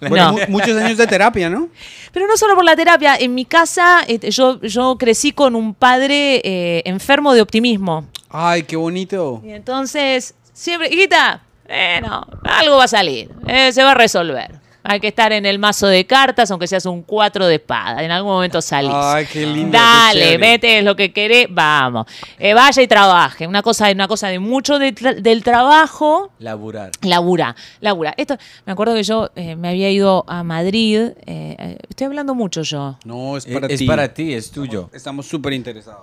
No. 0.00 0.08
Bueno, 0.08 0.32
mu- 0.32 0.38
muchos 0.48 0.76
años 0.80 0.98
de 0.98 1.06
terapia, 1.06 1.48
¿no? 1.48 1.68
Pero 2.12 2.26
no 2.26 2.36
solo 2.36 2.54
por 2.54 2.64
la 2.64 2.76
terapia. 2.76 3.16
En 3.16 3.34
mi 3.34 3.44
casa, 3.44 4.00
este, 4.06 4.30
yo, 4.30 4.60
yo 4.60 4.96
crecí 4.98 5.32
con 5.32 5.54
un 5.54 5.74
padre 5.74 6.40
eh, 6.44 6.82
enfermo 6.84 7.32
de 7.32 7.40
optimismo. 7.40 8.06
Ay, 8.28 8.64
qué 8.64 8.76
bonito. 8.76 9.40
Y 9.44 9.50
entonces, 9.50 10.34
siempre, 10.52 10.88
hijita, 10.92 11.42
bueno, 11.66 12.26
algo 12.44 12.76
va 12.76 12.84
a 12.84 12.88
salir, 12.88 13.30
eh, 13.46 13.72
se 13.72 13.82
va 13.82 13.92
a 13.92 13.94
resolver. 13.94 14.60
Hay 14.86 15.00
que 15.00 15.08
estar 15.08 15.32
en 15.32 15.46
el 15.46 15.58
mazo 15.58 15.86
de 15.86 16.06
cartas, 16.06 16.50
aunque 16.50 16.66
seas 16.66 16.84
un 16.86 17.02
4 17.02 17.46
de 17.46 17.54
espada. 17.54 18.04
En 18.04 18.10
algún 18.10 18.32
momento 18.32 18.60
salís. 18.60 18.90
Ay, 18.94 19.26
qué 19.32 19.46
lindo. 19.46 19.72
qué 19.72 19.78
Dale, 19.78 20.36
vete, 20.36 20.78
es 20.78 20.84
lo 20.84 20.94
que 20.94 21.10
querés, 21.12 21.46
vamos. 21.50 22.06
Eh, 22.38 22.52
vaya 22.52 22.82
y 22.82 22.86
trabaje. 22.86 23.46
Una 23.46 23.62
cosa, 23.62 23.90
una 23.90 24.06
cosa 24.06 24.28
de 24.28 24.38
mucho 24.38 24.78
de 24.78 24.94
tra- 24.94 25.14
del 25.20 25.42
trabajo. 25.42 26.30
Laburar. 26.38 26.90
Labura, 27.02 27.56
labura. 27.80 28.12
Esto, 28.16 28.36
me 28.66 28.72
acuerdo 28.72 28.94
que 28.94 29.02
yo 29.02 29.30
eh, 29.36 29.56
me 29.56 29.70
había 29.70 29.90
ido 29.90 30.24
a 30.28 30.42
Madrid. 30.44 30.98
eh, 31.26 31.56
eh, 31.58 31.78
estoy 31.88 32.06
hablando 32.06 32.34
mucho 32.34 32.60
yo. 32.62 32.98
No, 33.04 33.36
es 33.38 33.46
Es 33.46 33.54
para 33.54 33.66
es 33.68 33.78
ti. 33.78 33.86
para 33.86 34.12
ti, 34.12 34.34
es 34.34 34.50
tuyo. 34.50 34.90
Estamos 34.92 35.26
súper 35.26 35.54
interesados. 35.54 36.02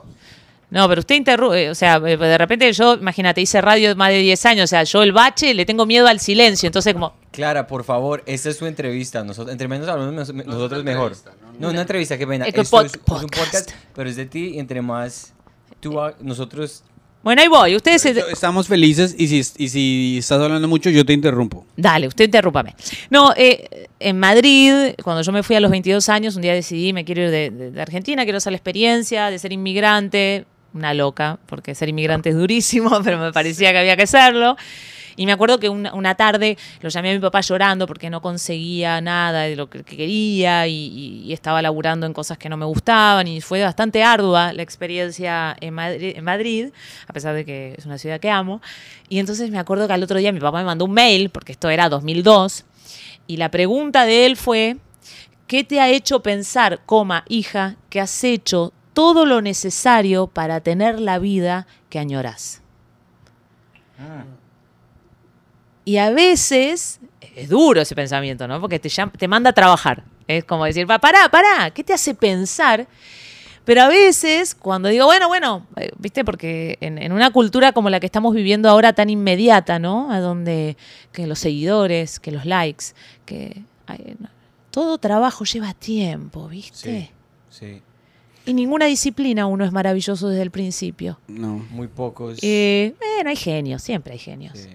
No, 0.71 0.87
pero 0.87 0.99
usted 0.99 1.15
interrumpe, 1.15 1.69
o 1.69 1.75
sea, 1.75 1.97
eh, 1.97 2.17
de 2.17 2.37
repente 2.37 2.71
yo, 2.73 2.95
imagínate, 2.95 3.41
hice 3.41 3.59
radio 3.61 3.95
más 3.95 4.09
de 4.09 4.19
10 4.19 4.45
años, 4.45 4.63
o 4.63 4.67
sea, 4.67 4.83
yo 4.83 5.03
el 5.03 5.11
bache 5.11 5.53
le 5.53 5.65
tengo 5.65 5.85
miedo 5.85 6.07
al 6.07 6.19
silencio, 6.19 6.65
entonces 6.67 6.93
como, 6.93 7.13
Clara, 7.31 7.67
por 7.67 7.83
favor, 7.83 8.23
esta 8.25 8.49
es 8.49 8.57
su 8.57 8.65
entrevista. 8.65 9.23
Nosotros, 9.23 9.51
entre 9.51 9.67
menos 9.67 9.87
hablamos 9.87 10.13
nos- 10.13 10.33
nosotros 10.45 10.83
mejor. 10.83 11.13
No, 11.59 11.69
una 11.69 11.81
entrevista, 11.81 12.17
qué 12.17 12.25
pena. 12.25 12.45
Es 12.45 12.53
que 12.53 12.61
Esto 12.61 12.77
pod- 12.77 12.85
es, 12.85 12.93
es 12.93 12.99
un 13.23 13.29
podcast. 13.29 13.71
pero 13.93 14.09
es 14.09 14.15
de 14.15 14.25
ti 14.25 14.53
y 14.55 14.59
entre 14.59 14.81
más 14.81 15.33
tú, 15.79 15.99
ha- 15.99 16.13
nosotros... 16.21 16.83
bueno, 17.23 17.41
ahí 17.41 17.47
voy, 17.47 17.75
ustedes, 17.75 18.01
se- 18.01 18.19
Estamos 18.31 18.67
felices 18.67 19.13
y 19.17 19.27
si, 19.27 19.39
y 19.63 19.69
si 19.69 20.17
estás 20.19 20.41
hablando 20.41 20.67
mucho, 20.67 20.89
yo 20.89 21.05
te 21.05 21.13
interrumpo. 21.13 21.65
dale, 21.77 22.07
usted 22.07 22.25
interrúpame. 22.25 22.75
No, 23.09 23.33
eh, 23.37 23.87
en 23.99 24.17
Madrid, 24.19 24.93
cuando 25.03 25.21
yo 25.21 25.31
me 25.31 25.43
fui 25.43 25.55
a 25.55 25.59
los 25.59 25.69
22 25.71 26.07
años, 26.09 26.35
un 26.35 26.41
día 26.41 26.53
decidí, 26.53 26.91
me 26.93 27.05
quiero 27.05 27.23
ir 27.23 27.29
de, 27.29 27.49
de- 27.51 27.71
de 27.71 27.81
Argentina, 27.81 28.23
quiero 28.23 28.37
hacer 28.37 28.51
la 28.51 28.57
experiencia 28.57 29.29
de 29.29 29.37
ser 29.39 29.51
inmigrante, 29.53 30.45
una 30.73 30.93
loca, 30.93 31.37
porque 31.47 31.75
ser 31.75 31.89
inmigrante 31.89 32.29
es 32.29 32.35
durísimo, 32.35 33.01
pero 33.03 33.17
me 33.19 33.31
parecía 33.31 33.71
que 33.71 33.79
había 33.79 33.95
que 33.97 34.03
hacerlo. 34.03 34.55
Y 35.17 35.25
me 35.25 35.33
acuerdo 35.33 35.59
que 35.59 35.67
una, 35.67 35.93
una 35.93 36.15
tarde 36.15 36.57
lo 36.79 36.87
llamé 36.87 37.11
a 37.11 37.13
mi 37.13 37.19
papá 37.19 37.41
llorando 37.41 37.85
porque 37.85 38.09
no 38.09 38.21
conseguía 38.21 39.01
nada 39.01 39.41
de 39.41 39.57
lo 39.57 39.69
que 39.69 39.83
que 39.83 39.97
quería 39.97 40.67
y, 40.67 40.73
y- 40.73 41.23
y 41.25 41.33
estaba 41.33 41.61
laburando 41.61 42.05
en 42.05 42.13
cosas 42.13 42.37
que 42.37 42.47
no 42.47 42.55
me 42.55 42.65
gustaban 42.65 43.27
y 43.27 43.41
fue 43.41 43.61
bastante 43.61 44.03
ardua 44.03 44.53
la 44.53 44.61
experiencia 44.63 45.53
en 45.59 45.73
Madrid, 45.73 46.13
en 46.15 46.23
Madrid, 46.23 46.69
a 47.07 47.13
pesar 47.13 47.35
de 47.35 47.43
que 47.43 47.75
es 47.77 47.85
una 47.85 47.97
ciudad 47.97 48.21
que 48.21 48.29
amo. 48.29 48.61
Y 49.09 49.19
entonces 49.19 49.51
me 49.51 49.59
acuerdo 49.59 49.85
que 49.85 49.93
al 49.93 50.01
otro 50.01 50.17
día 50.17 50.31
mi 50.31 50.39
papá 50.39 50.59
me 50.59 50.63
mandó 50.65 50.85
un 50.85 50.93
mail, 50.93 51.29
porque 51.29 51.51
esto 51.51 51.69
era 51.69 51.89
2002, 51.89 52.63
y 53.27 53.35
la 53.35 53.51
pregunta 53.51 54.05
de 54.05 54.25
él 54.25 54.37
fue, 54.37 54.77
¿qué 55.45 55.65
te 55.65 55.81
ha 55.81 55.89
hecho 55.89 56.21
pensar, 56.23 56.79
coma, 56.85 57.25
hija, 57.27 57.75
que 57.89 57.99
has 57.99 58.23
hecho 58.23 58.71
todo 58.93 59.25
lo 59.25 59.41
necesario 59.41 60.27
para 60.27 60.59
tener 60.61 60.99
la 60.99 61.19
vida 61.19 61.67
que 61.89 61.99
añorás. 61.99 62.61
Y 65.85 65.97
a 65.97 66.11
veces 66.11 66.99
es 67.35 67.49
duro 67.49 67.81
ese 67.81 67.95
pensamiento, 67.95 68.47
¿no? 68.47 68.59
Porque 68.61 68.79
te, 68.79 68.89
llam- 68.89 69.11
te 69.11 69.27
manda 69.27 69.49
a 69.49 69.53
trabajar. 69.53 70.03
Es 70.27 70.43
como 70.43 70.65
decir, 70.65 70.85
"Pa- 70.87 70.99
pará, 70.99 71.29
pará, 71.29 71.71
¿qué 71.71 71.83
te 71.83 71.93
hace 71.93 72.13
pensar? 72.13 72.87
Pero 73.65 73.83
a 73.83 73.87
veces, 73.87 74.55
cuando 74.55 74.89
digo, 74.89 75.05
bueno, 75.05 75.27
bueno, 75.27 75.67
eh, 75.75 75.91
viste, 75.99 76.25
porque 76.25 76.77
en, 76.81 76.97
en 76.97 77.11
una 77.11 77.31
cultura 77.31 77.73
como 77.73 77.89
la 77.89 77.99
que 77.99 78.05
estamos 78.07 78.33
viviendo 78.33 78.69
ahora 78.69 78.93
tan 78.93 79.09
inmediata, 79.09 79.77
¿no? 79.79 80.11
A 80.11 80.19
donde 80.19 80.77
que 81.11 81.27
los 81.27 81.39
seguidores, 81.39 82.19
que 82.19 82.31
los 82.31 82.45
likes, 82.45 82.85
que 83.25 83.63
ay, 83.87 84.15
no, 84.19 84.29
todo 84.71 84.97
trabajo 84.97 85.45
lleva 85.45 85.73
tiempo, 85.73 86.47
¿viste? 86.47 87.11
Sí. 87.49 87.81
Y 88.51 88.53
ninguna 88.53 88.85
disciplina 88.85 89.45
uno 89.45 89.63
es 89.63 89.71
maravilloso 89.71 90.27
desde 90.27 90.41
el 90.41 90.51
principio. 90.51 91.17
No. 91.29 91.65
Muy 91.69 91.87
pocos. 91.87 92.37
Eh, 92.41 92.93
bueno, 92.99 93.29
hay 93.29 93.37
genios, 93.37 93.81
siempre 93.81 94.11
hay 94.11 94.19
genios. 94.19 94.59
sí. 94.59 94.67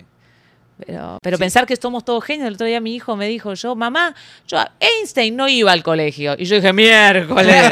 Pero, 0.86 1.18
pero 1.22 1.38
pensar 1.38 1.64
que 1.66 1.74
somos 1.76 2.04
todos 2.04 2.22
genios, 2.24 2.48
el 2.48 2.54
otro 2.54 2.66
día 2.66 2.80
mi 2.80 2.94
hijo 2.94 3.16
me 3.16 3.26
dijo, 3.28 3.52
yo, 3.54 3.74
mamá, 3.74 4.14
yo 4.46 4.58
Einstein 4.78 5.34
no 5.36 5.48
iba 5.48 5.72
al 5.72 5.82
colegio. 5.82 6.34
Y 6.38 6.44
yo 6.46 6.56
dije, 6.56 6.72
miércoles. 6.72 7.56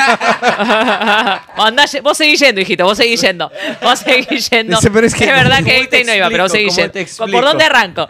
Vos 2.02 2.16
seguís 2.18 2.40
yendo, 2.40 2.60
hijito, 2.60 2.84
vos 2.84 2.96
seguís 2.98 3.20
yendo. 3.20 3.50
Vos 3.82 3.98
seguís 3.98 4.48
yendo. 4.50 4.76
Dice, 4.76 4.90
pero 4.90 5.06
es 5.06 5.14
que- 5.14 5.26
verdad 5.26 5.58
que 5.58 5.64
¿cómo 5.64 5.76
Einstein 5.76 6.06
te 6.06 6.12
no 6.12 6.16
iba, 6.16 6.28
pero 6.30 6.44
vos 6.44 6.52
seguís 6.52 6.74
¿Cómo 6.76 6.90
te 6.90 7.04
yendo. 7.04 7.32
¿Por 7.32 7.44
dónde 7.44 7.64
arranco? 7.64 8.08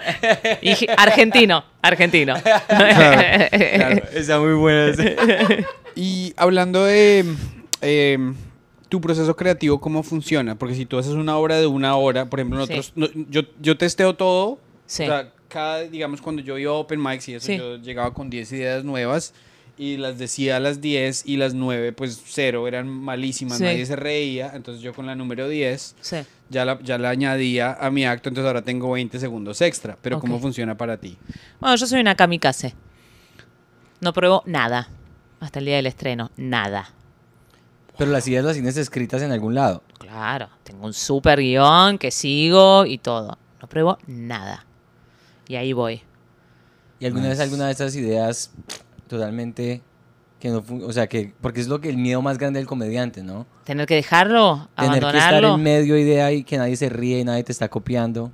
Argentino, 0.96 1.64
argentino. 1.82 2.34
Claro. 2.68 4.02
Está 4.12 4.40
muy 4.40 4.54
buena. 4.54 4.94
Y 5.96 6.34
hablando 6.36 6.84
de 6.84 7.24
eh, 7.84 8.18
tu 8.88 9.00
proceso 9.00 9.34
creativo, 9.36 9.80
¿cómo 9.80 10.02
funciona? 10.02 10.56
Porque 10.56 10.74
si 10.74 10.86
tú 10.86 10.98
haces 10.98 11.12
una 11.12 11.36
obra 11.36 11.58
de 11.58 11.66
una 11.66 11.96
hora, 11.96 12.26
por 12.26 12.40
ejemplo, 12.40 12.58
nosotros, 12.58 12.92
no- 12.96 13.08
yo, 13.28 13.42
yo 13.60 13.76
testeo 13.76 14.14
todo. 14.14 14.58
Sí. 14.86 15.04
O 15.04 15.06
sea, 15.06 15.32
cada, 15.48 15.82
digamos, 15.82 16.20
cuando 16.20 16.42
yo 16.42 16.58
iba 16.58 16.70
a 16.72 16.74
Open 16.74 17.02
Mics 17.02 17.28
y 17.28 17.34
eso, 17.34 17.46
Sí. 17.46 17.56
yo 17.58 17.76
llegaba 17.76 18.12
con 18.12 18.28
10 18.30 18.50
ideas 18.52 18.84
nuevas 18.84 19.32
y 19.76 19.96
las 19.96 20.18
decía 20.18 20.56
a 20.56 20.60
las 20.60 20.80
10 20.80 21.24
y 21.26 21.36
las 21.36 21.54
9, 21.54 21.92
pues 21.92 22.22
cero, 22.26 22.68
eran 22.68 22.88
malísimas, 22.88 23.58
Sí. 23.58 23.64
nadie 23.64 23.84
se 23.86 23.96
reía. 23.96 24.52
Entonces 24.54 24.82
yo 24.82 24.92
con 24.92 25.06
la 25.06 25.14
número 25.16 25.48
10 25.48 25.96
Sí. 26.00 26.18
ya 26.50 26.64
la, 26.64 26.78
ya 26.82 26.98
la 26.98 27.10
añadía 27.10 27.72
a 27.80 27.90
mi 27.90 28.04
acto, 28.04 28.28
entonces 28.28 28.46
ahora 28.46 28.62
tengo 28.62 28.90
20 28.92 29.18
segundos 29.18 29.60
extra. 29.62 29.96
Pero 30.02 30.20
¿cómo 30.20 30.36
Ok. 30.36 30.42
funciona 30.42 30.76
para 30.76 30.96
ti? 30.98 31.16
Bueno, 31.60 31.74
yo 31.76 31.86
soy 31.86 32.00
una 32.00 32.14
kamikaze. 32.14 32.74
No 34.00 34.12
pruebo 34.12 34.42
nada. 34.46 34.88
Hasta 35.40 35.58
el 35.58 35.64
día 35.66 35.76
del 35.76 35.86
estreno, 35.86 36.30
nada. 36.36 36.90
Pero 37.96 38.10
las 38.10 38.26
ideas 38.26 38.44
las 38.44 38.54
tienes 38.54 38.76
escritas 38.76 39.22
en 39.22 39.32
algún 39.32 39.54
lado. 39.54 39.82
Claro, 39.98 40.48
tengo 40.62 40.86
un 40.86 40.92
super 40.92 41.38
guion 41.38 41.98
que 41.98 42.10
sigo 42.10 42.84
y 42.86 42.98
todo. 42.98 43.38
No 43.60 43.68
pruebo 43.68 43.98
nada. 44.06 44.66
Y 45.46 45.56
ahí 45.56 45.72
voy. 45.72 46.02
¿Y 46.98 47.06
alguna 47.06 47.28
vez 47.28 47.40
alguna 47.40 47.66
de 47.66 47.72
estas 47.72 47.94
ideas 47.96 48.50
totalmente 49.08 49.82
que 50.40 50.50
no 50.50 50.62
o 50.86 50.92
sea, 50.92 51.06
que 51.06 51.32
porque 51.40 51.60
es 51.60 51.68
lo 51.68 51.80
que 51.80 51.88
el 51.88 51.96
miedo 51.96 52.20
más 52.20 52.36
grande 52.36 52.58
del 52.58 52.66
comediante, 52.66 53.22
¿no? 53.22 53.46
Tener 53.64 53.86
que 53.86 53.94
dejarlo, 53.94 54.68
Tener 54.76 54.90
que 54.90 54.96
estar 54.98 55.16
abandonarlo. 55.16 55.54
en 55.54 55.62
medio 55.62 55.96
idea 55.96 56.32
y 56.32 56.44
que 56.44 56.58
nadie 56.58 56.76
se 56.76 56.88
ríe 56.90 57.20
y 57.20 57.24
nadie 57.24 57.44
te 57.44 57.52
está 57.52 57.68
copiando. 57.68 58.30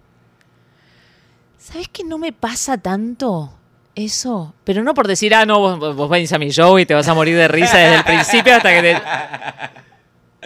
¿Sabes 1.59 1.89
que 1.89 2.03
no 2.03 2.19
me 2.19 2.33
pasa 2.33 2.79
tanto 2.79 3.53
eso? 3.95 4.55
Pero 4.65 4.83
no 4.83 4.95
por 4.95 5.07
decir, 5.07 5.35
ah, 5.35 5.45
no, 5.45 5.59
vos, 5.59 5.97
vos 5.97 6.11
venís 6.11 6.33
a 6.33 6.39
mi 6.39 6.51
show 6.51 6.79
y 6.79 6.87
te 6.87 6.95
vas 6.95 7.09
a 7.09 7.15
morir 7.15 7.37
de 7.37 7.49
risa 7.49 7.79
desde 7.79 7.97
el 7.97 8.05
principio 8.05 8.57
hasta 8.57 8.71
que 8.71 8.83
te... 8.83 9.03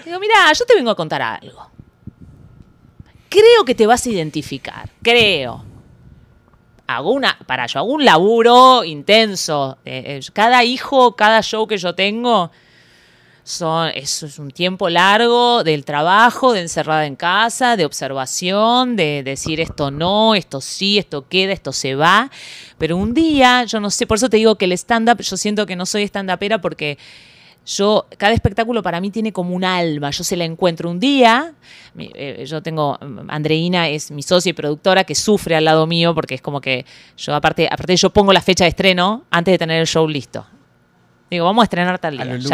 Digo, 0.05 0.21
mira, 0.21 0.53
yo 0.53 0.65
te 0.67 0.75
vengo 0.75 0.91
a 0.91 0.95
contar 0.95 1.23
algo. 1.23 1.71
Creo 3.29 3.65
que 3.65 3.75
te 3.75 3.87
vas 3.87 4.07
a 4.07 4.11
identificar, 4.11 4.89
creo. 5.03 5.65
Hago 6.87 7.13
una, 7.13 7.39
para 7.47 7.67
yo 7.67 7.81
hago 7.81 7.93
un 7.93 8.05
laburo 8.05 8.85
intenso. 8.85 9.79
Eh, 9.85 10.21
eh, 10.21 10.21
cada 10.33 10.63
hijo, 10.63 11.17
cada 11.17 11.41
show 11.43 11.67
que 11.67 11.79
yo 11.79 11.95
tengo, 11.95 12.51
son, 13.45 13.91
eso 13.95 14.25
es 14.25 14.39
un 14.39 14.51
tiempo 14.51 14.89
largo 14.89 15.65
del 15.65 15.85
trabajo, 15.85 16.55
de 16.55 16.63
encerrada 16.63 17.05
en 17.05 17.15
casa, 17.15 17.77
de 17.77 17.85
observación, 17.85 18.97
de 18.97 19.23
decir 19.23 19.61
esto 19.61 19.91
no, 19.91 20.35
esto 20.35 20.63
sí, 20.63 20.97
esto 20.97 21.29
queda, 21.29 21.53
esto 21.53 21.73
se 21.73 21.95
va. 21.95 22.31
Pero 22.79 22.97
un 22.97 23.13
día, 23.13 23.65
yo 23.65 23.81
no 23.81 23.91
sé, 23.91 24.07
por 24.07 24.17
eso 24.17 24.31
te 24.31 24.39
digo 24.39 24.57
que 24.57 24.65
el 24.65 24.73
stand-up, 24.73 25.21
yo 25.21 25.37
siento 25.37 25.67
que 25.67 25.77
no 25.77 25.85
soy 25.85 26.05
stand-upera 26.05 26.63
porque 26.63 26.97
yo, 27.67 28.07
cada 28.17 28.33
espectáculo 28.33 28.83
para 28.83 28.99
mí 29.01 29.11
tiene 29.11 29.31
como 29.31 29.55
un 29.55 29.65
alma, 29.65 30.11
yo 30.11 30.25
se 30.25 30.37
la 30.37 30.45
encuentro 30.45 30.91
un 30.91 30.99
día, 30.99 31.53
eh, 31.99 32.45
yo 32.47 32.63
tengo, 32.63 32.99
Andreina 33.29 33.89
es 33.89 34.11
mi 34.11 34.23
socia 34.23 34.51
y 34.51 34.53
productora 34.55 35.05
que 35.05 35.15
sufre 35.15 35.55
al 35.55 35.67
lado 35.67 35.87
mío 35.87 36.15
porque 36.15 36.35
es 36.35 36.41
como 36.41 36.63
que 36.63 36.87
yo 37.19 37.35
aparte, 37.35 37.69
aparte 37.71 37.95
yo 37.97 38.09
pongo 38.09 38.33
la 38.33 38.41
fecha 38.41 38.65
de 38.65 38.71
estreno 38.71 39.25
antes 39.31 39.53
de 39.53 39.59
tener 39.59 39.81
el 39.81 39.87
show 39.87 40.09
listo. 40.09 40.47
Digo, 41.31 41.45
vamos 41.45 41.63
a 41.63 41.65
estrenar 41.65 41.99
tal 41.99 42.21
A 42.21 42.25
día. 42.25 42.35
los 42.35 42.51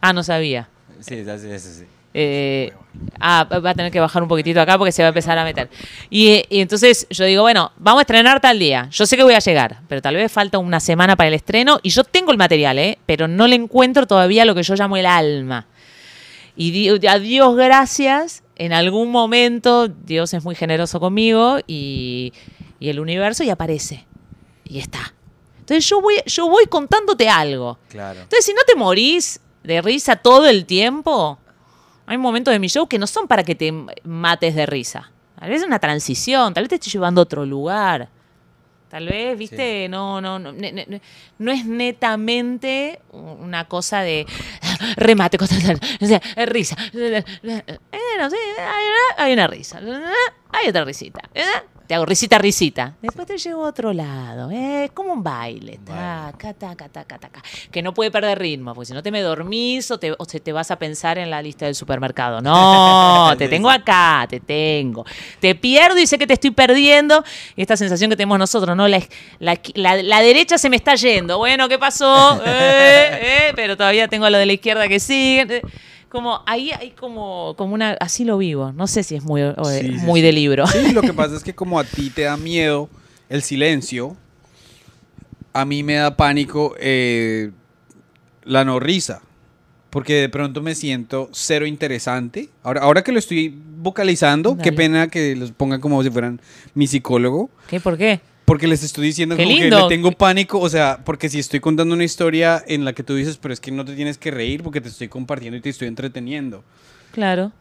Ah, 0.00 0.12
no 0.12 0.22
sabía. 0.22 0.68
Sí, 1.00 1.14
eso 1.16 1.38
sí, 1.38 1.50
eso 1.50 1.68
sí. 1.72 1.84
Eh, 2.14 2.72
ah, 3.20 3.44
va 3.64 3.70
a 3.70 3.74
tener 3.74 3.92
que 3.92 4.00
bajar 4.00 4.22
un 4.22 4.28
poquitito 4.28 4.60
acá 4.60 4.76
porque 4.78 4.90
se 4.92 5.02
va 5.02 5.08
a 5.08 5.10
empezar 5.10 5.38
a 5.38 5.44
meter. 5.44 5.68
Y, 6.10 6.42
y 6.48 6.60
entonces 6.60 7.06
yo 7.10 7.24
digo, 7.24 7.42
bueno, 7.42 7.70
vamos 7.76 8.00
a 8.00 8.02
estrenar 8.02 8.40
tal 8.40 8.58
día. 8.58 8.88
Yo 8.90 9.06
sé 9.06 9.16
que 9.16 9.22
voy 9.22 9.34
a 9.34 9.38
llegar, 9.38 9.82
pero 9.88 10.00
tal 10.02 10.16
vez 10.16 10.32
falta 10.32 10.58
una 10.58 10.80
semana 10.80 11.14
para 11.16 11.28
el 11.28 11.34
estreno 11.34 11.78
y 11.82 11.90
yo 11.90 12.02
tengo 12.04 12.32
el 12.32 12.38
material, 12.38 12.78
¿eh? 12.78 12.98
pero 13.06 13.28
no 13.28 13.46
le 13.46 13.56
encuentro 13.56 14.06
todavía 14.06 14.44
lo 14.44 14.54
que 14.54 14.62
yo 14.62 14.74
llamo 14.74 14.96
el 14.96 15.06
alma. 15.06 15.66
Y 16.56 16.70
di- 16.72 17.06
a 17.06 17.18
Dios 17.20 17.54
gracias, 17.54 18.42
en 18.56 18.72
algún 18.72 19.12
momento 19.12 19.86
Dios 19.86 20.34
es 20.34 20.42
muy 20.42 20.56
generoso 20.56 20.98
conmigo 20.98 21.58
y, 21.68 22.32
y 22.80 22.88
el 22.88 22.98
universo 22.98 23.44
y 23.44 23.50
aparece. 23.50 24.06
Y 24.64 24.78
está. 24.80 25.14
Entonces 25.60 25.86
yo 25.88 26.00
voy, 26.00 26.14
yo 26.26 26.48
voy 26.48 26.64
contándote 26.66 27.28
algo. 27.28 27.78
Claro. 27.90 28.22
Entonces, 28.22 28.44
si 28.44 28.52
no 28.54 28.62
te 28.66 28.74
morís 28.74 29.38
de 29.62 29.82
risa 29.82 30.16
todo 30.16 30.46
el 30.48 30.64
tiempo, 30.66 31.38
hay 32.06 32.16
momentos 32.18 32.52
de 32.52 32.58
mi 32.58 32.68
show 32.68 32.86
que 32.88 32.98
no 32.98 33.06
son 33.06 33.26
para 33.28 33.42
que 33.44 33.54
te 33.54 33.72
mates 34.04 34.54
de 34.54 34.66
risa. 34.66 35.10
Tal 35.38 35.50
vez 35.50 35.60
es 35.60 35.66
una 35.66 35.78
transición, 35.78 36.54
tal 36.54 36.64
vez 36.64 36.68
te 36.70 36.74
estoy 36.76 36.92
llevando 36.92 37.20
a 37.20 37.24
otro 37.24 37.44
lugar. 37.46 38.08
Tal 38.88 39.06
vez, 39.06 39.36
viste, 39.38 39.86
no, 39.90 40.18
no, 40.22 40.38
no, 40.38 40.50
ne- 40.50 41.00
no 41.38 41.52
es 41.52 41.66
netamente 41.66 43.00
una 43.12 43.66
cosa 43.68 44.00
de 44.00 44.24
remate, 44.96 45.36
cosa- 45.38 45.54
o 46.00 46.06
sea, 46.06 46.20
risa. 46.46 46.74
Bueno, 46.92 48.30
sí, 48.30 48.36
hay 48.58 48.84
una, 48.86 49.24
hay 49.24 49.32
una 49.34 49.46
risa. 49.46 49.78
Hay 50.52 50.68
otra 50.70 50.84
risita. 50.86 51.20
Te 51.88 51.94
hago 51.94 52.04
risita, 52.04 52.36
risita. 52.36 52.92
Después 53.00 53.26
te 53.26 53.38
llevo 53.38 53.64
a 53.64 53.68
otro 53.70 53.94
lado. 53.94 54.50
¿eh? 54.50 54.84
Es 54.84 54.90
como 54.90 55.10
un 55.14 55.22
baile. 55.22 55.80
Taca, 55.86 56.52
taca, 56.52 56.86
taca, 56.90 57.18
taca. 57.18 57.42
Que 57.70 57.80
no 57.80 57.94
puede 57.94 58.10
perder 58.10 58.38
ritmo, 58.38 58.74
porque 58.74 58.88
si 58.88 58.92
no 58.92 59.02
te 59.02 59.10
me 59.10 59.22
dormís 59.22 59.90
o 59.90 59.98
te, 59.98 60.12
o 60.12 60.26
te 60.26 60.52
vas 60.52 60.70
a 60.70 60.78
pensar 60.78 61.16
en 61.16 61.30
la 61.30 61.40
lista 61.40 61.64
del 61.64 61.74
supermercado. 61.74 62.42
No, 62.42 63.34
te 63.38 63.48
tengo 63.48 63.70
acá, 63.70 64.26
te 64.28 64.38
tengo. 64.38 65.06
Te 65.40 65.54
pierdo 65.54 65.98
y 65.98 66.06
sé 66.06 66.18
que 66.18 66.26
te 66.26 66.34
estoy 66.34 66.50
perdiendo. 66.50 67.24
Y 67.56 67.62
esta 67.62 67.74
sensación 67.78 68.10
que 68.10 68.16
tenemos 68.16 68.38
nosotros, 68.38 68.76
¿no? 68.76 68.86
La, 68.86 69.00
la- 69.38 69.58
la- 69.74 70.02
la 70.02 70.20
derecha 70.20 70.58
se 70.58 70.68
me 70.68 70.76
está 70.76 70.94
yendo. 70.94 71.38
Bueno, 71.38 71.68
¿qué 71.70 71.78
pasó? 71.78 72.38
Eh, 72.46 73.48
eh, 73.48 73.52
pero 73.56 73.78
todavía 73.78 74.08
tengo 74.08 74.26
a 74.26 74.30
lo 74.30 74.36
de 74.36 74.44
la 74.44 74.52
izquierda 74.52 74.88
que 74.88 75.00
sigue. 75.00 75.62
Como 76.08 76.42
ahí 76.46 76.70
hay 76.72 76.92
como, 76.92 77.54
como 77.58 77.74
una. 77.74 77.92
Así 78.00 78.24
lo 78.24 78.38
vivo. 78.38 78.72
No 78.72 78.86
sé 78.86 79.02
si 79.02 79.14
es 79.14 79.22
muy, 79.24 79.42
eh, 79.42 79.54
Sí, 79.82 79.90
muy 79.90 80.20
sí. 80.20 80.26
de 80.26 80.32
libro. 80.32 80.66
Sí, 80.66 80.92
lo 80.92 81.02
que 81.02 81.12
pasa 81.14 81.36
es 81.36 81.42
que 81.44 81.54
como 81.54 81.78
a 81.78 81.84
ti 81.84 82.10
te 82.10 82.22
da 82.22 82.36
miedo 82.36 82.88
el 83.28 83.42
silencio, 83.42 84.16
a 85.52 85.64
mí 85.64 85.82
me 85.82 85.94
da 85.94 86.16
pánico 86.16 86.74
eh, 86.78 87.50
la 88.44 88.64
no 88.64 88.80
risa. 88.80 89.20
Porque 89.90 90.14
de 90.14 90.28
pronto 90.28 90.60
me 90.62 90.74
siento 90.74 91.30
cero 91.32 91.66
interesante. 91.66 92.50
Ahora, 92.62 92.82
ahora 92.82 93.02
que 93.02 93.10
lo 93.10 93.18
estoy 93.18 93.54
vocalizando, 93.78 94.56
qué 94.56 94.64
Dale. 94.64 94.76
pena 94.76 95.08
que 95.08 95.34
los 95.34 95.50
pongan 95.52 95.80
como 95.80 96.02
si 96.02 96.10
fueran 96.10 96.40
mi 96.74 96.86
psicólogo. 96.86 97.48
¿Qué? 97.68 97.80
¿Por 97.80 97.96
qué? 97.96 98.20
Porque 98.48 98.66
les 98.66 98.82
estoy 98.82 99.06
diciendo 99.06 99.36
Qué 99.36 99.44
como 99.44 99.56
que 99.56 99.70
le 99.70 99.88
tengo 99.88 100.10
pánico. 100.12 100.58
O 100.58 100.68
sea, 100.68 101.00
porque 101.04 101.28
si 101.28 101.38
estoy 101.38 101.60
contando 101.60 101.94
una 101.94 102.02
historia 102.04 102.64
en 102.66 102.84
la 102.84 102.92
que 102.94 103.02
tú 103.04 103.14
dices, 103.14 103.36
pero 103.36 103.52
es 103.54 103.60
que 103.60 103.70
no 103.70 103.84
te 103.84 103.94
tienes 103.94 104.18
que 104.18 104.30
reír 104.30 104.62
porque 104.62 104.80
te 104.80 104.88
estoy 104.88 105.08
compartiendo 105.08 105.56
y 105.56 105.60
te 105.60 105.68
estoy 105.68 105.86
entreteniendo. 105.86 106.64
Claro. 107.12 107.52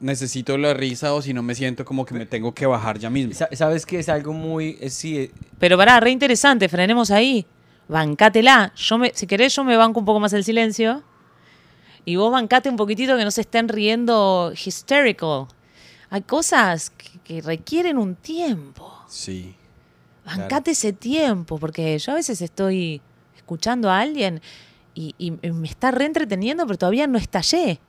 Necesito 0.00 0.58
la 0.58 0.74
risa 0.74 1.14
o 1.14 1.22
si 1.22 1.32
no 1.32 1.42
me 1.42 1.54
siento 1.54 1.84
como 1.84 2.04
que 2.04 2.12
me 2.14 2.26
tengo 2.26 2.52
que 2.52 2.66
bajar 2.66 2.98
ya 2.98 3.08
mismo. 3.08 3.32
Sa- 3.34 3.48
¿Sabes 3.52 3.86
que 3.86 4.00
es 4.00 4.08
algo 4.08 4.32
muy... 4.32 4.76
eh, 4.80 4.90
sí, 4.90 5.16
eh, 5.16 5.30
Pero 5.60 5.76
pará, 5.78 6.00
re 6.00 6.10
interesante, 6.10 6.68
frenemos 6.68 7.10
ahí. 7.12 7.46
Bancátela. 7.88 8.72
Yo 8.74 8.98
me, 8.98 9.12
si 9.14 9.26
querés, 9.28 9.54
yo 9.54 9.62
me 9.64 9.76
banco 9.76 10.00
un 10.00 10.06
poco 10.06 10.18
más 10.20 10.32
el 10.32 10.42
silencio. 10.44 11.02
Y 12.04 12.16
vos 12.16 12.32
bancate 12.32 12.68
un 12.68 12.76
poquitito 12.76 13.16
que 13.16 13.24
no 13.24 13.30
se 13.30 13.42
estén 13.42 13.68
riendo 13.68 14.52
hysterical. 14.54 15.46
Hay 16.10 16.22
cosas 16.22 16.90
que, 16.90 17.20
que 17.22 17.40
requieren 17.40 17.96
un 17.96 18.16
tiempo. 18.16 18.92
Sí. 19.08 19.54
Bancate 20.24 20.70
ese 20.72 20.92
tiempo, 20.92 21.58
porque 21.58 21.98
yo 21.98 22.12
a 22.12 22.14
veces 22.14 22.40
estoy 22.40 23.00
escuchando 23.36 23.90
a 23.90 23.98
alguien 24.00 24.40
y, 24.94 25.14
y 25.18 25.30
me 25.30 25.68
está 25.68 25.90
re 25.90 26.04
entreteniendo, 26.04 26.66
pero 26.66 26.78
todavía 26.78 27.06
no 27.06 27.18
estallé. 27.18 27.80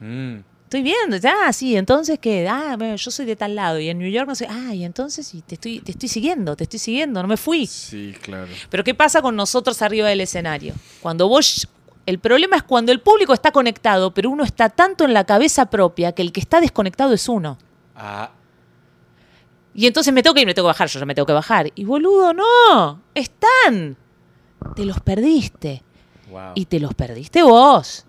Mm. 0.00 0.38
Estoy 0.70 0.82
viendo, 0.82 1.16
ah, 1.28 1.52
sí, 1.52 1.76
entonces 1.76 2.20
que, 2.20 2.46
ah, 2.48 2.76
bueno, 2.78 2.94
yo 2.94 3.10
soy 3.10 3.26
de 3.26 3.34
tal 3.34 3.56
lado 3.56 3.80
y 3.80 3.88
en 3.88 3.98
New 3.98 4.08
York 4.08 4.28
no 4.28 4.36
sé, 4.36 4.46
ah, 4.48 4.72
y 4.72 4.84
entonces 4.84 5.34
y 5.34 5.42
te 5.42 5.56
estoy, 5.56 5.80
te 5.80 5.90
estoy 5.90 6.08
siguiendo, 6.08 6.54
te 6.54 6.62
estoy 6.62 6.78
siguiendo, 6.78 7.20
no 7.22 7.26
me 7.26 7.36
fui. 7.36 7.66
Sí, 7.66 8.14
claro. 8.22 8.46
Pero 8.68 8.84
¿qué 8.84 8.94
pasa 8.94 9.20
con 9.20 9.34
nosotros 9.34 9.82
arriba 9.82 10.06
del 10.06 10.20
escenario? 10.20 10.74
Cuando 11.00 11.26
vos, 11.26 11.66
el 12.06 12.20
problema 12.20 12.54
es 12.54 12.62
cuando 12.62 12.92
el 12.92 13.00
público 13.00 13.34
está 13.34 13.50
conectado, 13.50 14.14
pero 14.14 14.30
uno 14.30 14.44
está 14.44 14.68
tanto 14.68 15.04
en 15.04 15.12
la 15.12 15.24
cabeza 15.24 15.66
propia 15.66 16.12
que 16.12 16.22
el 16.22 16.30
que 16.30 16.38
está 16.38 16.60
desconectado 16.60 17.14
es 17.14 17.28
uno. 17.28 17.58
Ah, 17.96 18.30
Y 19.74 19.86
entonces 19.86 20.12
me 20.12 20.22
tengo 20.22 20.34
que 20.34 20.40
ir, 20.40 20.46
me 20.46 20.54
tengo 20.54 20.66
que 20.66 20.72
bajar, 20.72 20.88
yo 20.88 20.98
ya 21.00 21.06
me 21.06 21.14
tengo 21.14 21.26
que 21.26 21.32
bajar. 21.32 21.70
Y 21.74 21.84
boludo, 21.84 22.32
no, 22.34 23.02
están. 23.14 23.96
Te 24.76 24.84
los 24.84 25.00
perdiste. 25.00 25.82
wow. 26.30 26.52
Y 26.54 26.64
te 26.66 26.80
los 26.80 26.94
perdiste 26.94 27.42
vos. 27.42 28.04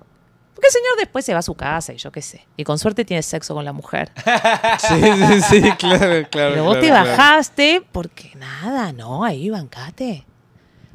Porque 0.53 0.67
el 0.67 0.73
señor 0.73 0.97
después 0.99 1.23
se 1.23 1.33
va 1.33 1.39
a 1.39 1.43
su 1.43 1.55
casa 1.55 1.93
y 1.93 1.97
yo 1.97 2.11
qué 2.11 2.21
sé. 2.21 2.45
Y 2.57 2.63
con 2.63 2.77
suerte 2.77 3.05
tiene 3.05 3.23
sexo 3.23 3.53
con 3.55 3.63
la 3.65 3.73
mujer. 3.73 4.11
Sí, 4.79 4.95
sí, 4.99 5.61
sí, 5.61 5.71
claro, 5.77 6.27
claro. 6.29 6.51
Pero 6.51 6.63
vos 6.63 6.77
claro, 6.77 6.81
te 6.81 6.87
claro. 6.87 7.09
bajaste 7.09 7.83
porque 7.91 8.31
nada, 8.35 8.91
no, 8.91 9.23
ahí 9.23 9.49
bancate. 9.49 10.25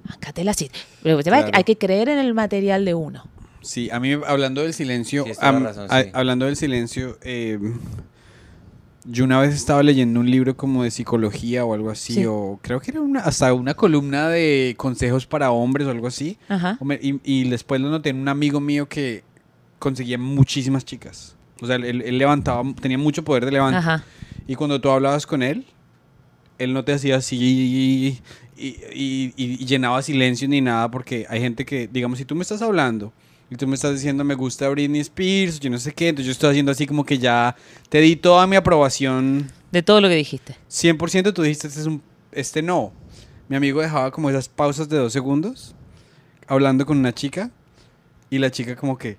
Bancate 0.05 0.45
la 0.45 0.53
cita. 0.55 0.77
Pero 1.03 1.23
te 1.23 1.31
va- 1.31 1.39
Claro. 1.39 1.53
hay 1.55 1.64
que 1.64 1.79
creer 1.79 2.09
en 2.11 2.19
el 2.19 2.35
material 2.35 2.85
de 2.85 2.95
uno. 2.95 3.25
Sí, 3.62 3.91
a 3.91 3.99
mí 3.99 4.12
hablando 4.12 4.62
del 4.62 4.75
silencio, 4.75 5.25
Sí, 5.25 5.31
es 5.31 5.39
toda 5.39 5.49
am- 5.49 5.64
razón, 5.64 5.87
a- 5.91 6.03
sí. 6.03 6.11
hablando 6.12 6.47
del 6.47 6.57
silencio, 6.57 7.19
eh, 7.23 7.59
yo 9.09 9.25
una 9.25 9.41
vez 9.41 9.55
estaba 9.55 9.83
leyendo 9.83 10.21
un 10.21 10.31
libro 10.31 10.57
como 10.57 10.83
de 10.83 10.91
psicología 10.91 11.65
o 11.65 11.75
algo 11.75 11.91
así, 11.91 12.15
Sí. 12.15 12.25
o 12.27 12.59
creo 12.63 12.81
que 12.81 12.91
era 12.91 13.01
una, 13.01 13.21
hasta 13.21 13.53
una 13.55 13.75
columna 13.75 14.29
de 14.29 14.75
consejos 14.77 15.27
para 15.27 15.51
hombres 15.51 15.87
o 15.87 15.91
algo 15.91 16.07
así, 16.07 16.39
Ajá. 16.49 16.79
y, 17.01 17.21
y 17.25 17.49
después 17.49 17.81
lo 17.81 17.89
noté 17.91 18.11
en 18.11 18.17
un 18.21 18.29
amigo 18.29 18.61
mío 18.61 18.89
que 18.89 19.23
conseguía 19.79 20.19
muchísimas 20.19 20.85
chicas. 20.85 21.37
O 21.61 21.67
sea, 21.67 21.77
él, 21.77 22.03
él 22.03 22.19
levantaba, 22.19 22.63
tenía 22.81 22.99
mucho 22.99 23.25
poder 23.25 23.45
de 23.45 23.53
levantar. 23.53 23.81
Ajá. 23.81 24.05
Y 24.47 24.55
cuando 24.57 24.81
tú 24.81 24.91
hablabas 24.91 25.27
con 25.27 25.43
él, 25.43 25.65
él 26.59 26.73
no 26.73 26.85
te 26.85 26.93
hacía 26.93 27.17
así 27.17 28.21
y- 28.59 29.33
y 29.37 29.65
llenaba 29.67 30.03
silencio 30.03 30.49
ni 30.49 30.61
nada, 30.61 30.91
porque 30.91 31.27
hay 31.29 31.41
gente 31.41 31.65
que, 31.65 31.89
digamos, 31.89 32.19
si 32.19 32.25
tú 32.25 32.35
me 32.35 32.43
estás 32.43 32.63
hablando 32.63 33.13
y 33.51 33.57
tú 33.57 33.66
me 33.66 33.74
estás 33.74 33.94
diciendo 33.94 34.24
me 34.24 34.34
gusta 34.34 34.68
Britney 34.68 35.01
Spears, 35.01 35.61
yo 35.61 35.70
no 35.70 35.78
sé 35.78 35.92
qué, 35.92 36.09
entonces 36.09 36.26
yo 36.26 36.32
estoy 36.32 36.51
haciendo 36.51 36.72
así 36.72 36.86
como 36.86 37.05
que 37.05 37.18
ya 37.18 37.55
te 37.88 38.01
di 38.01 38.16
toda 38.16 38.47
mi 38.47 38.57
aprobación, 38.57 39.51
De 39.70 39.82
todo 39.82 40.01
lo 40.01 40.09
que 40.09 40.14
dijiste. 40.16 40.57
100% 40.70 41.32
tú 41.32 41.42
dijiste 41.42 41.68
este, 41.68 41.80
es 41.80 41.86
un, 41.86 42.03
este 42.32 42.62
no. 42.62 42.92
Mi 43.49 43.57
amigo 43.57 43.80
dejaba 43.80 44.11
como 44.11 44.28
esas 44.30 44.49
pausas 44.49 44.88
de 44.88 44.99
dos 44.99 45.12
segundos 45.12 45.74
hablando 46.49 46.86
con 46.86 46.99
una 46.99 47.12
chica 47.12 47.51
y 48.30 48.38
la 48.38 48.51
chica 48.51 48.74
como 48.76 48.99
que 48.99 49.18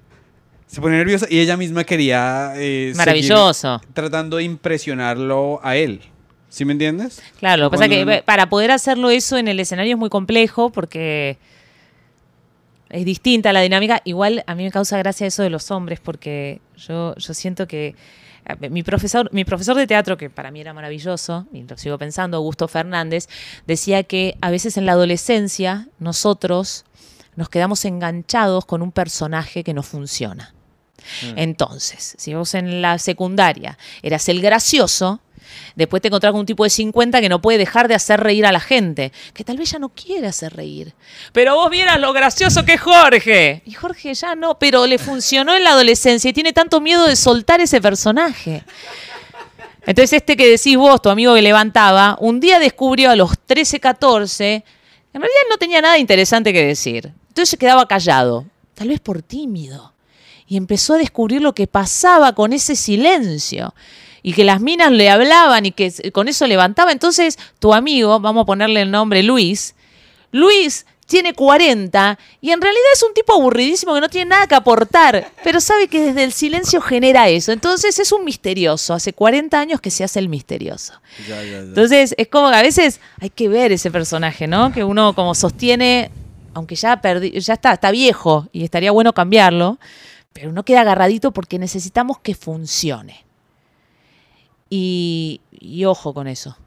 se 0.65 0.82
pone 0.82 0.97
nerviosa 0.97 1.28
y 1.30 1.39
ella 1.39 1.55
misma 1.55 1.84
quería... 1.86 2.53
eh, 2.57 2.91
Maravilloso. 2.95 3.82
tratando 3.93 4.38
de 4.38 4.43
impresionarlo 4.43 5.59
a 5.63 5.78
él. 5.78 6.01
¿Sí 6.49 6.65
me 6.65 6.73
entiendes? 6.73 7.21
Claro, 7.39 7.63
lo 7.63 7.69
que 7.69 7.78
pasa 7.78 7.86
es 7.86 8.05
que 8.05 8.23
para 8.25 8.49
poder 8.49 8.71
hacerlo 8.71 9.09
eso 9.09 9.38
en 9.38 9.47
el 9.47 9.59
escenario 9.59 9.93
es 9.93 9.99
muy 9.99 10.09
complejo 10.09 10.69
porque 10.71 11.38
es 12.90 13.06
distinta 13.06 13.54
la 13.54 13.62
dinámica. 13.62 14.02
Igual 14.04 14.44
a 14.48 14.56
mí 14.56 14.64
me 14.64 14.72
causa 14.72 14.98
gracia 14.98 15.28
eso 15.28 15.44
de 15.44 15.50
los 15.50 15.72
hombres 15.72 16.00
porque 16.00 16.62
yo, 16.76 17.16
yo 17.16 17.34
siento 17.34 17.68
que 17.68 17.96
mi 18.70 18.84
profesor, 18.84 19.30
mi 19.34 19.44
profesor 19.44 19.76
de 19.76 19.88
teatro, 19.88 20.18
que 20.18 20.30
para 20.30 20.52
mí 20.52 20.62
era 20.62 20.74
maravilloso, 20.74 21.46
y 21.52 21.64
lo 21.64 21.78
sigo 21.78 21.98
pensando, 21.98 22.38
Augusto 22.38 22.68
Fernández, 22.68 23.28
decía 23.66 24.04
que 24.04 24.38
a 24.42 24.52
veces 24.52 24.78
en 24.78 24.86
la 24.86 24.94
adolescencia 24.94 25.90
nosotros 26.00 26.86
nos 27.36 27.50
quedamos 27.50 27.84
enganchados 27.86 28.66
con 28.66 28.82
un 28.82 28.92
personaje 28.92 29.64
que 29.64 29.74
no 29.74 29.84
funciona. 29.84 30.54
Entonces, 31.36 32.16
si 32.18 32.34
vos 32.34 32.53
en 32.53 32.82
la 32.82 32.97
secundaria 32.97 33.78
eras 34.01 34.28
el 34.30 34.41
gracioso, 34.41 35.20
después 35.76 36.01
te 36.01 36.08
encontrás 36.08 36.32
con 36.32 36.41
un 36.41 36.45
tipo 36.45 36.64
de 36.64 36.70
50 36.70 37.22
que 37.22 37.30
no 37.30 37.41
puede 37.41 37.58
dejar 37.58 37.88
de 37.88 37.95
hacer 37.95 38.20
reír 38.20 38.45
a 38.45 38.51
la 38.51 38.60
gente, 38.60 39.12
que 39.34 39.43
tal 39.43 39.58
vez 39.58 39.72
ya 39.72 39.80
no 39.80 39.89
quiere 39.89 40.28
hacer 40.28 40.55
reír. 40.55 40.93
Pero 41.34 41.55
vos 41.55 41.70
vieras 41.70 41.99
lo 41.99 42.14
gracioso 42.14 42.66
que 42.66 42.74
es 42.74 42.82
Jorge. 42.82 43.62
Y 43.66 43.74
Jorge 43.74 44.14
ya 44.14 44.36
no, 44.36 44.60
pero 44.60 44.86
le 44.88 44.97
funcionó 44.97 45.55
en 45.55 45.64
la 45.64 45.72
adolescencia 45.72 46.30
y 46.30 46.34
tiene 46.34 46.53
tanto 46.53 46.82
miedo 46.82 47.05
de 47.05 47.16
soltar 47.16 47.62
ese 47.62 47.82
personaje. 47.82 48.64
Entonces 49.86 50.14
este 50.14 50.36
que 50.36 50.49
decís 50.49 50.76
vos, 50.76 51.01
tu 51.01 51.10
amigo 51.10 51.34
que 51.34 51.41
levantaba, 51.41 52.18
un 52.20 52.41
día 52.41 52.60
descubrió 52.60 53.10
a 53.10 53.16
los 53.16 53.39
13, 53.39 53.80
14, 53.80 54.66
en 55.14 55.22
realidad 55.22 55.41
no 55.49 55.58
tenía 55.58 55.82
nada 55.82 55.97
interesante 55.97 56.51
que 56.51 56.66
decir. 56.66 57.14
Entonces 57.30 57.49
se 57.49 57.58
quedaba 57.58 57.88
callado, 57.88 58.45
tal 58.74 58.89
vez 58.89 58.99
por 58.99 59.22
tímido. 59.22 59.93
Y 60.48 60.58
empezó 60.58 60.93
a 60.93 60.98
descubrir 60.98 61.41
lo 61.41 61.54
que 61.54 61.68
pasaba 61.68 62.34
con 62.34 62.54
ese 62.54 62.76
silencio. 62.76 63.74
Y 64.24 64.34
que 64.34 64.43
las 64.43 64.60
minas 64.62 64.91
le 64.91 65.10
hablaban 65.10 65.66
y 65.66 65.72
que 65.72 65.91
con 66.12 66.28
eso 66.28 66.48
levantaba. 66.48 66.91
Entonces 66.91 67.38
tu 67.60 67.74
amigo, 67.74 68.20
vamos 68.20 68.43
a 68.43 68.45
ponerle 68.45 68.82
el 68.82 68.91
nombre 68.91 69.24
Luis, 69.24 69.76
Luis 70.32 70.86
tiene 71.06 71.34
40 71.34 72.20
y 72.41 72.52
en 72.52 72.60
realidad 72.60 72.84
es 72.93 73.02
un 73.02 73.14
tipo 73.14 73.34
aburridísimo 73.34 73.93
que 73.93 74.02
no 74.02 74.10
tiene 74.10 74.32
nada 74.32 74.45
que 74.45 74.56
aportar, 74.56 75.32
pero 75.41 75.62
sabe 75.62 75.88
que 75.88 76.02
desde 76.02 76.26
el 76.26 76.34
silencio 76.34 76.82
genera 76.82 77.30
eso. 77.30 77.54
Entonces 77.54 77.98
es 78.00 78.12
un 78.12 78.26
misterioso. 78.26 78.93
Hace 78.93 79.14
40 79.14 79.58
años 79.58 79.80
que 79.80 79.89
se 79.89 80.04
hace 80.04 80.20
el 80.20 80.28
misterioso. 80.28 80.93
Entonces 81.70 82.14
es 82.18 82.28
como 82.28 82.50
que 82.50 82.56
a 82.58 82.62
veces 82.62 83.00
hay 83.22 83.30
que 83.30 83.48
ver 83.48 83.72
ese 83.72 83.89
personaje, 83.89 84.48
¿no? 84.48 84.74
Que 84.74 84.84
uno 84.84 85.14
como 85.16 85.34
sostiene, 85.34 86.12
aunque 86.54 86.76
ya, 86.76 87.02
perdi- 87.02 87.39
ya 87.39 87.54
está, 87.54 87.72
está 87.72 87.89
viejo 87.91 88.50
y 88.52 88.66
estaría 88.66 88.91
bueno 88.91 89.14
cambiarlo, 89.14 89.78
pero 90.34 90.49
uno 90.49 90.63
queda 90.63 90.82
agarradito 90.82 91.32
porque 91.32 91.59
necesitamos 91.59 92.19
que 92.19 92.36
funcione. 92.36 93.25
Y, 94.69 95.41
y 95.51 95.86
ojo 95.86 96.13
con 96.13 96.28
eso. 96.28 96.57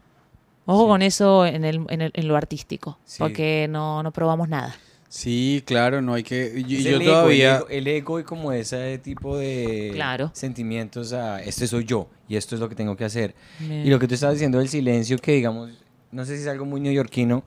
Ojo 0.67 0.83
Sí. 0.85 0.89
con 0.89 1.03
eso 1.03 1.47
en, 1.47 1.65
el- 1.65 1.85
en 1.89 2.01
el- 2.01 2.13
en 2.15 2.29
lo 2.29 2.37
artístico, 2.37 2.99
Sí. 3.05 3.19
porque 3.19 3.67
no, 3.69 4.03
no 4.03 4.11
probamos 4.13 4.49
nada. 4.49 4.75
Sí, 5.09 5.63
claro, 5.67 6.01
no 6.01 6.15
hay 6.15 6.23
que... 6.23 6.53
y- 6.67 6.77
Es 6.77 6.85
yo 6.85 6.97
el 6.99 7.05
todavía... 7.05 7.57
el 7.57 7.57
ego, 7.57 7.69
el 7.69 7.87
ego 7.89 8.21
y 8.21 8.25
como 8.25 8.53
ese 8.53 8.97
tipo 8.99 9.37
de 9.37 9.91
Claro. 9.93 10.31
sentimientos 10.35 11.13
a 11.13 11.43
este 11.43 11.67
soy 11.67 11.85
yo 11.85 12.07
y 12.29 12.37
esto 12.37 12.55
es 12.55 12.61
lo 12.61 12.69
que 12.69 12.77
tengo 12.77 12.97
que 12.97 13.05
hacer. 13.05 13.35
Y 13.61 13.91
lo 13.91 13.99
que 13.99 14.07
tú 14.07 14.15
estabas 14.15 14.37
diciendo 14.37 14.59
del 14.59 14.69
silencio, 14.69 15.19
que 15.19 15.33
digamos, 15.33 15.71
no 16.13 16.25
sé 16.25 16.37
si 16.37 16.43
es 16.43 16.49
algo 16.49 16.65
muy 16.65 16.81
neoyorquino, 16.81 17.43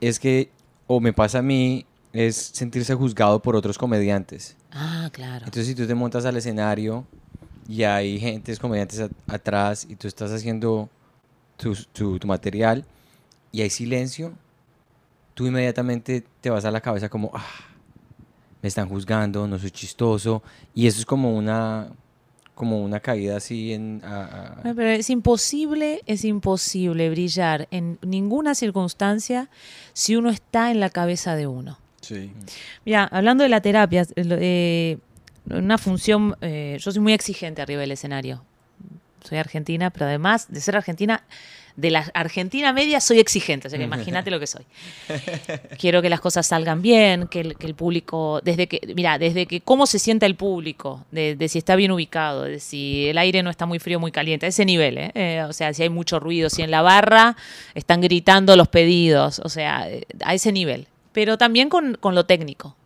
es 0.00 0.18
que, 0.18 0.50
o 0.86 0.98
me 1.00 1.12
pasa 1.12 1.38
a 1.40 1.42
mí, 1.42 1.84
es 2.14 2.36
sentirse 2.36 2.94
juzgado 2.94 3.40
por 3.42 3.54
otros 3.54 3.76
comediantes. 3.76 4.56
Ah, 4.74 5.08
claro. 5.12 5.44
Entonces, 5.46 5.66
si 5.68 5.74
tú 5.74 5.86
te 5.86 5.94
montas 5.94 6.24
al 6.24 6.36
escenario 6.36 7.04
y 7.68 7.84
hay 7.84 8.18
gentes, 8.18 8.58
comediantes 8.58 9.08
atrás 9.28 9.86
y 9.88 9.94
tú 9.96 10.08
estás 10.08 10.32
haciendo 10.32 10.90
tu, 11.56 11.74
tu- 11.92 12.18
tu 12.18 12.26
material 12.26 12.84
y 13.52 13.62
hay 13.62 13.70
silencio, 13.70 14.32
tú 15.34 15.46
inmediatamente 15.46 16.24
te 16.40 16.50
vas 16.50 16.64
a 16.64 16.70
la 16.72 16.80
cabeza 16.80 17.08
como, 17.08 17.30
ah, 17.34 17.46
me 18.62 18.68
están 18.68 18.88
juzgando, 18.88 19.46
no 19.46 19.58
soy 19.58 19.70
chistoso. 19.70 20.42
Y 20.74 20.86
eso 20.88 20.98
es 20.98 21.06
como 21.06 21.36
una, 21.36 21.88
como 22.56 22.82
una 22.82 22.98
caída 22.98 23.36
así 23.36 23.72
en... 23.74 24.00
a- 24.04 24.24
a- 24.24 24.60
Ay, 24.64 24.72
Pero 24.74 24.88
es 24.88 25.08
imposible, 25.10 26.00
es 26.06 26.24
imposible 26.24 27.10
brillar 27.10 27.68
en 27.70 27.98
ninguna 28.02 28.54
circunstancia 28.56 29.48
si 29.92 30.16
uno 30.16 30.30
está 30.30 30.70
en 30.72 30.80
la 30.80 30.90
cabeza 30.90 31.36
de 31.36 31.46
uno. 31.46 31.78
Sí. 32.04 32.30
Mira, 32.84 33.04
hablando 33.04 33.42
de 33.42 33.48
la 33.48 33.60
terapia, 33.60 34.06
eh, 34.16 34.98
una 35.50 35.78
función, 35.78 36.36
eh, 36.40 36.76
yo 36.80 36.92
soy 36.92 37.00
muy 37.00 37.12
exigente 37.12 37.62
arriba 37.62 37.80
del 37.80 37.92
escenario. 37.92 38.42
Soy 39.22 39.38
argentina, 39.38 39.90
pero 39.90 40.06
además 40.06 40.46
de 40.50 40.60
ser 40.60 40.76
argentina, 40.76 41.24
de 41.76 41.90
la 41.90 42.10
Argentina 42.14 42.72
media 42.72 43.00
soy 43.00 43.18
exigente, 43.18 43.66
o 43.66 43.70
sea 43.70 43.78
que 43.78 43.84
imagínate 43.92 44.30
lo 44.30 44.38
que 44.38 44.46
soy. 44.46 44.64
Quiero 45.78 46.02
que 46.02 46.08
las 46.08 46.20
cosas 46.20 46.46
salgan 46.46 46.82
bien, 46.82 47.26
que 47.28 47.40
el, 47.40 47.56
que 47.56 47.66
el 47.66 47.74
público, 47.74 48.40
desde 48.44 48.66
que, 48.66 48.94
mira, 48.94 49.18
desde 49.18 49.46
que 49.46 49.60
cómo 49.60 49.86
se 49.86 49.98
sienta 49.98 50.26
el 50.26 50.36
público, 50.36 51.04
de, 51.10 51.36
de 51.36 51.48
si 51.48 51.58
está 51.58 51.76
bien 51.76 51.90
ubicado, 51.90 52.42
de 52.44 52.60
si 52.60 53.08
el 53.08 53.18
aire 53.18 53.42
no 53.42 53.50
está 53.50 53.66
muy 53.66 53.78
frío, 53.78 53.98
muy 53.98 54.12
caliente, 54.12 54.46
a 54.46 54.48
ese 54.48 54.64
nivel, 54.64 54.98
¿eh? 54.98 55.10
Eh, 55.14 55.44
o 55.48 55.52
sea, 55.52 55.74
si 55.74 55.82
hay 55.82 55.90
mucho 55.90 56.20
ruido, 56.20 56.48
si 56.48 56.62
en 56.62 56.70
la 56.70 56.82
barra 56.82 57.36
están 57.74 58.00
gritando 58.00 58.56
los 58.56 58.68
pedidos, 58.68 59.40
o 59.40 59.48
sea, 59.48 59.90
eh, 59.90 60.06
a 60.24 60.34
ese 60.34 60.52
nivel. 60.52 60.86
Pero 61.14 61.38
también 61.38 61.70
con, 61.70 61.94
con 61.98 62.14
lo 62.14 62.26
técnico, 62.26 62.76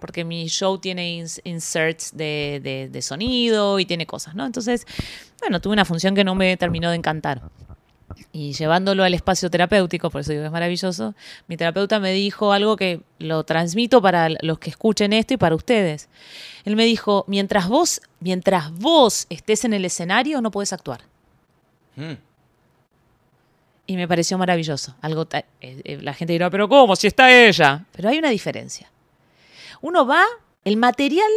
porque 0.00 0.24
mi 0.24 0.48
show 0.48 0.76
tiene 0.78 1.18
ins- 1.18 1.40
inserts 1.44 2.14
de, 2.16 2.60
de- 2.62 2.88
de 2.90 3.02
sonido 3.02 3.78
y 3.78 3.86
tiene 3.86 4.04
cosas, 4.06 4.34
¿no? 4.34 4.44
Entonces, 4.44 4.86
bueno, 5.40 5.60
tuve 5.60 5.72
una 5.72 5.84
función 5.86 6.14
que 6.14 6.24
no 6.24 6.34
me 6.34 6.56
terminó 6.58 6.90
de 6.90 6.96
encantar. 6.96 7.40
Y 8.32 8.52
llevándolo 8.54 9.04
al 9.04 9.14
espacio 9.14 9.48
terapéutico, 9.50 10.10
por 10.10 10.22
eso 10.22 10.32
digo 10.32 10.42
que 10.42 10.46
es 10.46 10.52
maravilloso, 10.52 11.14
mi 11.46 11.56
terapeuta 11.56 12.00
me 12.00 12.12
dijo 12.12 12.52
algo 12.52 12.74
que 12.76 13.00
lo 13.18 13.44
transmito 13.44 14.02
para 14.02 14.28
los 14.42 14.58
que 14.58 14.70
escuchen 14.70 15.12
esto 15.12 15.34
y 15.34 15.36
para 15.36 15.54
ustedes. 15.54 16.08
Él 16.64 16.74
me 16.74 16.84
dijo, 16.84 17.24
mientras 17.28 17.68
vos, 17.68 18.00
mientras 18.20 18.72
vos 18.72 19.26
estés 19.30 19.64
en 19.64 19.72
el 19.74 19.84
escenario, 19.84 20.40
no 20.40 20.50
puedes 20.50 20.72
actuar. 20.72 21.02
Mm. 21.96 22.14
Y 23.88 23.96
me 23.96 24.06
pareció 24.06 24.36
maravilloso. 24.36 24.94
Algo 25.00 25.26
eh, 25.32 25.44
eh, 25.62 25.98
la 26.02 26.12
gente 26.12 26.34
dirá, 26.34 26.50
pero 26.50 26.68
¿cómo? 26.68 26.94
Si 26.94 27.06
está 27.06 27.32
ella. 27.32 27.86
Pero 27.90 28.10
hay 28.10 28.18
una 28.18 28.28
diferencia. 28.28 28.92
Uno 29.80 30.06
va, 30.06 30.24
el 30.62 30.76
material. 30.76 31.30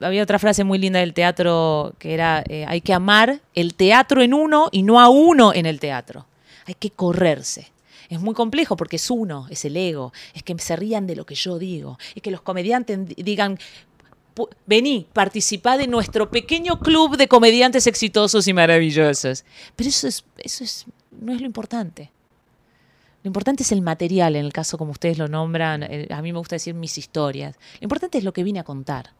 Había 0.00 0.22
otra 0.22 0.38
frase 0.38 0.62
muy 0.62 0.78
linda 0.78 1.00
del 1.00 1.12
teatro 1.12 1.94
que 1.98 2.14
era: 2.14 2.44
eh, 2.48 2.64
hay 2.68 2.82
que 2.82 2.94
amar 2.94 3.40
el 3.54 3.74
teatro 3.74 4.22
en 4.22 4.32
uno 4.32 4.68
y 4.70 4.84
no 4.84 5.00
a 5.00 5.08
uno 5.08 5.52
en 5.52 5.66
el 5.66 5.80
teatro. 5.80 6.24
Hay 6.66 6.74
que 6.74 6.90
correrse. 6.90 7.72
Es 8.08 8.20
muy 8.20 8.34
complejo 8.34 8.76
porque 8.76 8.96
es 8.96 9.10
uno, 9.10 9.48
es 9.50 9.64
el 9.64 9.76
ego, 9.76 10.12
es 10.34 10.44
que 10.44 10.56
se 10.58 10.76
rían 10.76 11.08
de 11.08 11.16
lo 11.16 11.26
que 11.26 11.34
yo 11.34 11.58
digo, 11.58 11.98
es 12.14 12.20
que 12.20 12.30
los 12.30 12.42
comediantes 12.42 12.98
digan, 13.16 13.58
vení, 14.66 15.08
participá 15.14 15.78
de 15.78 15.86
nuestro 15.86 16.30
pequeño 16.30 16.78
club 16.78 17.16
de 17.16 17.26
comediantes 17.26 17.86
exitosos 17.86 18.46
y 18.46 18.52
maravillosos. 18.52 19.44
Pero 19.74 19.88
eso, 19.88 20.08
es, 20.08 20.24
eso 20.36 20.62
es, 20.62 20.86
no 21.20 21.32
es 21.32 21.40
lo 21.40 21.46
importante. 21.46 22.10
Lo 23.22 23.28
importante 23.28 23.62
es 23.62 23.70
el 23.72 23.82
material, 23.82 24.34
en 24.36 24.44
el 24.44 24.52
caso 24.52 24.76
como 24.78 24.90
ustedes 24.92 25.16
lo 25.18 25.28
nombran. 25.28 25.84
A 26.10 26.22
mí 26.22 26.32
me 26.32 26.38
gusta 26.38 26.56
decir 26.56 26.74
mis 26.74 26.98
historias. 26.98 27.54
Lo 27.80 27.84
importante 27.84 28.18
es 28.18 28.24
lo 28.24 28.32
que 28.32 28.42
vine 28.42 28.58
a 28.58 28.64
contar. 28.64 29.10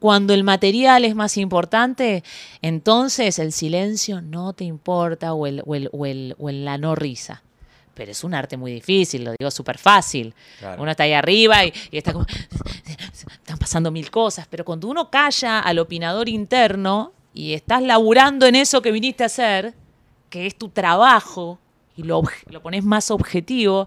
Cuando 0.00 0.34
el 0.34 0.44
material 0.44 1.04
es 1.04 1.14
más 1.14 1.36
importante, 1.36 2.24
entonces 2.62 3.38
el 3.38 3.52
silencio 3.52 4.20
no 4.20 4.52
te 4.52 4.64
importa 4.64 5.32
o, 5.34 5.46
el, 5.46 5.62
o, 5.64 5.74
el- 5.74 5.88
o 5.92 6.06
el- 6.06 6.34
o 6.38 6.48
el- 6.48 6.64
la 6.64 6.76
no 6.78 6.94
risa. 6.94 7.42
Pero 7.94 8.10
es 8.10 8.24
un 8.24 8.34
arte 8.34 8.56
muy 8.56 8.72
difícil, 8.72 9.24
lo 9.24 9.34
digo 9.38 9.50
súper 9.50 9.78
fácil. 9.78 10.34
Claro. 10.58 10.82
Uno 10.82 10.90
está 10.90 11.04
ahí 11.04 11.12
arriba 11.12 11.64
y, 11.64 11.72
y 11.90 11.98
está 11.98 12.12
como... 12.12 12.26
Están 12.26 13.58
pasando 13.58 13.90
mil 13.90 14.10
cosas, 14.10 14.46
pero 14.50 14.64
cuando 14.64 14.88
uno 14.88 15.10
calla 15.10 15.60
al 15.60 15.78
opinador 15.78 16.28
interno 16.28 17.12
y 17.32 17.52
estás 17.52 17.82
laburando 17.82 18.46
en 18.46 18.56
eso 18.56 18.82
que 18.82 18.90
viniste 18.90 19.22
a 19.22 19.26
hacer, 19.26 19.74
que 20.34 20.48
es 20.48 20.58
tu 20.58 20.68
trabajo, 20.68 21.60
y 21.94 22.02
lo, 22.02 22.20
lo 22.50 22.60
pones 22.60 22.82
más 22.82 23.12
objetivo, 23.12 23.86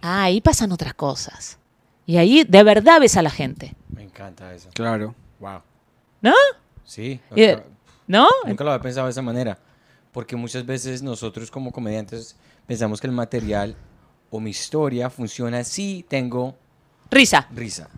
ah, 0.00 0.22
ahí 0.22 0.40
pasan 0.40 0.72
otras 0.72 0.94
cosas. 0.94 1.58
Y 2.06 2.16
ahí 2.16 2.44
de 2.44 2.62
verdad 2.62 2.98
ves 2.98 3.18
a 3.18 3.22
la 3.22 3.28
gente, 3.28 3.74
Me 3.94 4.02
encanta 4.02 4.54
eso. 4.54 4.70
Claro. 4.72 5.14
Wow. 5.38 5.60
¿no? 6.22 6.32
Sí. 6.84 7.20
Y- 7.36 7.46
nunca- 7.48 7.64
¿No? 8.06 8.26
Nunca 8.46 8.64
lo 8.64 8.70
había 8.72 8.82
pensado 8.82 9.06
de 9.06 9.10
esa 9.10 9.20
manera. 9.20 9.58
Porque 10.12 10.34
muchas 10.34 10.64
veces 10.64 11.02
nosotros 11.02 11.50
como 11.50 11.70
comediantes 11.72 12.36
pensamos 12.66 12.98
que 12.98 13.06
el 13.06 13.12
material 13.12 13.76
o 14.30 14.40
mi 14.40 14.50
historia 14.50 15.10
funciona 15.10 15.62
si 15.62 16.06
tengo 16.08 16.56
Risa. 17.10 17.46
risa. 17.54 17.90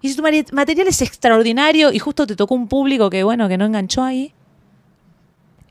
Y 0.00 0.08
si 0.08 0.16
tu 0.16 0.22
material 0.22 0.88
es 0.88 1.02
extraordinario 1.02 1.92
y 1.92 1.98
justo 1.98 2.26
te 2.26 2.36
tocó 2.36 2.54
un 2.54 2.68
público 2.68 3.10
que, 3.10 3.22
bueno, 3.22 3.48
que 3.48 3.58
no 3.58 3.66
enganchó 3.66 4.02
ahí, 4.02 4.32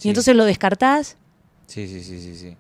Sí. 0.03 0.07
y 0.07 0.11
entonces 0.11 0.35
lo 0.35 0.45
descartás, 0.45 1.17
Sí, 1.65 1.87
sí, 1.87 2.03
sí, 2.03 2.19
sí, 2.19 2.35
sí. 2.35 2.57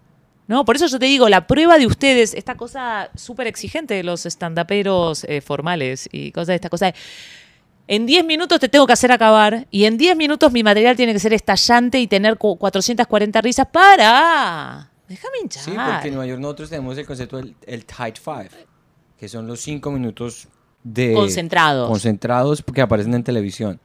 ¿no? 0.47 0.65
Por 0.65 0.75
eso 0.77 0.87
yo 0.87 0.97
te 0.97 1.05
digo, 1.05 1.29
la 1.29 1.45
prueba 1.45 1.77
de 1.77 1.85
ustedes, 1.85 2.33
esta 2.33 2.55
cosa 2.55 3.09
súper 3.15 3.47
exigente 3.47 3.93
de 3.93 4.03
los 4.03 4.25
estandaperos 4.25 5.23
eh, 5.25 5.41
formales 5.41 6.09
y 6.11 6.31
cosas 6.31 6.47
de 6.47 6.55
esta 6.55 6.69
cosa 6.69 6.87
de, 6.87 6.95
en 7.87 8.05
10 8.05 8.25
minutos 8.25 8.59
te 8.59 8.69
tengo 8.69 8.87
que 8.87 8.93
hacer 8.93 9.11
acabar 9.11 9.67
y 9.71 9.85
en 9.85 9.97
10 9.97 10.15
minutos 10.15 10.51
mi 10.51 10.63
material 10.63 10.95
tiene 10.95 11.11
que 11.13 11.19
ser 11.19 11.33
estallante 11.33 11.99
y 11.99 12.07
tener 12.07 12.37
cu- 12.37 12.57
440 12.57 13.41
risas. 13.41 13.67
¡Para! 13.71 14.89
Déjame 15.07 15.37
hinchar. 15.43 15.63
Sí, 15.63 15.71
porque 15.71 16.07
en 16.07 16.13
Nueva 16.15 16.27
York 16.27 16.39
nosotros 16.41 16.69
tenemos 16.69 16.97
el 16.97 17.05
concepto 17.05 17.37
del 17.37 17.55
el 17.67 17.85
tight 17.85 18.17
five, 18.17 18.49
que 19.17 19.27
son 19.27 19.47
los 19.47 19.59
cinco 19.61 19.91
minutos 19.91 20.47
de 20.81 21.13
Concentrados. 21.13 21.89
concentrados 21.89 22.63
que 22.73 22.81
aparecen 22.81 23.13
en 23.13 23.23
televisión. 23.23 23.79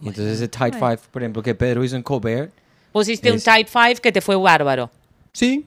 Y 0.00 0.08
entonces 0.08 0.34
ese 0.36 0.48
tight 0.48 0.74
five, 0.74 0.98
por 1.10 1.22
ejemplo, 1.22 1.42
que 1.42 1.54
Pedro 1.54 1.82
hizo 1.84 1.96
en 1.96 2.02
Colbert, 2.02 2.52
Vos 2.94 3.06
hiciste 3.08 3.30
un 3.30 3.36
Es- 3.36 3.44
type 3.44 3.68
5 3.70 4.00
que 4.00 4.10
te 4.12 4.20
fue 4.22 4.36
bárbaro. 4.36 4.90
Sí, 5.32 5.66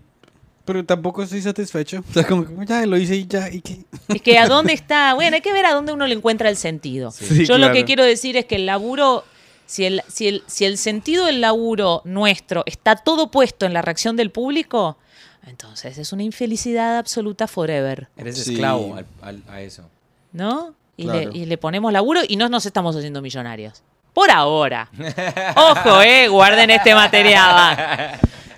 pero 0.66 0.84
tampoco 0.84 1.22
estoy 1.24 1.42
satisfecho. 1.42 2.04
O 2.10 2.14
sea, 2.14 2.26
como 2.26 2.46
que 2.46 2.66
ya 2.66 2.86
lo 2.88 2.98
hice 2.98 3.16
y 3.18 3.28
ya, 3.28 3.50
¿y 3.52 3.62
qué? 3.62 3.80
Es 4.08 4.22
que 4.24 4.38
a 4.40 4.48
dónde 4.48 4.74
está, 4.82 5.14
bueno, 5.14 5.36
hay 5.36 5.42
que 5.42 5.54
ver 5.54 5.66
a 5.66 5.74
dónde 5.74 5.92
uno 5.94 6.08
le 6.08 6.16
encuentra 6.16 6.50
el 6.50 6.56
sentido. 6.58 7.12
Sí, 7.12 7.46
Yo 7.46 7.58
lo 7.60 7.72
que 7.72 7.86
quiero 7.86 8.04
decir 8.04 8.36
es 8.38 8.46
que 8.46 8.56
el 8.56 8.66
laburo, 8.66 9.24
si 9.66 9.86
el, 9.86 10.02
si, 10.08 10.28
el, 10.30 10.44
si 10.48 10.66
el 10.66 10.78
sentido 10.78 11.26
del 11.26 11.42
laburo 11.42 12.02
nuestro 12.06 12.64
está 12.66 12.96
todo 12.96 13.30
puesto 13.30 13.66
en 13.66 13.74
la 13.74 13.82
reacción 13.82 14.16
del 14.16 14.32
público, 14.32 14.98
entonces 15.46 15.98
es 15.98 16.12
una 16.14 16.24
infelicidad 16.24 16.98
absoluta 16.98 17.48
forever, 17.48 18.08
eres 18.18 18.38
Sí. 18.44 18.52
esclavo 18.54 18.96
al- 18.96 19.06
al- 19.22 19.44
a 19.50 19.62
eso. 19.62 19.84
¿no? 20.34 20.74
Y, 20.98 21.04
Claro. 21.04 21.32
le, 21.32 21.38
y 21.38 21.46
le 21.46 21.58
ponemos 21.58 21.92
laburo 21.94 22.22
y 22.28 22.38
no 22.38 22.50
nos 22.50 22.66
estamos 22.66 22.96
haciendo 22.96 23.22
millonarios. 23.22 23.84
Por 24.18 24.32
ahora. 24.32 24.90
Ojo, 25.56 26.02
eh, 26.02 26.28
guarden 26.28 26.72
este 26.72 26.96
material. 26.96 28.18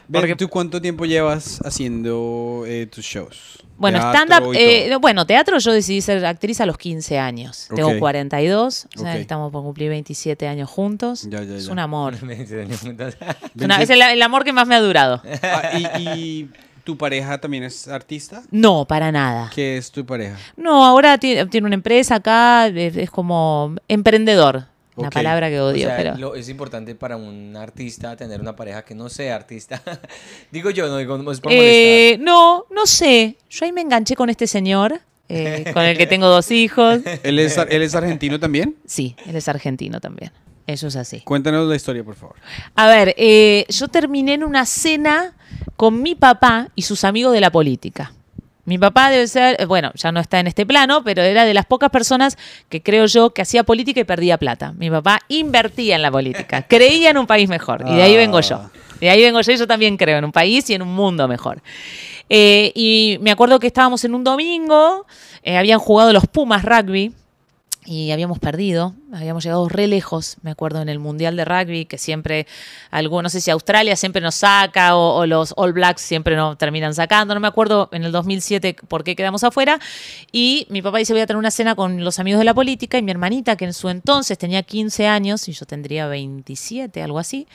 Porque- 0.10 0.38
¿Tú 0.38 0.48
cuánto 0.48 0.82
tiempo 0.82 1.04
llevas 1.06 1.60
haciendo 1.66 2.64
eh, 2.66 2.88
tus 2.90 3.04
shows? 3.04 3.58
Bueno, 3.76 4.00
Teatro 4.00 4.14
stand-up, 4.24 4.54
eh, 4.56 4.96
bueno, 5.02 5.26
teatro 5.26 5.58
yo 5.60 5.74
decidí 5.74 6.00
ser 6.00 6.26
actriz 6.26 6.62
a 6.62 6.66
los 6.66 6.78
15 6.78 7.20
años. 7.20 7.68
Tengo 7.76 7.90
Ok. 7.90 8.00
42, 8.00 8.88
o 8.96 9.00
sea, 9.02 9.12
Ok. 9.16 9.20
estamos 9.20 9.52
por 9.52 9.62
cumplir 9.64 9.90
27 9.90 10.48
años 10.48 10.70
juntos. 10.70 11.28
Ya, 11.30 11.44
ya, 11.44 11.56
Es 11.58 11.68
un 11.68 11.80
amor. 11.80 12.16
Una- 13.62 13.82
es 13.82 13.90
el, 13.90 14.02
el 14.02 14.22
amor 14.22 14.46
que 14.46 14.54
más 14.54 14.66
me 14.66 14.76
ha 14.76 14.80
durado. 14.80 15.22
Ah, 15.44 15.72
¿y, 15.78 16.08
y 16.20 16.50
tu 16.86 16.98
pareja 16.98 17.38
también 17.42 17.64
es 17.66 17.86
artista? 17.90 18.44
No, 18.50 18.86
para 18.86 19.12
nada. 19.12 19.52
¿Qué 19.54 19.76
es 19.76 19.92
tu 19.92 20.06
pareja? 20.06 20.38
No, 20.56 20.86
ahora 20.86 21.18
tiene, 21.18 21.46
tiene 21.48 21.68
una 21.68 21.76
empresa 21.76 22.16
acá, 22.16 22.68
es, 22.68 22.96
es 22.96 23.12
como 23.12 23.76
emprendedor. 23.90 24.68
Una 25.02 25.10
palabra 25.10 25.50
que 25.50 25.60
O 25.60 25.68
odio, 25.68 25.88
sea, 25.88 25.98
pero... 25.98 26.16
lo- 26.18 26.36
es 26.36 26.50
importante 26.50 26.96
para 26.96 27.18
un 27.18 27.56
artista 27.58 28.16
tener 28.16 28.40
una 28.42 28.56
pareja 28.56 28.84
que 28.84 28.96
no 28.96 29.10
sea 29.10 29.36
artista. 29.36 29.82
digo 30.52 30.70
yo, 30.70 30.88
no 30.88 30.98
digo, 30.98 31.18
no 31.18 31.32
es 31.32 31.40
por 31.40 31.52
Eh, 31.54 32.18
no, 32.22 32.66
no 32.70 32.86
sé. 32.86 33.38
Yo 33.50 33.66
ahí 33.66 33.72
me 33.72 33.82
enganché 33.82 34.16
con 34.16 34.30
este 34.30 34.48
señor, 34.48 35.00
eh, 35.28 35.66
con 35.74 35.84
el 35.84 35.98
que 35.98 36.08
tengo 36.08 36.28
dos 36.28 36.52
hijos. 36.52 37.00
¿Él 37.24 37.40
es, 37.40 37.58
él 37.58 37.82
es 37.82 37.96
argentino 37.96 38.40
también? 38.40 38.76
Sí, 38.86 39.16
él 39.26 39.36
es 39.36 39.48
argentino 39.48 40.00
también. 40.00 40.32
Eso 40.68 40.86
es 40.88 40.96
así. 40.96 41.22
Cuéntanos 41.22 41.68
la 41.68 41.76
historia, 41.76 42.04
por 42.04 42.14
favor. 42.16 42.36
A 42.76 42.88
ver, 42.88 43.16
eh, 43.18 43.66
yo 43.70 43.88
terminé 43.88 44.36
en 44.36 44.44
una 44.44 44.68
cena 44.68 45.36
con 45.76 46.00
mi 46.04 46.14
papá 46.14 46.70
y 46.76 46.84
sus 46.84 47.04
amigos 47.04 47.34
de 47.34 47.42
la 47.42 47.52
política. 47.52 48.14
Mi 48.70 48.78
papá 48.78 49.10
debe 49.10 49.26
ser, 49.26 49.60
eh, 49.60 49.66
bueno, 49.66 49.92
ya 49.96 50.12
no 50.12 50.20
está 50.20 50.40
en 50.40 50.46
este 50.46 50.64
plano, 50.64 51.04
pero 51.04 51.24
era 51.24 51.44
de 51.44 51.56
las 51.56 51.66
pocas 51.66 51.90
personas 51.90 52.38
que 52.70 52.84
creo 52.84 53.08
yo 53.08 53.32
que 53.32 53.42
hacía 53.42 53.64
política 53.64 54.00
y 54.02 54.04
perdía 54.04 54.38
plata. 54.38 54.74
Mi 54.74 54.92
papá 54.92 55.22
invertía 55.28 55.96
en 55.96 56.04
la 56.04 56.12
política, 56.12 56.62
creía 56.70 57.10
en 57.10 57.18
un 57.18 57.26
país 57.26 57.50
mejor. 57.50 57.84
Y 57.88 57.96
de 57.96 58.04
ahí 58.04 58.16
vengo 58.16 58.40
yo. 58.42 58.58
Ah. 58.58 58.70
De 59.02 59.10
ahí 59.10 59.24
vengo 59.24 59.42
yo 59.42 59.54
y 59.54 59.58
yo 59.58 59.66
también 59.66 59.98
creo 59.98 60.20
en 60.20 60.26
un 60.26 60.32
país 60.32 60.70
y 60.70 60.76
en 60.76 60.84
un 60.84 60.94
mundo 60.94 61.28
mejor. 61.28 61.64
Eh, 62.30 62.72
y 62.76 63.18
me 63.22 63.32
acuerdo 63.32 63.60
que 63.60 63.66
estábamos 63.66 64.06
en 64.06 64.14
un 64.14 64.24
domingo, 64.24 65.08
eh, 65.42 65.58
habían 65.58 65.80
jugado 65.80 66.14
los 66.14 66.28
Pumas 66.28 66.64
rugby 66.64 67.12
y 67.86 68.12
habíamos 68.12 68.40
perdido, 68.40 68.94
habíamos 69.14 69.44
llegado 69.44 69.70
re 69.70 69.88
lejos, 69.88 70.38
me 70.42 70.52
acuerdo, 70.52 70.82
en 70.82 70.90
el 70.90 71.00
Mundial 71.00 71.36
de 71.38 71.46
Rugby, 71.46 71.86
que 71.86 71.98
siempre, 71.98 72.46
algo, 72.92 73.22
no 73.22 73.30
sé 73.30 73.40
si 73.40 73.50
Australia 73.52 73.96
siempre 73.96 74.22
nos 74.22 74.36
saca 74.36 74.96
o, 74.96 75.26
los 75.26 75.54
All 75.56 75.74
Blacks 75.74 76.02
siempre 76.02 76.36
nos 76.36 76.58
terminan 76.58 76.94
sacando, 76.94 77.34
no 77.34 77.40
me 77.40 77.48
acuerdo 77.48 77.90
en 77.94 78.04
el 78.04 78.12
2007 78.12 78.76
por 78.88 79.04
qué 79.04 79.16
quedamos 79.16 79.44
afuera, 79.44 79.80
y 80.32 80.68
mi 80.70 80.82
papá 80.82 80.98
dice 80.98 81.14
voy 81.14 81.22
a 81.22 81.28
tener 81.28 81.40
una 81.40 81.52
cena 81.52 81.74
con 81.74 82.04
los 82.04 82.20
amigos 82.20 82.40
de 82.40 82.46
la 82.46 82.54
política 82.54 82.98
y 82.98 83.02
mi 83.02 83.12
hermanita, 83.12 83.56
que 83.56 83.66
en 83.66 83.74
su 83.74 83.90
entonces 83.90 84.38
tenía 84.38 84.62
15 84.62 85.08
años 85.08 85.48
y 85.48 85.54
yo 85.54 85.66
tendría 85.66 86.08
27, 86.08 87.02
algo 87.02 87.18
así, 87.18 87.48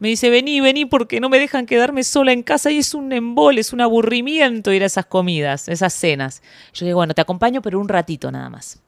me 0.00 0.08
dice, 0.08 0.30
vení, 0.30 0.60
vení, 0.60 0.86
porque 0.86 1.20
no 1.20 1.28
me 1.28 1.38
dejan 1.38 1.66
quedarme 1.66 2.04
sola 2.04 2.32
en 2.32 2.42
casa 2.42 2.70
y 2.70 2.78
es 2.78 2.94
un 2.94 3.12
embole, 3.12 3.60
es 3.60 3.72
un 3.72 3.82
aburrimiento 3.82 4.72
ir 4.72 4.82
a 4.82 4.86
esas 4.86 5.04
comidas, 5.04 5.68
esas 5.68 5.92
cenas. 5.92 6.42
Yo 6.72 6.86
digo, 6.86 6.96
bueno, 6.96 7.12
te 7.12 7.20
acompaño, 7.20 7.60
pero 7.60 7.78
un 7.78 7.88
ratito 7.88 8.32
nada 8.32 8.48
más. 8.48 8.80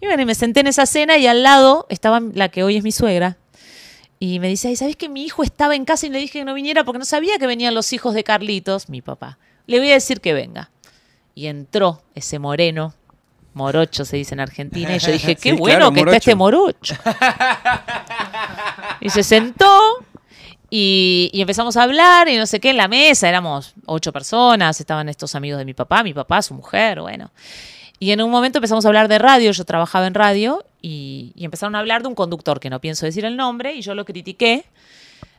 Y 0.00 0.06
bueno, 0.06 0.22
y 0.22 0.26
me 0.26 0.34
senté 0.34 0.60
en 0.60 0.66
esa 0.66 0.86
cena 0.86 1.16
y 1.16 1.26
al 1.26 1.42
lado 1.42 1.86
estaba 1.88 2.20
la 2.20 2.48
que 2.48 2.62
hoy 2.62 2.76
es 2.76 2.84
mi 2.84 2.92
suegra. 2.92 3.36
Y 4.18 4.40
me 4.40 4.48
dice, 4.48 4.68
ay, 4.68 4.76
¿sabes 4.76 4.96
que 4.96 5.08
mi 5.08 5.24
hijo 5.24 5.42
estaba 5.42 5.74
en 5.74 5.84
casa 5.84 6.06
y 6.06 6.10
le 6.10 6.18
dije 6.18 6.38
que 6.38 6.44
no 6.44 6.54
viniera 6.54 6.84
porque 6.84 6.98
no 6.98 7.04
sabía 7.04 7.38
que 7.38 7.46
venían 7.46 7.74
los 7.74 7.92
hijos 7.92 8.14
de 8.14 8.24
Carlitos, 8.24 8.88
mi 8.88 9.02
papá? 9.02 9.38
Le 9.66 9.78
voy 9.78 9.90
a 9.90 9.94
decir 9.94 10.20
que 10.20 10.32
venga. 10.32 10.70
Y 11.34 11.48
entró 11.48 12.02
ese 12.14 12.38
moreno, 12.38 12.94
morocho 13.52 14.04
se 14.06 14.16
dice 14.16 14.34
en 14.34 14.40
Argentina, 14.40 14.96
y 14.96 14.98
yo 14.98 15.12
dije, 15.12 15.36
qué 15.36 15.50
Sí, 15.50 15.56
bueno 15.56 15.90
claro, 15.90 15.92
que 15.92 16.00
está 16.00 16.16
este 16.16 16.34
morocho. 16.34 16.94
y 19.00 19.10
se 19.10 19.22
sentó 19.22 20.06
y, 20.70 21.30
y 21.32 21.40
empezamos 21.42 21.76
a 21.76 21.82
hablar 21.82 22.28
y 22.28 22.36
no 22.36 22.46
sé 22.46 22.58
qué 22.58 22.70
en 22.70 22.78
la 22.78 22.88
mesa, 22.88 23.28
éramos 23.28 23.74
ocho 23.84 24.12
personas, 24.12 24.80
estaban 24.80 25.08
estos 25.10 25.34
amigos 25.34 25.58
de 25.58 25.64
mi 25.66 25.74
papá, 25.74 26.02
mi 26.02 26.14
papá, 26.14 26.40
su 26.40 26.54
mujer, 26.54 27.00
bueno. 27.00 27.30
Y 27.98 28.10
en 28.10 28.20
un 28.22 28.30
momento 28.30 28.58
empezamos 28.58 28.84
a 28.84 28.88
hablar 28.88 29.08
de 29.08 29.18
radio, 29.18 29.50
yo 29.52 29.64
trabajaba 29.64 30.06
en 30.06 30.14
radio 30.14 30.64
y, 30.82 31.32
empezaron 31.36 31.74
a 31.74 31.78
hablar 31.78 32.02
de 32.02 32.08
un 32.08 32.14
conductor 32.14 32.60
que 32.60 32.68
no 32.68 32.80
pienso 32.80 33.06
decir 33.06 33.24
el 33.24 33.36
nombre 33.36 33.74
y 33.74 33.80
yo 33.80 33.94
lo 33.94 34.04
critiqué 34.04 34.64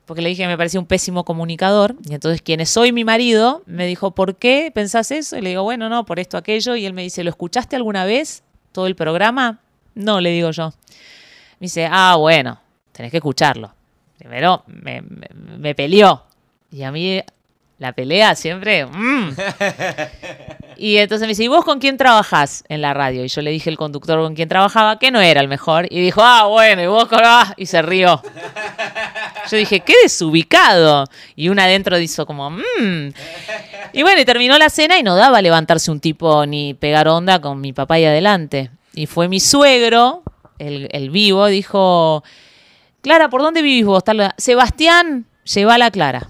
porque 0.05 0.21
le 0.21 0.29
dije 0.29 0.43
que 0.43 0.47
me 0.47 0.57
parecía 0.57 0.79
un 0.79 0.85
pésimo 0.85 1.25
comunicador 1.25 1.95
y 2.09 2.13
entonces 2.13 2.41
quien 2.41 2.61
es 2.61 2.75
hoy 2.77 2.93
mi 2.93 3.03
marido 3.03 3.61
me 3.65 3.85
dijo, 3.85 4.11
¿por 4.11 4.37
qué 4.37 4.71
pensás 4.73 5.11
eso? 5.11 5.37
Y 5.37 5.41
le 5.41 5.49
digo, 5.49 5.63
bueno, 5.63 5.89
no, 5.89 6.05
por 6.05 6.19
esto, 6.19 6.37
aquello 6.37 6.75
y 6.75 6.85
él 6.85 6.93
me 6.93 7.03
dice, 7.03 7.23
¿lo 7.23 7.29
escuchaste 7.29 7.75
alguna 7.75 8.05
vez 8.05 8.43
todo 8.71 8.87
el 8.87 8.95
programa? 8.95 9.59
No, 9.95 10.21
le 10.21 10.31
digo 10.31 10.51
yo. 10.51 10.73
Me 11.59 11.65
dice, 11.65 11.87
ah, 11.91 12.15
bueno, 12.17 12.59
tenés 12.93 13.11
que 13.11 13.17
escucharlo. 13.17 13.73
Primero 14.17 14.63
me, 14.67 15.01
me, 15.01 15.27
me 15.57 15.75
peleó 15.75 16.23
y 16.71 16.83
a 16.83 16.91
mí 16.91 17.21
La 17.79 17.93
pelea 17.93 18.35
siempre. 18.35 18.85
mm. 18.85 19.29
Y 20.79 20.97
entonces 20.97 21.25
me 21.25 21.29
dice, 21.29 21.43
¿y 21.43 21.47
vos 21.47 21.65
con 21.65 21.79
quién 21.79 21.97
trabajás 21.97 22.63
en 22.69 22.81
la 22.81 22.93
radio? 22.93 23.25
Y 23.25 23.29
yo 23.29 23.41
le 23.41 23.49
dije 23.49 23.67
el 23.69 23.77
conductor 23.77 24.19
con 24.19 24.35
quien 24.35 24.47
trabajaba, 24.47 24.99
que 24.99 25.09
no 25.09 25.19
era 25.19 25.41
el 25.41 25.47
mejor. 25.47 25.87
Y 25.89 25.99
dijo, 25.99 26.21
ah, 26.23 26.45
bueno, 26.45 26.83
y 26.83 26.85
vos 26.85 27.07
con... 27.07 27.19
ah", 27.23 27.51
y 27.57 27.65
se 27.65 27.81
rió. 27.81 28.21
Yo 29.51 29.57
dije, 29.57 29.79
qué 29.79 29.93
desubicado. 30.03 31.05
Y 31.35 31.49
una 31.49 31.63
adentro 31.63 31.97
hizo 31.97 32.25
como, 32.27 32.51
mmm. 32.51 33.09
Y 33.93 34.03
bueno, 34.03 34.21
y 34.21 34.25
terminó 34.25 34.57
la 34.59 34.69
cena 34.69 34.99
y 34.99 35.03
no 35.03 35.15
daba 35.15 35.41
levantarse 35.41 35.89
un 35.89 35.99
tipo 35.99 36.45
ni 36.45 36.73
pegar 36.73 37.07
onda 37.07 37.39
con 37.41 37.59
mi 37.59 37.73
papá 37.73 37.97
y 37.97 38.05
adelante. 38.05 38.69
Y 38.93 39.07
fue 39.07 39.27
mi 39.29 39.39
suegro, 39.39 40.21
el, 40.59 40.89
el 40.91 41.09
vivo, 41.09 41.47
dijo, 41.47 42.23
Clara, 43.01 43.29
¿por 43.29 43.41
dónde 43.41 43.61
vivís 43.61 43.85
vos? 43.85 44.03
Sebastián, 44.37 45.25
lleva 45.45 45.75
a 45.75 45.77
la 45.77 45.91
Clara. 45.91 46.27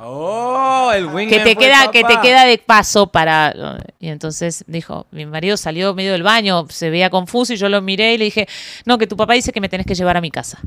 Oh, 0.00 0.92
el 0.94 1.06
wing 1.06 1.28
Que 1.28 1.40
te 1.40 1.56
queda, 1.56 1.90
que 1.90 2.04
te 2.04 2.20
queda 2.20 2.44
de 2.44 2.58
paso 2.58 3.08
para. 3.08 3.78
Y 3.98 4.08
entonces 4.08 4.64
dijo, 4.68 5.06
mi 5.10 5.26
marido 5.26 5.56
salió 5.56 5.92
medio 5.94 6.12
del 6.12 6.22
baño, 6.22 6.66
se 6.68 6.88
veía 6.88 7.10
confuso 7.10 7.52
y 7.52 7.56
yo 7.56 7.68
lo 7.68 7.82
miré 7.82 8.14
y 8.14 8.18
le 8.18 8.24
dije, 8.26 8.46
no, 8.84 8.96
que 8.96 9.06
tu 9.08 9.16
papá 9.16 9.32
dice 9.34 9.52
que 9.52 9.60
me 9.60 9.68
tenés 9.68 9.86
que 9.86 9.94
llevar 9.96 10.16
a 10.16 10.20
mi 10.20 10.30
casa. 10.30 10.60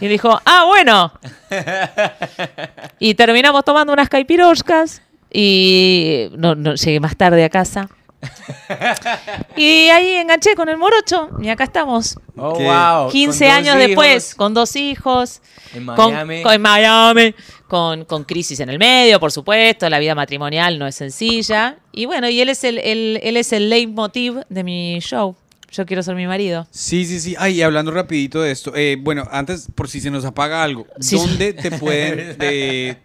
Y 0.00 0.06
dijo, 0.08 0.40
ah, 0.44 0.64
bueno. 0.66 1.12
Y 2.98 3.14
terminamos 3.14 3.64
tomando 3.64 3.92
unas 3.92 4.08
caipiroscas 4.08 5.02
y 5.30 6.30
no, 6.36 6.54
no, 6.54 6.74
llegué 6.74 7.00
más 7.00 7.16
tarde 7.16 7.44
a 7.44 7.48
casa. 7.50 7.88
Y 9.56 9.88
ahí 9.90 10.14
enganché 10.14 10.54
con 10.54 10.68
el 10.68 10.76
morocho 10.76 11.30
y 11.40 11.48
acá 11.48 11.64
estamos. 11.64 12.16
Oh, 12.36 12.54
wow. 12.58 13.10
15 13.10 13.10
con 13.10 13.48
dos 13.48 13.56
años 13.56 13.74
hijos 13.76 13.86
después, 13.86 14.34
con 14.34 14.54
dos 14.54 14.76
hijos, 14.76 15.42
En 15.74 15.86
con, 15.86 16.12
Miami. 16.12 16.42
con- 16.42 16.52
en 16.54 16.62
Miami, 16.62 17.34
con, 17.68 18.04
con 18.06 18.24
crisis 18.24 18.58
en 18.60 18.70
el 18.70 18.78
medio, 18.78 19.20
por 19.20 19.30
supuesto, 19.30 19.88
la 19.90 19.98
vida 19.98 20.14
matrimonial 20.14 20.78
no 20.78 20.86
es 20.86 20.94
sencilla. 20.96 21.76
Y 21.92 22.06
bueno, 22.06 22.28
y 22.28 22.40
él 22.40 22.48
es 22.48 22.64
el, 22.64 22.78
el- 22.78 23.20
él 23.22 23.36
es 23.36 23.52
el 23.52 23.68
leitmotiv 23.70 24.40
de 24.48 24.64
mi 24.64 24.98
show. 25.00 25.36
Yo 25.70 25.84
quiero 25.84 26.02
ser 26.02 26.14
mi 26.16 26.26
marido. 26.26 26.66
Sí, 26.70 27.04
sí, 27.04 27.20
sí. 27.20 27.36
Ay, 27.38 27.56
y 27.58 27.62
hablando 27.62 27.90
rapidito 27.90 28.40
de 28.40 28.50
esto. 28.52 28.72
eh, 28.74 28.96
bueno, 28.98 29.28
antes, 29.30 29.68
por 29.74 29.88
si 29.88 30.00
se 30.00 30.10
nos 30.10 30.24
apaga 30.24 30.62
algo, 30.62 30.86
Sí. 30.98 31.16
¿dónde 31.16 31.52
te 31.52 31.70
pueden... 31.78 32.38
de- 32.38 32.96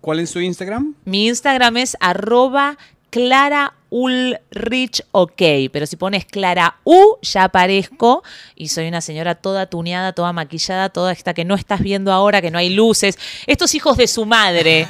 ¿Cuál 0.00 0.18
es 0.20 0.32
tu 0.32 0.40
Instagram? 0.40 0.94
Mi 1.04 1.26
Instagram 1.28 1.76
es 1.76 1.96
arroba 2.00 2.76
Clara 3.12 3.74
Ulrich 3.90 5.04
OK, 5.10 5.42
pero 5.70 5.86
si 5.86 5.96
pones 5.96 6.24
Clara 6.24 6.76
U 6.82 7.18
ya 7.20 7.44
aparezco 7.44 8.22
y 8.56 8.68
soy 8.68 8.88
una 8.88 9.02
señora 9.02 9.34
toda 9.34 9.66
tuneada, 9.66 10.14
toda 10.14 10.32
maquillada, 10.32 10.88
toda 10.88 11.12
esta 11.12 11.34
que 11.34 11.44
no 11.44 11.54
estás 11.54 11.80
viendo 11.82 12.10
ahora, 12.10 12.40
que 12.40 12.50
no 12.50 12.56
hay 12.56 12.70
luces. 12.70 13.18
Estos 13.46 13.74
hijos 13.74 13.98
de 13.98 14.08
su 14.08 14.24
madre, 14.24 14.86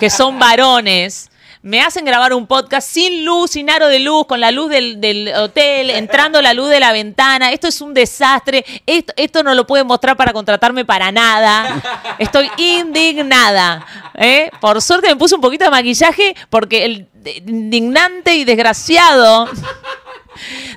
que 0.00 0.08
son 0.08 0.38
varones. 0.38 1.30
Me 1.62 1.80
hacen 1.80 2.04
grabar 2.04 2.34
un 2.34 2.48
podcast 2.48 2.88
sin 2.88 3.24
luz, 3.24 3.52
sin 3.52 3.70
aro 3.70 3.86
de 3.86 4.00
luz, 4.00 4.26
con 4.26 4.40
la 4.40 4.50
luz 4.50 4.68
del, 4.68 5.00
del 5.00 5.32
hotel, 5.32 5.90
entrando 5.90 6.42
la 6.42 6.54
luz 6.54 6.68
de 6.68 6.80
la 6.80 6.90
ventana. 6.90 7.52
Esto 7.52 7.68
es 7.68 7.80
un 7.80 7.94
desastre. 7.94 8.64
Esto, 8.84 9.12
esto 9.16 9.44
no 9.44 9.54
lo 9.54 9.64
pueden 9.64 9.86
mostrar 9.86 10.16
para 10.16 10.32
contratarme 10.32 10.84
para 10.84 11.12
nada. 11.12 11.80
Estoy 12.18 12.50
indignada. 12.56 13.86
¿eh? 14.14 14.50
Por 14.60 14.82
suerte 14.82 15.08
me 15.08 15.14
puse 15.14 15.36
un 15.36 15.40
poquito 15.40 15.64
de 15.64 15.70
maquillaje 15.70 16.34
porque 16.50 16.84
el 16.84 17.06
indignante 17.46 18.34
y 18.34 18.44
desgraciado 18.44 19.48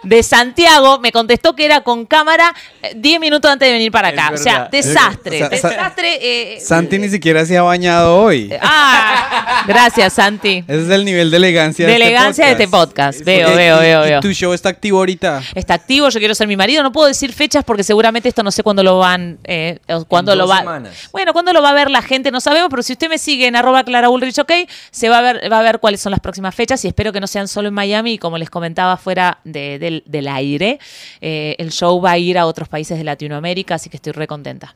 de 0.03 0.23
Santiago 0.23 0.99
me 0.99 1.11
contestó 1.11 1.55
que 1.55 1.65
era 1.65 1.81
con 1.81 2.05
cámara 2.05 2.53
eh, 2.81 2.93
10 2.95 3.19
minutos 3.19 3.49
antes 3.51 3.67
de 3.67 3.73
venir 3.73 3.91
para 3.91 4.09
acá. 4.09 4.31
O 4.33 4.37
sea, 4.37 4.67
desastre. 4.71 5.39
Sa- 5.39 5.45
sa- 5.57 5.69
desastre. 5.69 6.19
eh, 6.55 6.59
Santi 6.59 6.97
ni 6.99 7.09
siquiera 7.09 7.45
se 7.45 7.57
ha 7.57 7.61
bañado 7.61 8.17
hoy. 8.21 8.51
Ah, 8.61 9.63
gracias, 9.67 10.13
Santi. 10.13 10.63
Ese 10.67 10.83
es 10.83 10.89
el 10.89 11.05
nivel 11.05 11.31
de 11.31 11.37
elegancia 11.37 11.85
De 11.85 11.91
de, 11.91 11.95
elegancia 11.97 12.45
de 12.45 12.51
este 12.53 12.67
podcast. 12.67 13.21
Veo, 13.23 13.49
Eh, 13.49 13.55
veo, 13.55 13.77
y- 13.77 13.81
veo, 13.81 14.05
y 14.05 14.09
veo. 14.09 14.19
tu 14.21 14.31
show 14.33 14.53
está 14.53 14.69
activo 14.69 14.99
ahorita. 14.99 15.41
Está 15.55 15.73
activo, 15.75 16.09
yo 16.09 16.19
quiero 16.19 16.35
ser 16.35 16.47
mi 16.47 16.55
marido. 16.57 16.83
No 16.83 16.91
puedo 16.91 17.07
decir 17.07 17.33
fechas 17.33 17.63
porque 17.63 17.83
seguramente 17.83 18.29
esto 18.29 18.43
no 18.43 18.51
sé 18.51 18.63
cuándo 18.63 18.83
lo 18.83 18.99
van, 18.99 19.37
eh, 19.43 19.79
o 19.89 20.05
cuándo 20.05 20.33
En 20.33 20.37
lo 20.39 20.47
va. 20.47 20.59
semanas. 20.59 21.09
Bueno, 21.11 21.33
cuándo 21.33 21.53
lo 21.53 21.61
va 21.61 21.69
a 21.69 21.73
ver 21.73 21.89
la 21.89 22.01
gente 22.01 22.31
no 22.31 22.41
sabemos, 22.41 22.69
pero 22.69 22.83
si 22.83 22.93
usted 22.93 23.09
me 23.09 23.17
sigue 23.17 23.47
en 23.47 23.55
arroba 23.55 23.83
Clara 23.83 24.09
Ulrich, 24.09 24.37
ok, 24.39 24.51
se 24.91 25.09
va 25.09 25.19
a 25.19 25.21
ver, 25.21 25.51
va 25.51 25.59
a 25.59 25.63
ver 25.63 25.79
cuáles 25.79 26.01
son 26.01 26.11
las 26.11 26.19
próximas 26.19 26.53
fechas 26.55 26.83
y 26.85 26.87
espero 26.87 27.11
que 27.13 27.19
no 27.19 27.27
sean 27.27 27.47
solo 27.47 27.67
en 27.67 27.73
Miami 27.73 28.13
y 28.13 28.17
como 28.17 28.37
les 28.37 28.49
comentaba 28.49 28.97
fuera 28.97 29.39
de- 29.45 29.79
del, 29.79 30.03
del 30.05 30.27
aire, 30.27 30.79
eh, 31.21 31.55
el 31.59 31.71
show 31.71 32.01
va 32.01 32.11
a 32.11 32.17
ir 32.17 32.37
a 32.37 32.45
otros 32.45 32.67
países 32.67 32.97
de 32.97 33.05
Latinoamérica, 33.05 33.75
así 33.75 33.89
que 33.89 33.95
estoy 33.95 34.11
re 34.11 34.27
contenta. 34.27 34.75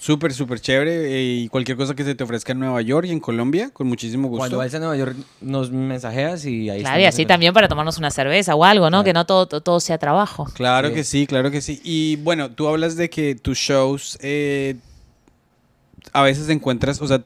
Súper, 0.00 0.32
súper 0.32 0.60
chévere. 0.60 1.12
eh, 1.12 1.24
y 1.24 1.48
cualquier 1.48 1.76
cosa 1.76 1.92
que 1.94 2.04
se 2.04 2.14
te 2.14 2.22
ofrezca 2.22 2.52
en 2.52 2.60
Nueva 2.60 2.80
York 2.82 3.06
y 3.08 3.10
en 3.10 3.18
Colombia, 3.18 3.70
con 3.72 3.88
muchísimo 3.88 4.28
gusto. 4.28 4.38
Cuando 4.42 4.58
vayas 4.58 4.74
a 4.76 4.78
Nueva 4.78 4.96
York 4.96 5.16
nos 5.40 5.72
mensajeas 5.72 6.44
y 6.44 6.70
ahí 6.70 6.82
Claro, 6.82 7.00
y 7.00 7.04
así 7.04 7.26
también 7.26 7.52
para 7.52 7.66
tomarnos 7.66 7.98
una 7.98 8.12
cerveza 8.12 8.54
o 8.54 8.64
algo, 8.64 8.90
¿no? 8.90 8.98
Claro. 8.98 9.04
Que 9.04 9.12
no 9.12 9.26
todo, 9.26 9.46
todo, 9.46 9.60
todo 9.60 9.80
sea 9.80 9.98
trabajo. 9.98 10.44
Claro 10.54 10.88
Sí. 10.90 10.94
que 10.94 11.02
sí, 11.04 11.26
claro 11.26 11.50
que 11.50 11.60
sí. 11.60 11.80
Y 11.82 12.14
bueno, 12.16 12.50
tú 12.52 12.68
hablas 12.68 12.94
de 12.96 13.10
que 13.10 13.34
tus 13.34 13.58
shows 13.58 14.18
eh, 14.22 14.76
a 16.12 16.22
veces 16.22 16.48
encuentras, 16.48 17.00
o 17.02 17.06
sea, 17.08 17.24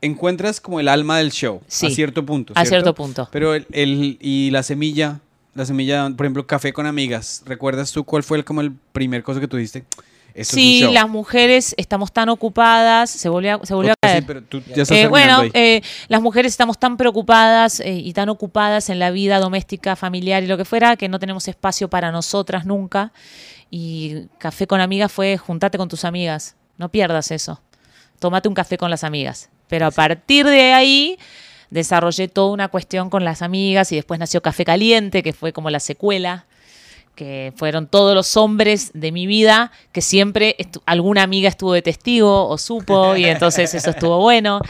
encuentras 0.00 0.60
como 0.60 0.80
el 0.80 0.88
alma 0.88 1.18
del 1.18 1.30
show 1.30 1.60
Sí, 1.68 1.86
a 1.86 1.90
cierto 1.90 2.24
punto. 2.24 2.52
a 2.56 2.64
¿cierto? 2.64 2.68
cierto 2.70 2.94
punto. 2.94 3.28
Pero 3.30 3.54
el, 3.54 3.66
el- 3.72 4.16
y 4.20 4.50
la 4.50 4.62
semilla, 4.62 5.20
la 5.54 5.66
semilla, 5.66 6.08
por 6.16 6.26
ejemplo, 6.26 6.46
café 6.46 6.72
con 6.72 6.86
amigas. 6.86 7.42
¿Recuerdas 7.46 7.92
tú 7.92 8.04
cuál 8.04 8.22
fue 8.22 8.38
el, 8.38 8.44
como 8.44 8.60
el 8.60 8.72
primer 8.92 9.22
cosa 9.22 9.40
que 9.40 9.48
tú 9.48 9.56
dijiste? 9.56 9.84
Esto 10.34 10.54
Sí, 10.54 10.88
las 10.90 11.08
mujeres 11.08 11.74
estamos 11.76 12.10
tan 12.10 12.30
ocupadas, 12.30 13.10
se 13.10 13.28
volvió 13.28 13.60
se 13.64 13.74
volvió 13.74 13.92
a 13.92 13.94
caer. 14.00 14.20
sí, 14.20 14.24
pero 14.26 14.42
tú 14.42 14.62
ya 14.74 14.82
estás 14.82 14.96
Eh, 14.96 15.06
bueno, 15.06 15.42
eh, 15.52 15.82
las 16.08 16.22
mujeres 16.22 16.52
estamos 16.52 16.78
tan 16.78 16.96
preocupadas 16.96 17.80
eh, 17.80 17.92
y 17.92 18.14
tan 18.14 18.30
ocupadas 18.30 18.88
en 18.88 18.98
la 18.98 19.10
vida 19.10 19.38
doméstica, 19.40 19.94
familiar 19.94 20.42
y 20.42 20.46
lo 20.46 20.56
que 20.56 20.64
fuera, 20.64 20.96
que 20.96 21.08
no 21.08 21.18
tenemos 21.18 21.48
espacio 21.48 21.88
para 21.88 22.10
nosotras 22.10 22.64
nunca. 22.64 23.12
Y 23.70 24.26
café 24.38 24.66
con 24.66 24.80
amigas 24.80 25.12
fue 25.12 25.36
juntate 25.36 25.76
con 25.76 25.88
tus 25.88 26.04
amigas. 26.04 26.56
No 26.78 26.88
pierdas 26.88 27.30
eso. 27.30 27.60
Tómate 28.18 28.48
un 28.48 28.54
café 28.54 28.78
con 28.78 28.90
las 28.90 29.04
amigas. 29.04 29.50
Pero 29.68 29.86
a 29.86 29.90
partir 29.90 30.46
de 30.46 30.72
ahí 30.72 31.18
desarrollé 31.72 32.28
toda 32.28 32.52
una 32.52 32.68
cuestión 32.68 33.08
con 33.08 33.24
las 33.24 33.40
amigas 33.40 33.90
y 33.92 33.96
después 33.96 34.20
nació 34.20 34.42
Café 34.42 34.64
Caliente, 34.64 35.22
que 35.22 35.32
fue 35.32 35.52
como 35.52 35.70
la 35.70 35.80
secuela 35.80 36.44
que 37.14 37.52
fueron 37.56 37.88
todos 37.88 38.14
los 38.14 38.38
hombres 38.38 38.90
de 38.94 39.12
mi 39.12 39.26
vida, 39.26 39.70
que 39.92 40.00
siempre 40.00 40.56
alguna 40.86 41.22
amiga 41.22 41.48
estuvo 41.48 41.74
de 41.74 41.82
testigo 41.82 42.48
o 42.48 42.56
supo, 42.56 43.16
y 43.16 43.26
entonces 43.26 43.74
eso 43.74 43.90
estuvo 43.90 44.18
bueno. 44.18 44.60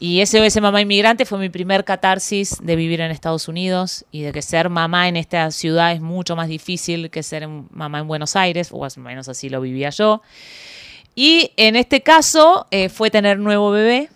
Y 0.00 0.24
SOS 0.24 0.60
Mamá 0.62 0.80
Inmigrante 0.80 1.26
fue 1.26 1.38
mi 1.38 1.50
primer 1.50 1.84
catarsis 1.84 2.56
de 2.62 2.76
vivir 2.76 3.02
en 3.02 3.10
Estados 3.10 3.46
Unidos 3.46 4.06
y 4.10 4.22
de 4.22 4.32
que 4.32 4.40
ser 4.40 4.70
mamá 4.70 5.06
en 5.08 5.16
esta 5.16 5.50
ciudad 5.50 5.92
es 5.92 6.00
mucho 6.00 6.34
más 6.34 6.48
difícil 6.48 7.10
que 7.10 7.22
ser 7.22 7.46
mamá 7.46 7.98
en 7.98 8.08
Buenos 8.08 8.36
Aires, 8.36 8.70
o 8.72 8.80
más 8.80 8.96
o 8.96 9.00
menos 9.00 9.28
así 9.28 9.50
lo 9.50 9.60
vivía 9.60 9.90
yo. 9.90 10.22
Y 11.14 11.52
en 11.58 11.76
este 11.76 12.00
caso 12.00 12.66
eh, 12.70 12.88
fue 12.88 13.10
tener 13.10 13.38
nuevo 13.38 13.70
bebé 13.70 14.08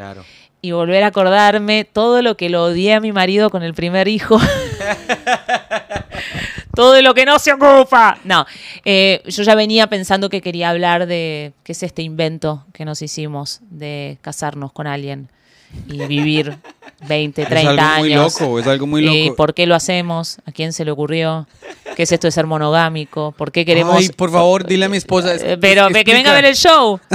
Claro. 0.00 0.24
Y 0.62 0.72
volver 0.72 1.02
a 1.04 1.08
acordarme 1.08 1.84
todo 1.84 2.22
lo 2.22 2.36
que 2.36 2.48
lo 2.48 2.64
odié 2.64 2.94
a 2.94 3.00
mi 3.00 3.12
marido 3.12 3.50
con 3.50 3.62
el 3.62 3.74
primer 3.74 4.08
hijo. 4.08 4.38
todo 6.74 7.00
lo 7.02 7.14
que 7.14 7.26
no 7.26 7.38
se 7.38 7.52
ocupa. 7.52 8.18
No, 8.24 8.46
eh, 8.84 9.22
yo 9.26 9.42
ya 9.42 9.54
venía 9.54 9.86
pensando 9.88 10.28
que 10.28 10.40
quería 10.40 10.70
hablar 10.70 11.06
de 11.06 11.52
qué 11.62 11.72
es 11.72 11.82
este 11.82 12.02
invento 12.02 12.64
que 12.72 12.84
nos 12.84 13.02
hicimos 13.02 13.60
de 13.70 14.18
casarnos 14.22 14.72
con 14.72 14.86
alguien 14.86 15.28
y 15.88 16.06
vivir 16.06 16.56
20, 17.08 17.46
30 17.46 17.72
es 17.72 17.78
algo 17.78 17.98
muy 18.00 18.12
años. 18.12 18.40
loco, 18.40 18.58
es 18.58 18.66
algo 18.66 18.86
muy 18.86 19.06
¿Y 19.06 19.24
loco. 19.24 19.36
por 19.36 19.54
qué 19.54 19.66
lo 19.66 19.74
hacemos? 19.74 20.38
¿A 20.46 20.52
quién 20.52 20.72
se 20.72 20.84
le 20.84 20.90
ocurrió? 20.90 21.46
¿Qué 21.96 22.02
es 22.04 22.12
esto 22.12 22.26
de 22.26 22.30
ser 22.32 22.46
monogámico? 22.46 23.32
¿Por 23.36 23.50
qué 23.52 23.64
queremos...? 23.64 23.96
Ay, 23.96 24.08
por 24.10 24.30
favor, 24.30 24.66
dile 24.66 24.84
a 24.84 24.88
mi 24.88 24.96
esposa. 24.96 25.34
Eh, 25.34 25.56
pero 25.60 25.88
que 25.88 26.04
venga 26.12 26.30
a 26.30 26.34
ver 26.34 26.44
el 26.44 26.54
show. 26.56 27.00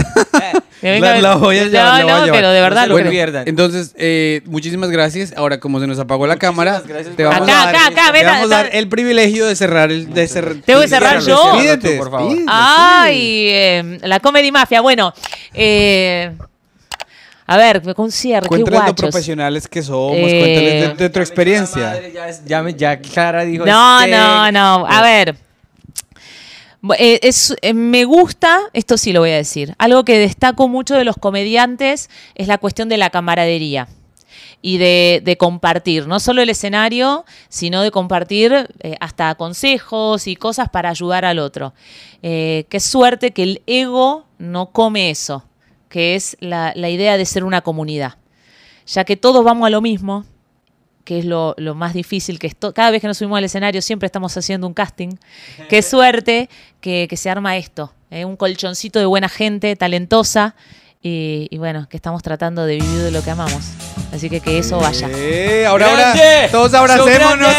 Que 0.82 0.92
venga 0.92 1.08
a 1.08 1.10
La, 1.10 1.14
ver- 1.16 1.24
la 1.24 1.36
voy 1.38 1.58
a 1.58 1.64
No, 1.64 1.70
llevar, 1.72 1.86
la 1.86 2.04
voy 2.04 2.12
a 2.12 2.16
no, 2.20 2.26
llevar. 2.26 2.38
pero 2.40 2.52
de 2.52 2.62
verdad 2.62 2.82
No 2.84 2.88
lo 2.90 2.94
lo 2.96 3.00
creo. 3.00 3.12
pierdan. 3.12 3.48
Entonces, 3.48 3.96
eh, 3.98 4.42
muchísimas 4.46 4.92
gracias. 4.92 5.34
Ahora, 5.36 5.60
como 5.60 5.80
se 5.80 5.88
nos 5.88 5.98
apagó 5.98 6.28
la 6.28 6.36
cámara, 6.38 6.84
gracias 6.86 7.16
te 7.16 7.24
vamos, 7.24 7.42
Acá, 7.48 7.62
a 7.62 7.66
dar, 7.66 7.76
acá, 7.76 7.88
acá, 7.88 8.06
te 8.08 8.12
ven, 8.12 8.26
vamos 8.28 8.46
a 8.52 8.56
dar 8.56 8.70
el 8.72 8.88
privilegio 8.88 9.48
de 9.48 9.56
cerrar 9.56 9.90
el... 9.92 10.14
De 10.14 10.26
cer- 10.30 10.62
Tengo 10.64 10.82
que 10.82 10.88
cerrar 10.88 11.22
yo. 11.22 11.54
Despídete, 11.54 11.92
Tú, 11.94 11.98
por 12.04 12.12
favor. 12.12 12.38
Ay, 12.48 13.48
eh, 13.50 14.00
la 14.04 14.20
Comedy 14.20 14.52
Mafia. 14.52 14.82
Bueno, 14.82 15.12
eh, 15.56 16.34
a 17.48 17.58
ver, 17.58 17.94
con 17.96 18.12
cierre, 18.12 18.44
qué 18.44 18.48
Cuéntales 18.50 18.80
lo 18.80 18.86
guachos. 18.86 18.96
profesionales 19.10 19.68
que 19.68 19.82
somos, 19.84 20.16
Eh, 20.18 20.40
cuéntales 20.40 20.98
de, 20.98 21.04
de 21.04 21.10
tu 21.10 21.20
me 21.20 21.24
experiencia. 21.24 21.84
madre, 21.90 22.12
Ya, 22.14 22.28
es- 22.30 22.46
ya, 22.46 22.64
me- 22.64 22.74
ya 22.74 23.00
Clara 23.00 23.46
dijo. 23.46 23.66
No, 23.66 24.00
este- 24.02 24.12
no, 24.12 24.52
no. 24.52 24.88
A 24.88 25.02
ver. 25.02 25.36
Bu- 26.82 26.96
eh, 27.00 27.20
es- 27.24 27.56
eh, 27.62 27.74
me 27.74 28.04
gusta, 28.06 28.60
esto 28.74 28.98
sí 28.98 29.12
lo 29.12 29.20
voy 29.22 29.32
a 29.32 29.38
decir, 29.38 29.74
algo 29.80 30.06
que 30.06 30.20
destaco 30.20 30.68
mucho 30.68 30.96
de 30.96 31.04
los 31.04 31.16
comediantes 31.18 32.10
es 32.36 32.48
la 32.48 32.58
cuestión 32.60 32.90
de 32.90 32.98
la 32.98 33.10
camaradería 33.10 33.88
y 34.62 34.78
de, 34.78 35.22
de 35.24 35.36
compartir, 35.38 36.08
no 36.08 36.20
solo 36.20 36.42
el 36.44 36.50
escenario, 36.50 37.26
sino 37.50 37.82
de 37.82 37.90
compartir 37.92 38.70
eh, 38.82 38.96
hasta 39.00 39.34
consejos 39.36 40.28
y 40.28 40.36
cosas 40.36 40.70
para 40.70 40.90
ayudar 40.90 41.26
al 41.26 41.40
otro. 41.40 41.74
Eh, 42.22 42.66
qué 42.70 42.80
suerte 42.80 43.32
que 43.32 43.44
el 43.44 43.62
ego 43.66 44.26
no 44.38 44.68
come 44.68 45.10
eso, 45.10 45.44
que 45.96 46.16
es 46.16 46.36
la, 46.42 46.74
la 46.76 46.90
idea 46.90 47.16
de 47.16 47.26
ser 47.26 47.46
una 47.46 47.62
comunidad. 47.62 48.16
Ya 48.86 49.06
que 49.06 49.16
todos 49.16 49.46
vamos 49.46 49.66
a 49.66 49.70
lo 49.70 49.80
mismo, 49.80 50.26
que 51.06 51.20
es 51.20 51.24
lo, 51.24 51.56
lo 51.58 51.74
más 51.74 51.94
difícil, 51.94 52.38
que 52.38 52.48
esto, 52.48 52.74
cada 52.74 52.92
vez 52.92 53.00
que 53.00 53.08
nos 53.08 53.18
subimos 53.18 53.38
al 53.38 53.46
escenario 53.46 53.82
siempre 53.82 54.06
estamos 54.06 54.36
haciendo 54.36 54.68
un 54.68 54.74
casting. 54.74 55.12
Qué 55.70 55.82
suerte 55.82 56.50
que, 56.82 57.08
que 57.10 57.16
se 57.16 57.30
arma 57.30 57.56
esto, 57.56 57.94
¿eh? 58.12 58.26
un 58.26 58.36
colchoncito 58.36 59.00
de 59.00 59.06
buena 59.06 59.30
gente, 59.30 59.78
talentosa, 59.78 60.58
y, 61.02 61.48
y 61.50 61.58
bueno, 61.60 61.88
que 61.88 61.96
estamos 61.96 62.22
tratando 62.22 62.66
de 62.66 62.76
vivir 62.76 63.00
de 63.00 63.12
lo 63.12 63.24
que 63.24 63.32
amamos. 63.32 63.64
Así 64.12 64.30
que 64.30 64.42
que 64.42 64.58
eso 64.58 64.78
vaya. 64.80 65.08
Eh, 65.14 65.66
ahora, 65.66 65.92
ahora, 65.92 66.14
todos 66.52 66.74
abracémonos. 66.74 67.54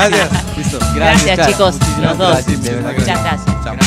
Gracias. 0.00 0.30
Listo. 0.56 0.78
Gracias, 0.94 1.36
Char. 1.36 1.46
chicos, 1.46 1.76
los 2.00 2.16
dos. 2.16 2.46
gracias, 2.46 2.58
Muchas 2.96 3.22
gracias. 3.22 3.85